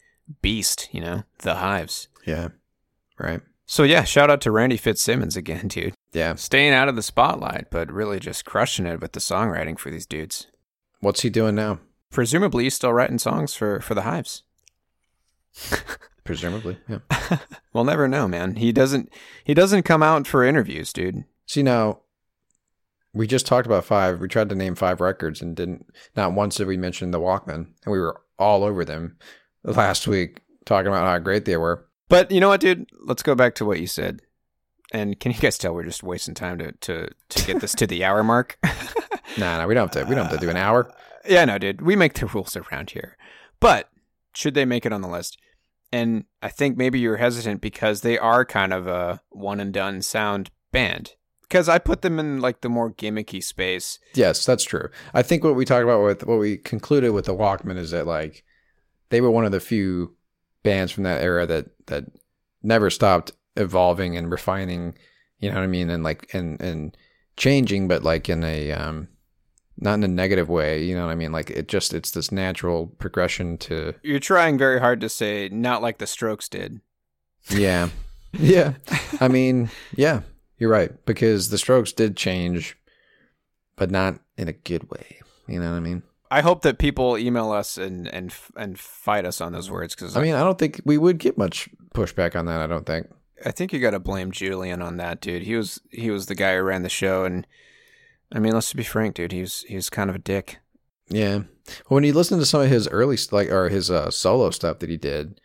beast, 0.43 0.89
you 0.93 1.01
know, 1.01 1.23
the 1.39 1.57
Hives. 1.57 2.09
Yeah. 2.27 2.49
Right. 3.19 3.41
So 3.67 3.85
yeah, 3.85 4.05
shout 4.05 4.31
out 4.31 4.41
to 4.43 4.51
Randy 4.51 4.77
Fitzsimmons 4.77 5.37
again, 5.37 5.69
dude. 5.69 5.95
Yeah. 6.13 6.35
Staying 6.35 6.73
out 6.73 6.89
of 6.89 6.97
the 6.97 7.03
spotlight, 7.03 7.71
but 7.71 7.93
really 7.93 8.19
just 8.19 8.45
crushing 8.45 8.87
it 8.87 9.01
with 9.01 9.13
the 9.13 9.21
songwriting 9.21 9.79
for 9.79 9.91
these 9.91 10.07
dudes. 10.07 10.49
What's 11.01 11.21
he 11.21 11.31
doing 11.31 11.55
now? 11.55 11.79
Presumably, 12.11 12.65
he's 12.65 12.75
still 12.75 12.93
writing 12.93 13.19
songs 13.19 13.55
for 13.55 13.81
for 13.81 13.95
the 13.95 14.03
Hives. 14.03 14.43
Presumably. 16.29 16.77
Yeah. 16.87 16.99
We'll 17.73 17.85
never 17.85 18.09
know, 18.09 18.27
man. 18.27 18.57
He 18.57 18.73
doesn't 18.73 19.11
he 19.45 19.55
doesn't 19.55 19.85
come 19.85 20.03
out 20.03 20.27
for 20.27 20.45
interviews, 20.45 20.93
dude. 20.93 21.25
See 21.47 21.63
now, 21.63 22.01
we 23.15 23.27
just 23.27 23.47
talked 23.47 23.67
about 23.67 23.85
five. 23.85 24.21
We 24.21 24.27
tried 24.27 24.49
to 24.49 24.55
name 24.55 24.75
five 24.75 25.01
records 25.01 25.41
and 25.41 25.55
didn't. 25.55 25.87
Not 26.17 26.33
once 26.33 26.57
did 26.57 26.67
we 26.67 26.77
mention 26.77 27.13
the 27.13 27.21
Walkmen, 27.21 27.55
and 27.55 27.93
we 27.93 28.01
were 28.01 28.21
all 28.39 28.65
over 28.65 28.85
them 28.85 29.17
last 29.63 30.09
week 30.09 30.41
talking 30.65 30.89
about 30.89 31.07
how 31.07 31.19
great 31.19 31.45
they 31.45 31.57
were. 31.57 31.87
But 32.09 32.31
you 32.33 32.41
know 32.41 32.49
what, 32.49 32.61
dude? 32.61 32.91
Let's 33.01 33.23
go 33.23 33.35
back 33.35 33.55
to 33.57 33.65
what 33.65 33.81
you 33.81 33.87
said. 33.87 34.21
And 34.91 35.21
can 35.21 35.31
you 35.31 35.39
guys 35.39 35.57
tell 35.57 35.75
we're 35.75 35.85
just 35.85 36.03
wasting 36.03 36.35
time 36.35 36.59
to 36.59 36.73
to 36.73 37.09
to 37.29 37.47
get 37.47 37.61
this 37.61 37.75
to 37.77 37.87
the 37.87 38.05
hour 38.05 38.23
mark? 38.25 38.59
Nah, 39.37 39.59
nah, 39.59 39.67
we 39.67 39.75
don't 39.75 39.95
have 39.95 40.03
to. 40.03 40.09
We 40.09 40.17
don't 40.17 40.27
have 40.27 40.41
to 40.41 40.45
do 40.45 40.51
an 40.51 40.57
hour. 40.57 40.89
Uh, 40.89 40.93
yeah, 41.29 41.45
no, 41.45 41.59
dude. 41.59 41.83
We 41.83 41.95
make 41.95 42.15
the 42.15 42.27
rules 42.27 42.57
around 42.57 42.91
here. 42.91 43.17
But 43.61 43.89
should 44.35 44.55
they 44.55 44.65
make 44.65 44.87
it 44.87 44.93
on 44.93 45.03
the 45.03 45.09
list? 45.09 45.39
And 45.93 46.25
I 46.43 46.49
think 46.49 46.77
maybe 46.77 46.99
you're 46.99 47.17
hesitant 47.17 47.61
because 47.61 48.03
they 48.03 48.19
are 48.19 48.45
kind 48.45 48.73
of 48.73 48.87
a 48.87 49.21
one 49.31 49.61
and 49.61 49.73
done 49.73 50.03
sound 50.03 50.51
band. 50.71 51.15
Because 51.43 51.69
I 51.69 51.79
put 51.79 52.03
them 52.03 52.19
in 52.19 52.41
like 52.41 52.61
the 52.61 52.69
more 52.69 52.93
gimmicky 52.93 53.43
space. 53.43 53.99
Yes, 54.15 54.45
that's 54.45 54.65
true. 54.65 54.91
I 55.15 55.23
think 55.23 55.45
what 55.45 55.55
we 55.55 55.65
talked 55.65 55.85
about 55.85 56.05
with 56.05 56.27
what 56.27 56.39
we 56.39 56.59
concluded 56.59 57.13
with 57.13 57.25
the 57.25 57.35
Walkmen 57.35 57.79
is 57.79 57.91
that 57.91 58.07
like 58.07 58.45
they 59.09 59.23
were 59.23 59.31
one 59.31 59.47
of 59.47 59.53
the 59.53 59.61
few 59.61 60.15
bands 60.63 60.93
from 60.93 61.05
that 61.05 61.23
era 61.23 61.47
that 61.47 61.67
that 61.87 62.05
never 62.63 62.91
stopped 62.91 63.33
evolving 63.57 64.17
and 64.17 64.31
refining. 64.31 64.95
You 65.39 65.49
know 65.49 65.57
what 65.57 65.65
I 65.65 65.69
mean? 65.69 65.89
And 65.89 66.03
like 66.03 66.29
and 66.35 66.61
and 66.61 66.95
changing, 67.39 67.89
but 67.89 68.03
like 68.03 68.29
in 68.29 68.45
a 68.45 68.73
um 68.73 69.09
not 69.81 69.95
in 69.95 70.05
a 70.05 70.09
negative 70.09 70.49
way. 70.49 70.83
You 70.83 70.95
know 70.95 71.07
what 71.07 71.13
I 71.13 71.17
mean? 71.17 71.33
Like 71.33 71.51
it 71.51 71.69
just 71.69 71.95
it's 71.95 72.11
this 72.11 72.31
natural 72.33 72.87
progression 72.87 73.59
to 73.59 73.95
You're 74.03 74.19
trying 74.19 74.59
very 74.59 74.81
hard 74.81 75.01
to 75.01 75.09
say 75.09 75.49
not 75.51 75.83
like 75.83 75.99
the 75.99 76.07
Strokes 76.07 76.49
did. 76.49 76.81
yeah 77.51 77.89
yeah. 78.33 78.75
I 79.21 79.29
mean 79.29 79.71
yeah, 79.97 80.23
you're 80.59 80.71
right 80.71 80.93
because 81.07 81.51
the 81.51 81.59
Strokes 81.59 81.93
did 81.93 82.17
change, 82.17 82.77
but 83.77 83.91
not 83.91 84.21
in 84.37 84.49
a 84.49 84.53
good 84.53 84.91
way. 84.91 85.19
You 85.47 85.61
know 85.61 85.71
what 85.71 85.77
I 85.77 85.81
mean? 85.81 86.03
I 86.31 86.43
hope 86.43 86.63
that 86.63 86.79
people 86.79 87.17
email 87.17 87.51
us 87.53 87.79
and 87.79 88.07
and 88.09 88.35
and 88.57 88.79
fight 88.79 89.25
us 89.25 89.41
on 89.41 89.53
those 89.53 89.71
words 89.71 89.95
because 89.95 90.17
I 90.17 90.23
mean, 90.23 90.35
I 90.35 90.41
don't 90.41 90.59
think 90.59 90.81
we 90.85 90.99
would 90.99 91.19
get 91.19 91.39
much 91.39 91.69
pushback 91.95 92.37
on 92.37 92.47
that. 92.47 92.61
I 92.61 92.67
don't 92.67 92.87
think. 92.87 93.07
I 93.45 93.53
think 93.53 93.73
you 93.73 93.79
got 93.79 93.93
to 93.93 94.01
blame 94.01 94.33
Julian 94.33 94.83
on 94.83 94.97
that, 94.97 95.21
dude. 95.21 95.43
He 95.43 95.55
was 95.55 95.81
he 95.91 96.11
was 96.11 96.27
the 96.27 96.35
guy 96.35 96.57
who 96.57 96.63
ran 96.63 96.83
the 96.83 96.89
show, 96.89 97.25
and 97.25 97.47
I 98.33 98.39
mean, 98.41 98.53
let's 98.53 98.73
be 98.73 98.83
frank, 98.83 99.15
dude. 99.15 99.33
He 99.33 99.41
was 99.41 99.63
he 99.69 99.77
was 99.77 99.91
kind 99.91 100.11
of 100.11 100.17
a 100.17 100.21
dick. 100.21 100.59
Yeah. 101.09 101.37
Well, 101.39 101.97
when 101.97 102.05
you 102.05 102.13
listen 102.13 102.39
to 102.39 102.47
some 102.47 102.61
of 102.61 102.69
his 102.69 102.89
early 102.89 103.17
like 103.33 103.51
or 103.51 103.69
his 103.69 103.91
uh, 103.91 104.11
solo 104.11 104.51
stuff 104.51 104.79
that 104.81 104.91
he 104.91 104.97
did, 104.97 105.41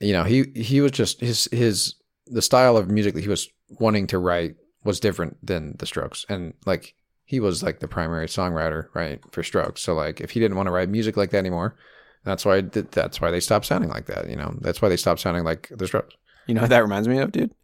you 0.00 0.12
know, 0.12 0.24
he 0.24 0.44
he 0.54 0.80
was 0.80 0.92
just 0.92 1.20
his 1.20 1.48
his 1.52 1.94
the 2.26 2.42
style 2.42 2.76
of 2.76 2.90
music 2.90 3.14
that 3.14 3.22
he 3.22 3.28
was 3.28 3.48
wanting 3.78 4.06
to 4.08 4.18
write 4.18 4.56
was 4.84 5.00
different 5.00 5.36
than 5.44 5.76
the 5.78 5.86
Strokes, 5.86 6.26
and 6.28 6.54
like 6.64 6.94
he 7.24 7.40
was 7.40 7.62
like 7.62 7.80
the 7.80 7.88
primary 7.88 8.26
songwriter, 8.26 8.86
right, 8.94 9.20
for 9.32 9.42
Strokes. 9.42 9.80
So 9.82 9.94
like, 9.94 10.20
if 10.20 10.30
he 10.30 10.40
didn't 10.40 10.56
want 10.56 10.66
to 10.68 10.72
write 10.72 10.88
music 10.88 11.16
like 11.16 11.30
that 11.30 11.38
anymore, 11.38 11.76
That's 12.24 12.44
why 12.44 12.60
that's 12.60 13.20
why 13.20 13.30
they 13.30 13.40
stopped 13.40 13.66
sounding 13.66 13.90
like 13.90 14.06
that. 14.06 14.28
You 14.28 14.34
know, 14.36 14.56
that's 14.60 14.82
why 14.82 14.88
they 14.88 14.96
stopped 14.96 15.20
sounding 15.20 15.44
like 15.44 15.68
the 15.70 15.86
Strokes. 15.86 16.16
You 16.46 16.54
know 16.54 16.62
what 16.62 16.70
that 16.70 16.82
reminds 16.82 17.06
me 17.08 17.18
of, 17.18 17.30
dude? 17.30 17.54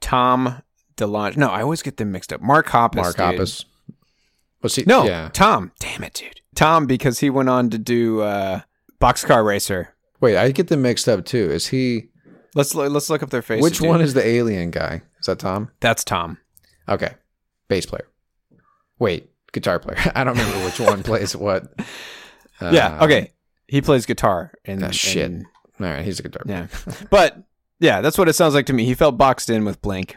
Tom 0.00 0.62
DeLonge. 0.98 1.36
No, 1.36 1.48
I 1.48 1.62
always 1.62 1.80
get 1.82 1.96
them 1.96 2.12
mixed 2.12 2.32
up. 2.32 2.40
Mark 2.42 2.66
Hoppus. 2.68 2.94
Mark 2.96 3.16
dude. 3.16 3.24
Hoppus. 3.24 3.64
Was 4.62 4.74
he? 4.76 4.82
No, 4.86 5.04
Yeah. 5.04 5.30
Tom. 5.32 5.72
Damn 5.80 6.04
it, 6.04 6.14
dude. 6.14 6.40
Tom, 6.54 6.86
because 6.86 7.20
he 7.20 7.30
went 7.30 7.48
on 7.48 7.70
to 7.70 7.78
do 7.78 8.20
uh, 8.20 8.60
Boxcar 9.00 9.44
Racer. 9.44 9.94
Wait, 10.20 10.36
I 10.36 10.50
get 10.50 10.68
them 10.68 10.82
mixed 10.82 11.08
up 11.08 11.24
too. 11.24 11.50
Is 11.50 11.68
he? 11.68 12.08
Let's 12.54 12.74
lo- 12.74 12.88
let's 12.88 13.08
look 13.08 13.22
up 13.22 13.30
their 13.30 13.42
faces. 13.42 13.62
which 13.62 13.78
dude. 13.78 13.88
one 13.88 14.00
is 14.00 14.14
the 14.14 14.26
alien 14.26 14.70
guy? 14.72 15.02
Is 15.20 15.26
that 15.26 15.38
Tom? 15.38 15.70
That's 15.80 16.02
Tom. 16.02 16.38
Okay, 16.88 17.14
bass 17.68 17.86
player. 17.86 18.08
Wait, 18.98 19.30
guitar 19.52 19.78
player. 19.78 19.98
I 20.16 20.24
don't 20.24 20.36
remember 20.36 20.64
which 20.64 20.80
one 20.80 21.02
plays 21.02 21.34
what. 21.36 21.72
Uh, 22.60 22.70
yeah. 22.74 22.98
Okay. 23.04 23.30
He 23.68 23.80
plays 23.80 24.04
guitar. 24.04 24.50
And 24.64 24.82
Ah, 24.82 24.90
shit. 24.90 25.30
and- 25.30 25.46
All 25.78 25.86
right, 25.86 26.04
he's 26.04 26.18
a 26.18 26.24
guitar. 26.24 26.42
player. 26.44 26.68
yeah. 26.88 26.92
But 27.10 27.36
yeah, 27.78 28.00
that's 28.00 28.18
what 28.18 28.28
it 28.28 28.32
sounds 28.32 28.52
like 28.52 28.66
to 28.66 28.72
me. 28.72 28.84
He 28.84 28.94
felt 28.94 29.16
boxed 29.16 29.48
in 29.48 29.64
with 29.64 29.80
Blink, 29.80 30.16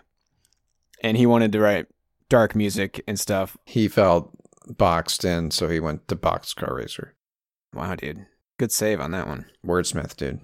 and 1.02 1.18
he 1.18 1.26
wanted 1.26 1.52
to 1.52 1.60
write 1.60 1.88
dark 2.30 2.56
music 2.56 3.04
and 3.08 3.20
stuff. 3.20 3.58
He 3.66 3.88
felt 3.88 4.32
boxed 4.68 5.26
in, 5.26 5.52
so 5.52 5.68
he 5.68 5.80
went 5.80 6.08
to 6.08 6.16
Boxcar 6.16 6.76
Racer. 6.76 7.16
Wow, 7.74 7.96
dude. 7.96 8.26
Good 8.58 8.72
save 8.72 9.00
on 9.00 9.12
that 9.12 9.28
one. 9.28 9.46
Wordsmith, 9.66 10.16
dude. 10.16 10.40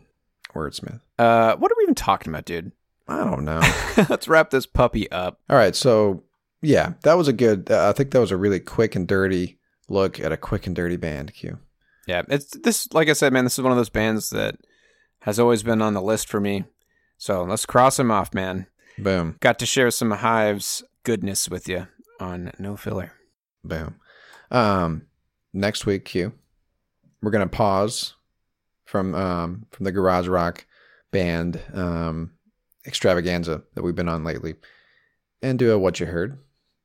Wordsmith. 0.53 1.01
Uh, 1.19 1.55
what 1.55 1.71
are 1.71 1.75
we 1.77 1.83
even 1.83 1.95
talking 1.95 2.31
about, 2.31 2.45
dude? 2.45 2.71
I 3.07 3.23
don't 3.23 3.45
know. 3.45 3.61
Let's 4.09 4.27
wrap 4.27 4.49
this 4.49 4.65
puppy 4.65 5.09
up. 5.11 5.39
All 5.49 5.57
right, 5.57 5.75
so 5.75 6.23
yeah, 6.61 6.93
that 7.03 7.17
was 7.17 7.27
a 7.27 7.33
good. 7.33 7.71
Uh, 7.71 7.89
I 7.89 7.93
think 7.93 8.11
that 8.11 8.19
was 8.19 8.31
a 8.31 8.37
really 8.37 8.59
quick 8.59 8.95
and 8.95 9.07
dirty 9.07 9.59
look 9.87 10.19
at 10.19 10.31
a 10.31 10.37
quick 10.37 10.67
and 10.67 10.75
dirty 10.75 10.97
band. 10.97 11.33
Q. 11.33 11.59
Yeah, 12.07 12.23
it's 12.29 12.57
this. 12.57 12.91
Like 12.93 13.09
I 13.09 13.13
said, 13.13 13.33
man, 13.33 13.43
this 13.43 13.57
is 13.57 13.63
one 13.63 13.71
of 13.71 13.77
those 13.77 13.89
bands 13.89 14.29
that 14.31 14.55
has 15.21 15.39
always 15.39 15.63
been 15.63 15.81
on 15.81 15.93
the 15.93 16.01
list 16.01 16.29
for 16.29 16.39
me. 16.39 16.65
So 17.17 17.43
let's 17.43 17.65
cross 17.65 17.99
him 17.99 18.11
off, 18.11 18.33
man. 18.33 18.67
Boom, 18.99 19.37
Got 19.39 19.59
to 19.59 19.65
share 19.65 19.91
some 19.91 20.11
Hives 20.11 20.83
goodness 21.03 21.49
with 21.49 21.67
you 21.69 21.87
on 22.19 22.51
No 22.59 22.75
Filler. 22.75 23.11
boom. 23.63 23.95
Um, 24.49 25.03
next 25.53 25.85
week, 25.85 26.05
Q. 26.05 26.33
We're 27.21 27.31
gonna 27.31 27.47
pause 27.47 28.13
from 28.85 29.13
um 29.15 29.65
from 29.71 29.83
the 29.83 29.91
garage 29.91 30.27
rock 30.27 30.65
band 31.11 31.61
um 31.73 32.31
extravaganza 32.85 33.63
that 33.75 33.83
we've 33.83 33.95
been 33.95 34.09
on 34.09 34.23
lately, 34.23 34.55
and 35.41 35.59
do 35.59 35.71
a 35.71 35.77
what 35.77 35.99
you 35.99 36.05
heard 36.05 36.39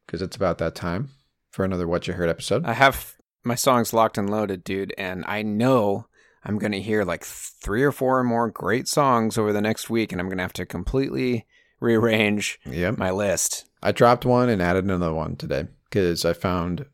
because 0.06 0.20
it's 0.22 0.36
about 0.36 0.58
that 0.58 0.74
time 0.74 1.10
for 1.50 1.64
another 1.64 1.86
what 1.86 2.06
you 2.06 2.14
heard 2.14 2.28
episode. 2.28 2.64
I 2.66 2.72
have 2.74 3.14
my 3.44 3.54
songs 3.54 3.92
locked 3.92 4.18
and 4.18 4.28
loaded, 4.28 4.64
dude, 4.64 4.94
and 4.98 5.24
I 5.26 5.42
know 5.42 6.06
I'm 6.44 6.58
going 6.58 6.72
to 6.72 6.80
hear 6.80 7.04
like 7.04 7.24
three 7.24 7.82
or 7.82 7.92
four 7.92 8.22
more 8.24 8.50
great 8.50 8.88
songs 8.88 9.38
over 9.38 9.52
the 9.52 9.60
next 9.60 9.88
week, 9.90 10.12
and 10.12 10.20
I'm 10.20 10.26
going 10.28 10.38
to 10.38 10.44
have 10.44 10.52
to 10.54 10.66
completely 10.66 11.46
rearrange 11.82 12.58
Yep. 12.64 12.98
my 12.98 13.10
list. 13.10 13.66
I 13.82 13.92
dropped 13.92 14.24
one 14.24 14.48
and 14.48 14.62
added 14.62 14.84
another 14.84 15.12
one 15.12 15.36
today 15.36 15.66
because 15.84 16.24
I 16.24 16.32
found 16.32 16.82
uh, 16.82 16.84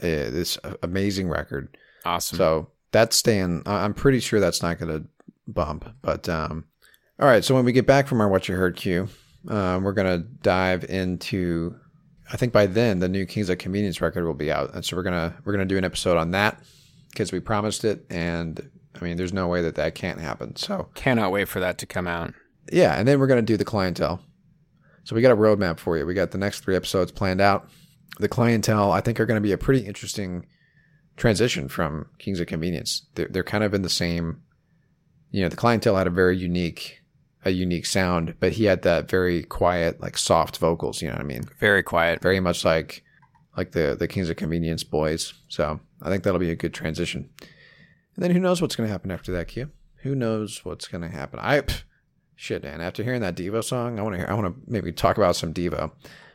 this 0.00 0.58
amazing 0.82 1.28
record. 1.28 1.76
Awesome. 2.04 2.36
So 2.38 2.68
that's 2.92 3.16
staying. 3.16 3.62
I'm 3.66 3.94
pretty 3.94 4.20
sure 4.20 4.40
that's 4.40 4.62
not 4.62 4.78
going 4.78 4.92
to 5.02 5.08
bump. 5.46 5.88
But 6.02 6.28
um, 6.28 6.64
all 7.20 7.28
right. 7.28 7.44
So 7.44 7.54
when 7.54 7.64
we 7.64 7.72
get 7.72 7.86
back 7.86 8.06
from 8.08 8.20
our 8.20 8.28
what 8.28 8.48
you 8.48 8.54
heard 8.56 8.76
queue, 8.76 9.08
um, 9.48 9.84
we're 9.84 9.92
going 9.92 10.20
to 10.20 10.26
dive 10.42 10.84
into. 10.84 11.76
I 12.32 12.38
think 12.38 12.52
by 12.54 12.64
then 12.66 13.00
the 13.00 13.08
new 13.08 13.26
Kings 13.26 13.50
of 13.50 13.58
Convenience 13.58 14.00
record 14.00 14.24
will 14.24 14.32
be 14.34 14.50
out, 14.50 14.74
and 14.74 14.82
so 14.82 14.96
we're 14.96 15.02
gonna 15.02 15.36
we're 15.44 15.52
gonna 15.52 15.66
do 15.66 15.76
an 15.76 15.84
episode 15.84 16.16
on 16.16 16.30
that 16.30 16.58
because 17.10 17.32
we 17.32 17.38
promised 17.38 17.84
it, 17.84 18.06
and 18.08 18.70
I 18.98 19.04
mean, 19.04 19.18
there's 19.18 19.34
no 19.34 19.46
way 19.46 19.60
that 19.60 19.74
that 19.74 19.94
can't 19.94 20.18
happen. 20.18 20.56
So 20.56 20.88
Cannot 20.94 21.32
wait 21.32 21.48
for 21.48 21.60
that 21.60 21.76
to 21.78 21.86
come 21.86 22.06
out. 22.06 22.32
Yeah, 22.72 22.94
and 22.94 23.06
then 23.06 23.18
we're 23.18 23.26
gonna 23.26 23.42
do 23.42 23.56
the 23.56 23.64
clientele. 23.64 24.20
So 25.04 25.14
we 25.14 25.22
got 25.22 25.32
a 25.32 25.36
roadmap 25.36 25.78
for 25.78 25.96
you. 25.96 26.06
We 26.06 26.14
got 26.14 26.30
the 26.30 26.38
next 26.38 26.60
three 26.60 26.74
episodes 26.76 27.12
planned 27.12 27.40
out. 27.40 27.68
The 28.18 28.28
clientele, 28.28 28.90
I 28.90 29.00
think, 29.00 29.20
are 29.20 29.26
going 29.26 29.36
to 29.36 29.46
be 29.46 29.52
a 29.52 29.58
pretty 29.58 29.86
interesting 29.86 30.46
transition 31.16 31.68
from 31.68 32.06
Kings 32.18 32.40
of 32.40 32.46
Convenience. 32.46 33.06
They're 33.14 33.28
they're 33.28 33.44
kind 33.44 33.64
of 33.64 33.74
in 33.74 33.82
the 33.82 33.88
same. 33.88 34.40
You 35.30 35.42
know, 35.42 35.48
the 35.48 35.56
clientele 35.56 35.96
had 35.96 36.06
a 36.06 36.10
very 36.10 36.36
unique, 36.36 37.00
a 37.44 37.50
unique 37.50 37.86
sound, 37.86 38.34
but 38.40 38.52
he 38.52 38.64
had 38.64 38.82
that 38.82 39.10
very 39.10 39.42
quiet, 39.42 40.00
like 40.00 40.16
soft 40.16 40.58
vocals. 40.58 41.02
You 41.02 41.08
know 41.08 41.14
what 41.14 41.22
I 41.22 41.24
mean? 41.24 41.42
Very 41.58 41.82
quiet. 41.82 42.22
Very 42.22 42.40
much 42.40 42.64
like, 42.64 43.02
like 43.56 43.72
the 43.72 43.96
the 43.98 44.08
Kings 44.08 44.30
of 44.30 44.36
Convenience 44.36 44.84
boys. 44.84 45.34
So 45.48 45.80
I 46.00 46.08
think 46.08 46.22
that'll 46.22 46.40
be 46.40 46.50
a 46.50 46.56
good 46.56 46.72
transition. 46.72 47.28
And 48.14 48.24
then 48.24 48.30
who 48.30 48.38
knows 48.38 48.62
what's 48.62 48.76
going 48.76 48.86
to 48.86 48.92
happen 48.92 49.10
after 49.10 49.32
that, 49.32 49.48
Q? 49.48 49.70
Who 50.02 50.14
knows 50.14 50.64
what's 50.64 50.88
going 50.88 51.02
to 51.02 51.08
happen? 51.08 51.40
I. 51.42 51.60
Pff, 51.60 51.82
Shit, 52.36 52.62
man. 52.62 52.80
After 52.80 53.02
hearing 53.02 53.20
that 53.20 53.36
Devo 53.36 53.62
song, 53.62 53.98
I 53.98 54.02
want 54.02 54.14
to 54.14 54.18
hear. 54.18 54.26
I 54.28 54.34
want 54.34 54.54
to 54.54 54.70
maybe 54.70 54.92
talk 54.92 55.16
about 55.16 55.36
some 55.36 55.54
Devo. 55.54 55.92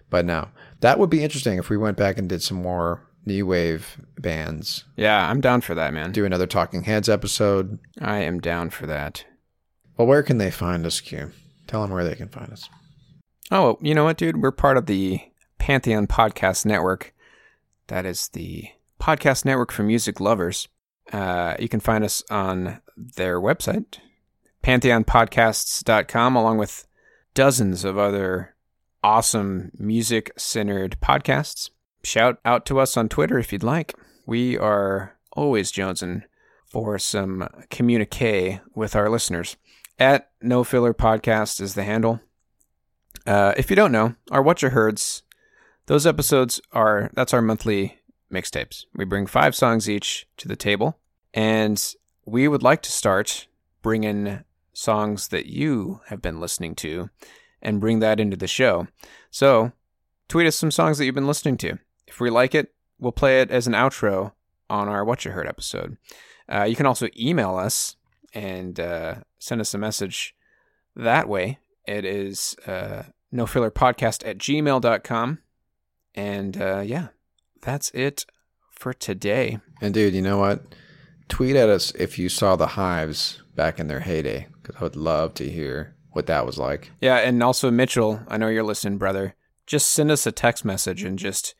But 0.09 0.25
no, 0.25 0.47
that 0.79 0.97
would 0.97 1.09
be 1.09 1.23
interesting 1.23 1.57
if 1.57 1.69
we 1.69 1.77
went 1.77 1.97
back 1.97 2.17
and 2.17 2.27
did 2.27 2.41
some 2.41 2.61
more 2.61 3.07
new 3.25 3.45
wave 3.45 4.01
bands. 4.17 4.85
Yeah, 4.95 5.29
I'm 5.29 5.41
down 5.41 5.61
for 5.61 5.75
that, 5.75 5.93
man. 5.93 6.11
Do 6.11 6.25
another 6.25 6.47
Talking 6.47 6.83
Heads 6.83 7.09
episode. 7.09 7.79
I 8.01 8.19
am 8.19 8.39
down 8.39 8.69
for 8.69 8.87
that. 8.87 9.25
Well, 9.97 10.07
where 10.07 10.23
can 10.23 10.37
they 10.37 10.51
find 10.51 10.85
us, 10.85 11.01
Q? 11.01 11.31
Tell 11.67 11.81
them 11.81 11.91
where 11.91 12.03
they 12.03 12.15
can 12.15 12.29
find 12.29 12.51
us. 12.51 12.69
Oh, 13.51 13.77
you 13.81 13.93
know 13.93 14.03
what, 14.05 14.17
dude? 14.17 14.41
We're 14.41 14.51
part 14.51 14.77
of 14.77 14.85
the 14.85 15.19
Pantheon 15.57 16.07
Podcast 16.07 16.65
Network. 16.65 17.13
That 17.87 18.05
is 18.05 18.29
the 18.29 18.69
podcast 18.99 19.45
network 19.45 19.71
for 19.71 19.83
music 19.83 20.19
lovers. 20.19 20.67
Uh, 21.11 21.55
you 21.59 21.67
can 21.67 21.79
find 21.79 22.03
us 22.03 22.23
on 22.29 22.79
their 22.95 23.39
website, 23.39 23.97
pantheonpodcasts.com, 24.69 26.35
along 26.35 26.59
with 26.59 26.85
dozens 27.33 27.83
of 27.83 27.97
other 27.97 28.53
awesome 29.03 29.71
music 29.79 30.31
centered 30.37 30.95
podcasts. 31.01 31.71
Shout 32.03 32.37
out 32.45 32.67
to 32.67 32.79
us 32.79 32.95
on 32.95 33.09
Twitter 33.09 33.39
if 33.39 33.51
you'd 33.51 33.63
like. 33.63 33.95
We 34.27 34.59
are 34.59 35.17
always 35.31 35.71
jonesing 35.71 36.21
for 36.67 36.99
some 36.99 37.49
communique 37.71 38.59
with 38.75 38.95
our 38.95 39.09
listeners. 39.09 39.57
At 39.97 40.29
No 40.39 40.63
Filler 40.63 40.93
Podcast 40.93 41.59
is 41.61 41.73
the 41.73 41.83
handle. 41.83 42.19
Uh, 43.25 43.55
if 43.57 43.71
you 43.71 43.75
don't 43.75 43.91
know, 43.91 44.13
our 44.29 44.43
What 44.43 44.61
You 44.61 44.69
Heards, 44.69 45.23
those 45.87 46.05
episodes 46.05 46.61
are 46.73 47.09
that's 47.13 47.33
our 47.33 47.41
monthly 47.41 47.97
mixtapes. 48.31 48.85
We 48.93 49.05
bring 49.05 49.25
five 49.25 49.55
songs 49.55 49.89
each 49.89 50.27
to 50.37 50.47
the 50.47 50.55
table, 50.55 50.99
and 51.33 51.83
we 52.23 52.47
would 52.47 52.61
like 52.61 52.83
to 52.83 52.91
start 52.91 53.47
bringing 53.81 54.43
songs 54.79 55.27
that 55.27 55.45
you 55.45 55.99
have 56.07 56.21
been 56.21 56.39
listening 56.39 56.73
to 56.73 57.09
and 57.61 57.81
bring 57.81 57.99
that 57.99 58.19
into 58.19 58.37
the 58.37 58.47
show. 58.47 58.87
So, 59.29 59.73
tweet 60.29 60.47
us 60.47 60.55
some 60.55 60.71
songs 60.71 60.97
that 60.97 61.05
you've 61.05 61.15
been 61.15 61.27
listening 61.27 61.57
to. 61.57 61.77
If 62.07 62.19
we 62.19 62.29
like 62.29 62.55
it, 62.55 62.73
we'll 62.97 63.11
play 63.11 63.41
it 63.41 63.51
as 63.51 63.67
an 63.67 63.73
outro 63.73 64.31
on 64.69 64.87
our 64.87 65.03
What 65.03 65.25
You 65.25 65.31
Heard 65.31 65.47
episode. 65.47 65.97
Uh, 66.51 66.63
you 66.63 66.75
can 66.75 66.85
also 66.85 67.09
email 67.19 67.57
us 67.57 67.97
and 68.33 68.79
uh, 68.79 69.15
send 69.37 69.59
us 69.59 69.73
a 69.73 69.77
message 69.77 70.33
that 70.95 71.27
way. 71.27 71.59
It 71.85 72.05
is 72.05 72.55
uh, 72.65 73.03
nofillerpodcast 73.33 74.27
at 74.27 74.37
gmail.com. 74.37 75.39
And 76.15 76.61
uh, 76.61 76.83
yeah, 76.85 77.07
that's 77.61 77.91
it 77.91 78.25
for 78.71 78.93
today. 78.93 79.59
And 79.81 79.93
dude, 79.93 80.13
you 80.13 80.21
know 80.21 80.37
what? 80.37 80.63
Tweet 81.27 81.55
at 81.55 81.69
us 81.69 81.91
if 81.95 82.17
you 82.17 82.29
saw 82.29 82.55
the 82.55 82.67
Hives 82.67 83.43
back 83.55 83.79
in 83.79 83.87
their 83.87 83.99
heyday, 83.99 84.47
because 84.69 84.81
I 84.81 84.83
would 84.83 84.95
love 84.95 85.33
to 85.35 85.49
hear 85.49 85.95
what 86.11 86.27
that 86.27 86.45
was 86.45 86.57
like. 86.57 86.91
Yeah, 87.01 87.17
and 87.17 87.41
also 87.43 87.71
Mitchell, 87.71 88.21
I 88.27 88.37
know 88.37 88.47
you're 88.47 88.63
listening, 88.63 88.97
brother. 88.97 89.35
Just 89.65 89.91
send 89.91 90.11
us 90.11 90.25
a 90.25 90.31
text 90.31 90.65
message 90.65 91.03
and 91.03 91.19
just 91.19 91.53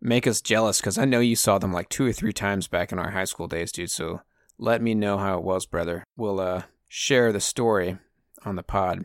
make 0.00 0.26
us 0.26 0.40
jealous 0.40 0.80
because 0.80 0.98
I 0.98 1.04
know 1.04 1.20
you 1.20 1.36
saw 1.36 1.58
them 1.58 1.72
like 1.72 1.88
two 1.88 2.06
or 2.06 2.12
three 2.12 2.32
times 2.32 2.66
back 2.66 2.92
in 2.92 2.98
our 2.98 3.10
high 3.10 3.24
school 3.24 3.46
days, 3.46 3.72
dude. 3.72 3.90
So 3.90 4.22
let 4.58 4.82
me 4.82 4.94
know 4.94 5.18
how 5.18 5.38
it 5.38 5.44
was, 5.44 5.66
brother. 5.66 6.04
We'll 6.16 6.40
uh, 6.40 6.62
share 6.88 7.32
the 7.32 7.40
story 7.40 7.98
on 8.44 8.56
the 8.56 8.62
pod. 8.62 9.04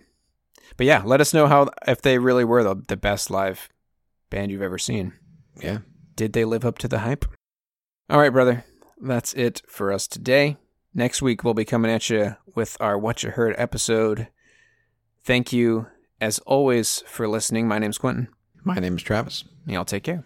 But 0.76 0.86
yeah, 0.86 1.04
let 1.06 1.22
us 1.22 1.34
know 1.34 1.48
how 1.48 1.70
if 1.88 2.02
they 2.02 2.18
really 2.18 2.44
were 2.44 2.64
the, 2.64 2.76
the 2.88 2.98
best 2.98 3.30
live 3.30 3.70
band 4.30 4.52
you've 4.52 4.62
ever 4.62 4.78
seen. 4.78 5.14
Yeah. 5.62 5.80
Did 6.16 6.34
they 6.34 6.46
live 6.46 6.66
up 6.66 6.78
to 6.80 6.88
the 6.88 7.00
hype? 7.00 7.26
All 8.10 8.20
right, 8.20 8.32
brother. 8.32 8.66
That's 9.00 9.34
it 9.34 9.62
for 9.68 9.92
us 9.92 10.08
today. 10.08 10.58
Next 10.94 11.22
week, 11.22 11.44
we'll 11.44 11.54
be 11.54 11.66
coming 11.66 11.92
at 11.92 12.10
you 12.10 12.36
with 12.58 12.76
our 12.80 12.98
What 12.98 13.22
You 13.22 13.30
Heard 13.30 13.54
episode. 13.56 14.30
Thank 15.24 15.54
you, 15.54 15.86
as 16.20 16.40
always, 16.40 17.04
for 17.06 17.28
listening. 17.28 17.68
My 17.68 17.78
name's 17.78 18.00
Quentin. 18.00 18.30
My 18.64 18.80
name 18.80 18.96
is 18.96 19.04
Travis. 19.04 19.46
And 19.66 19.76
y'all 19.76 19.86
take 19.86 20.04
care. 20.04 20.26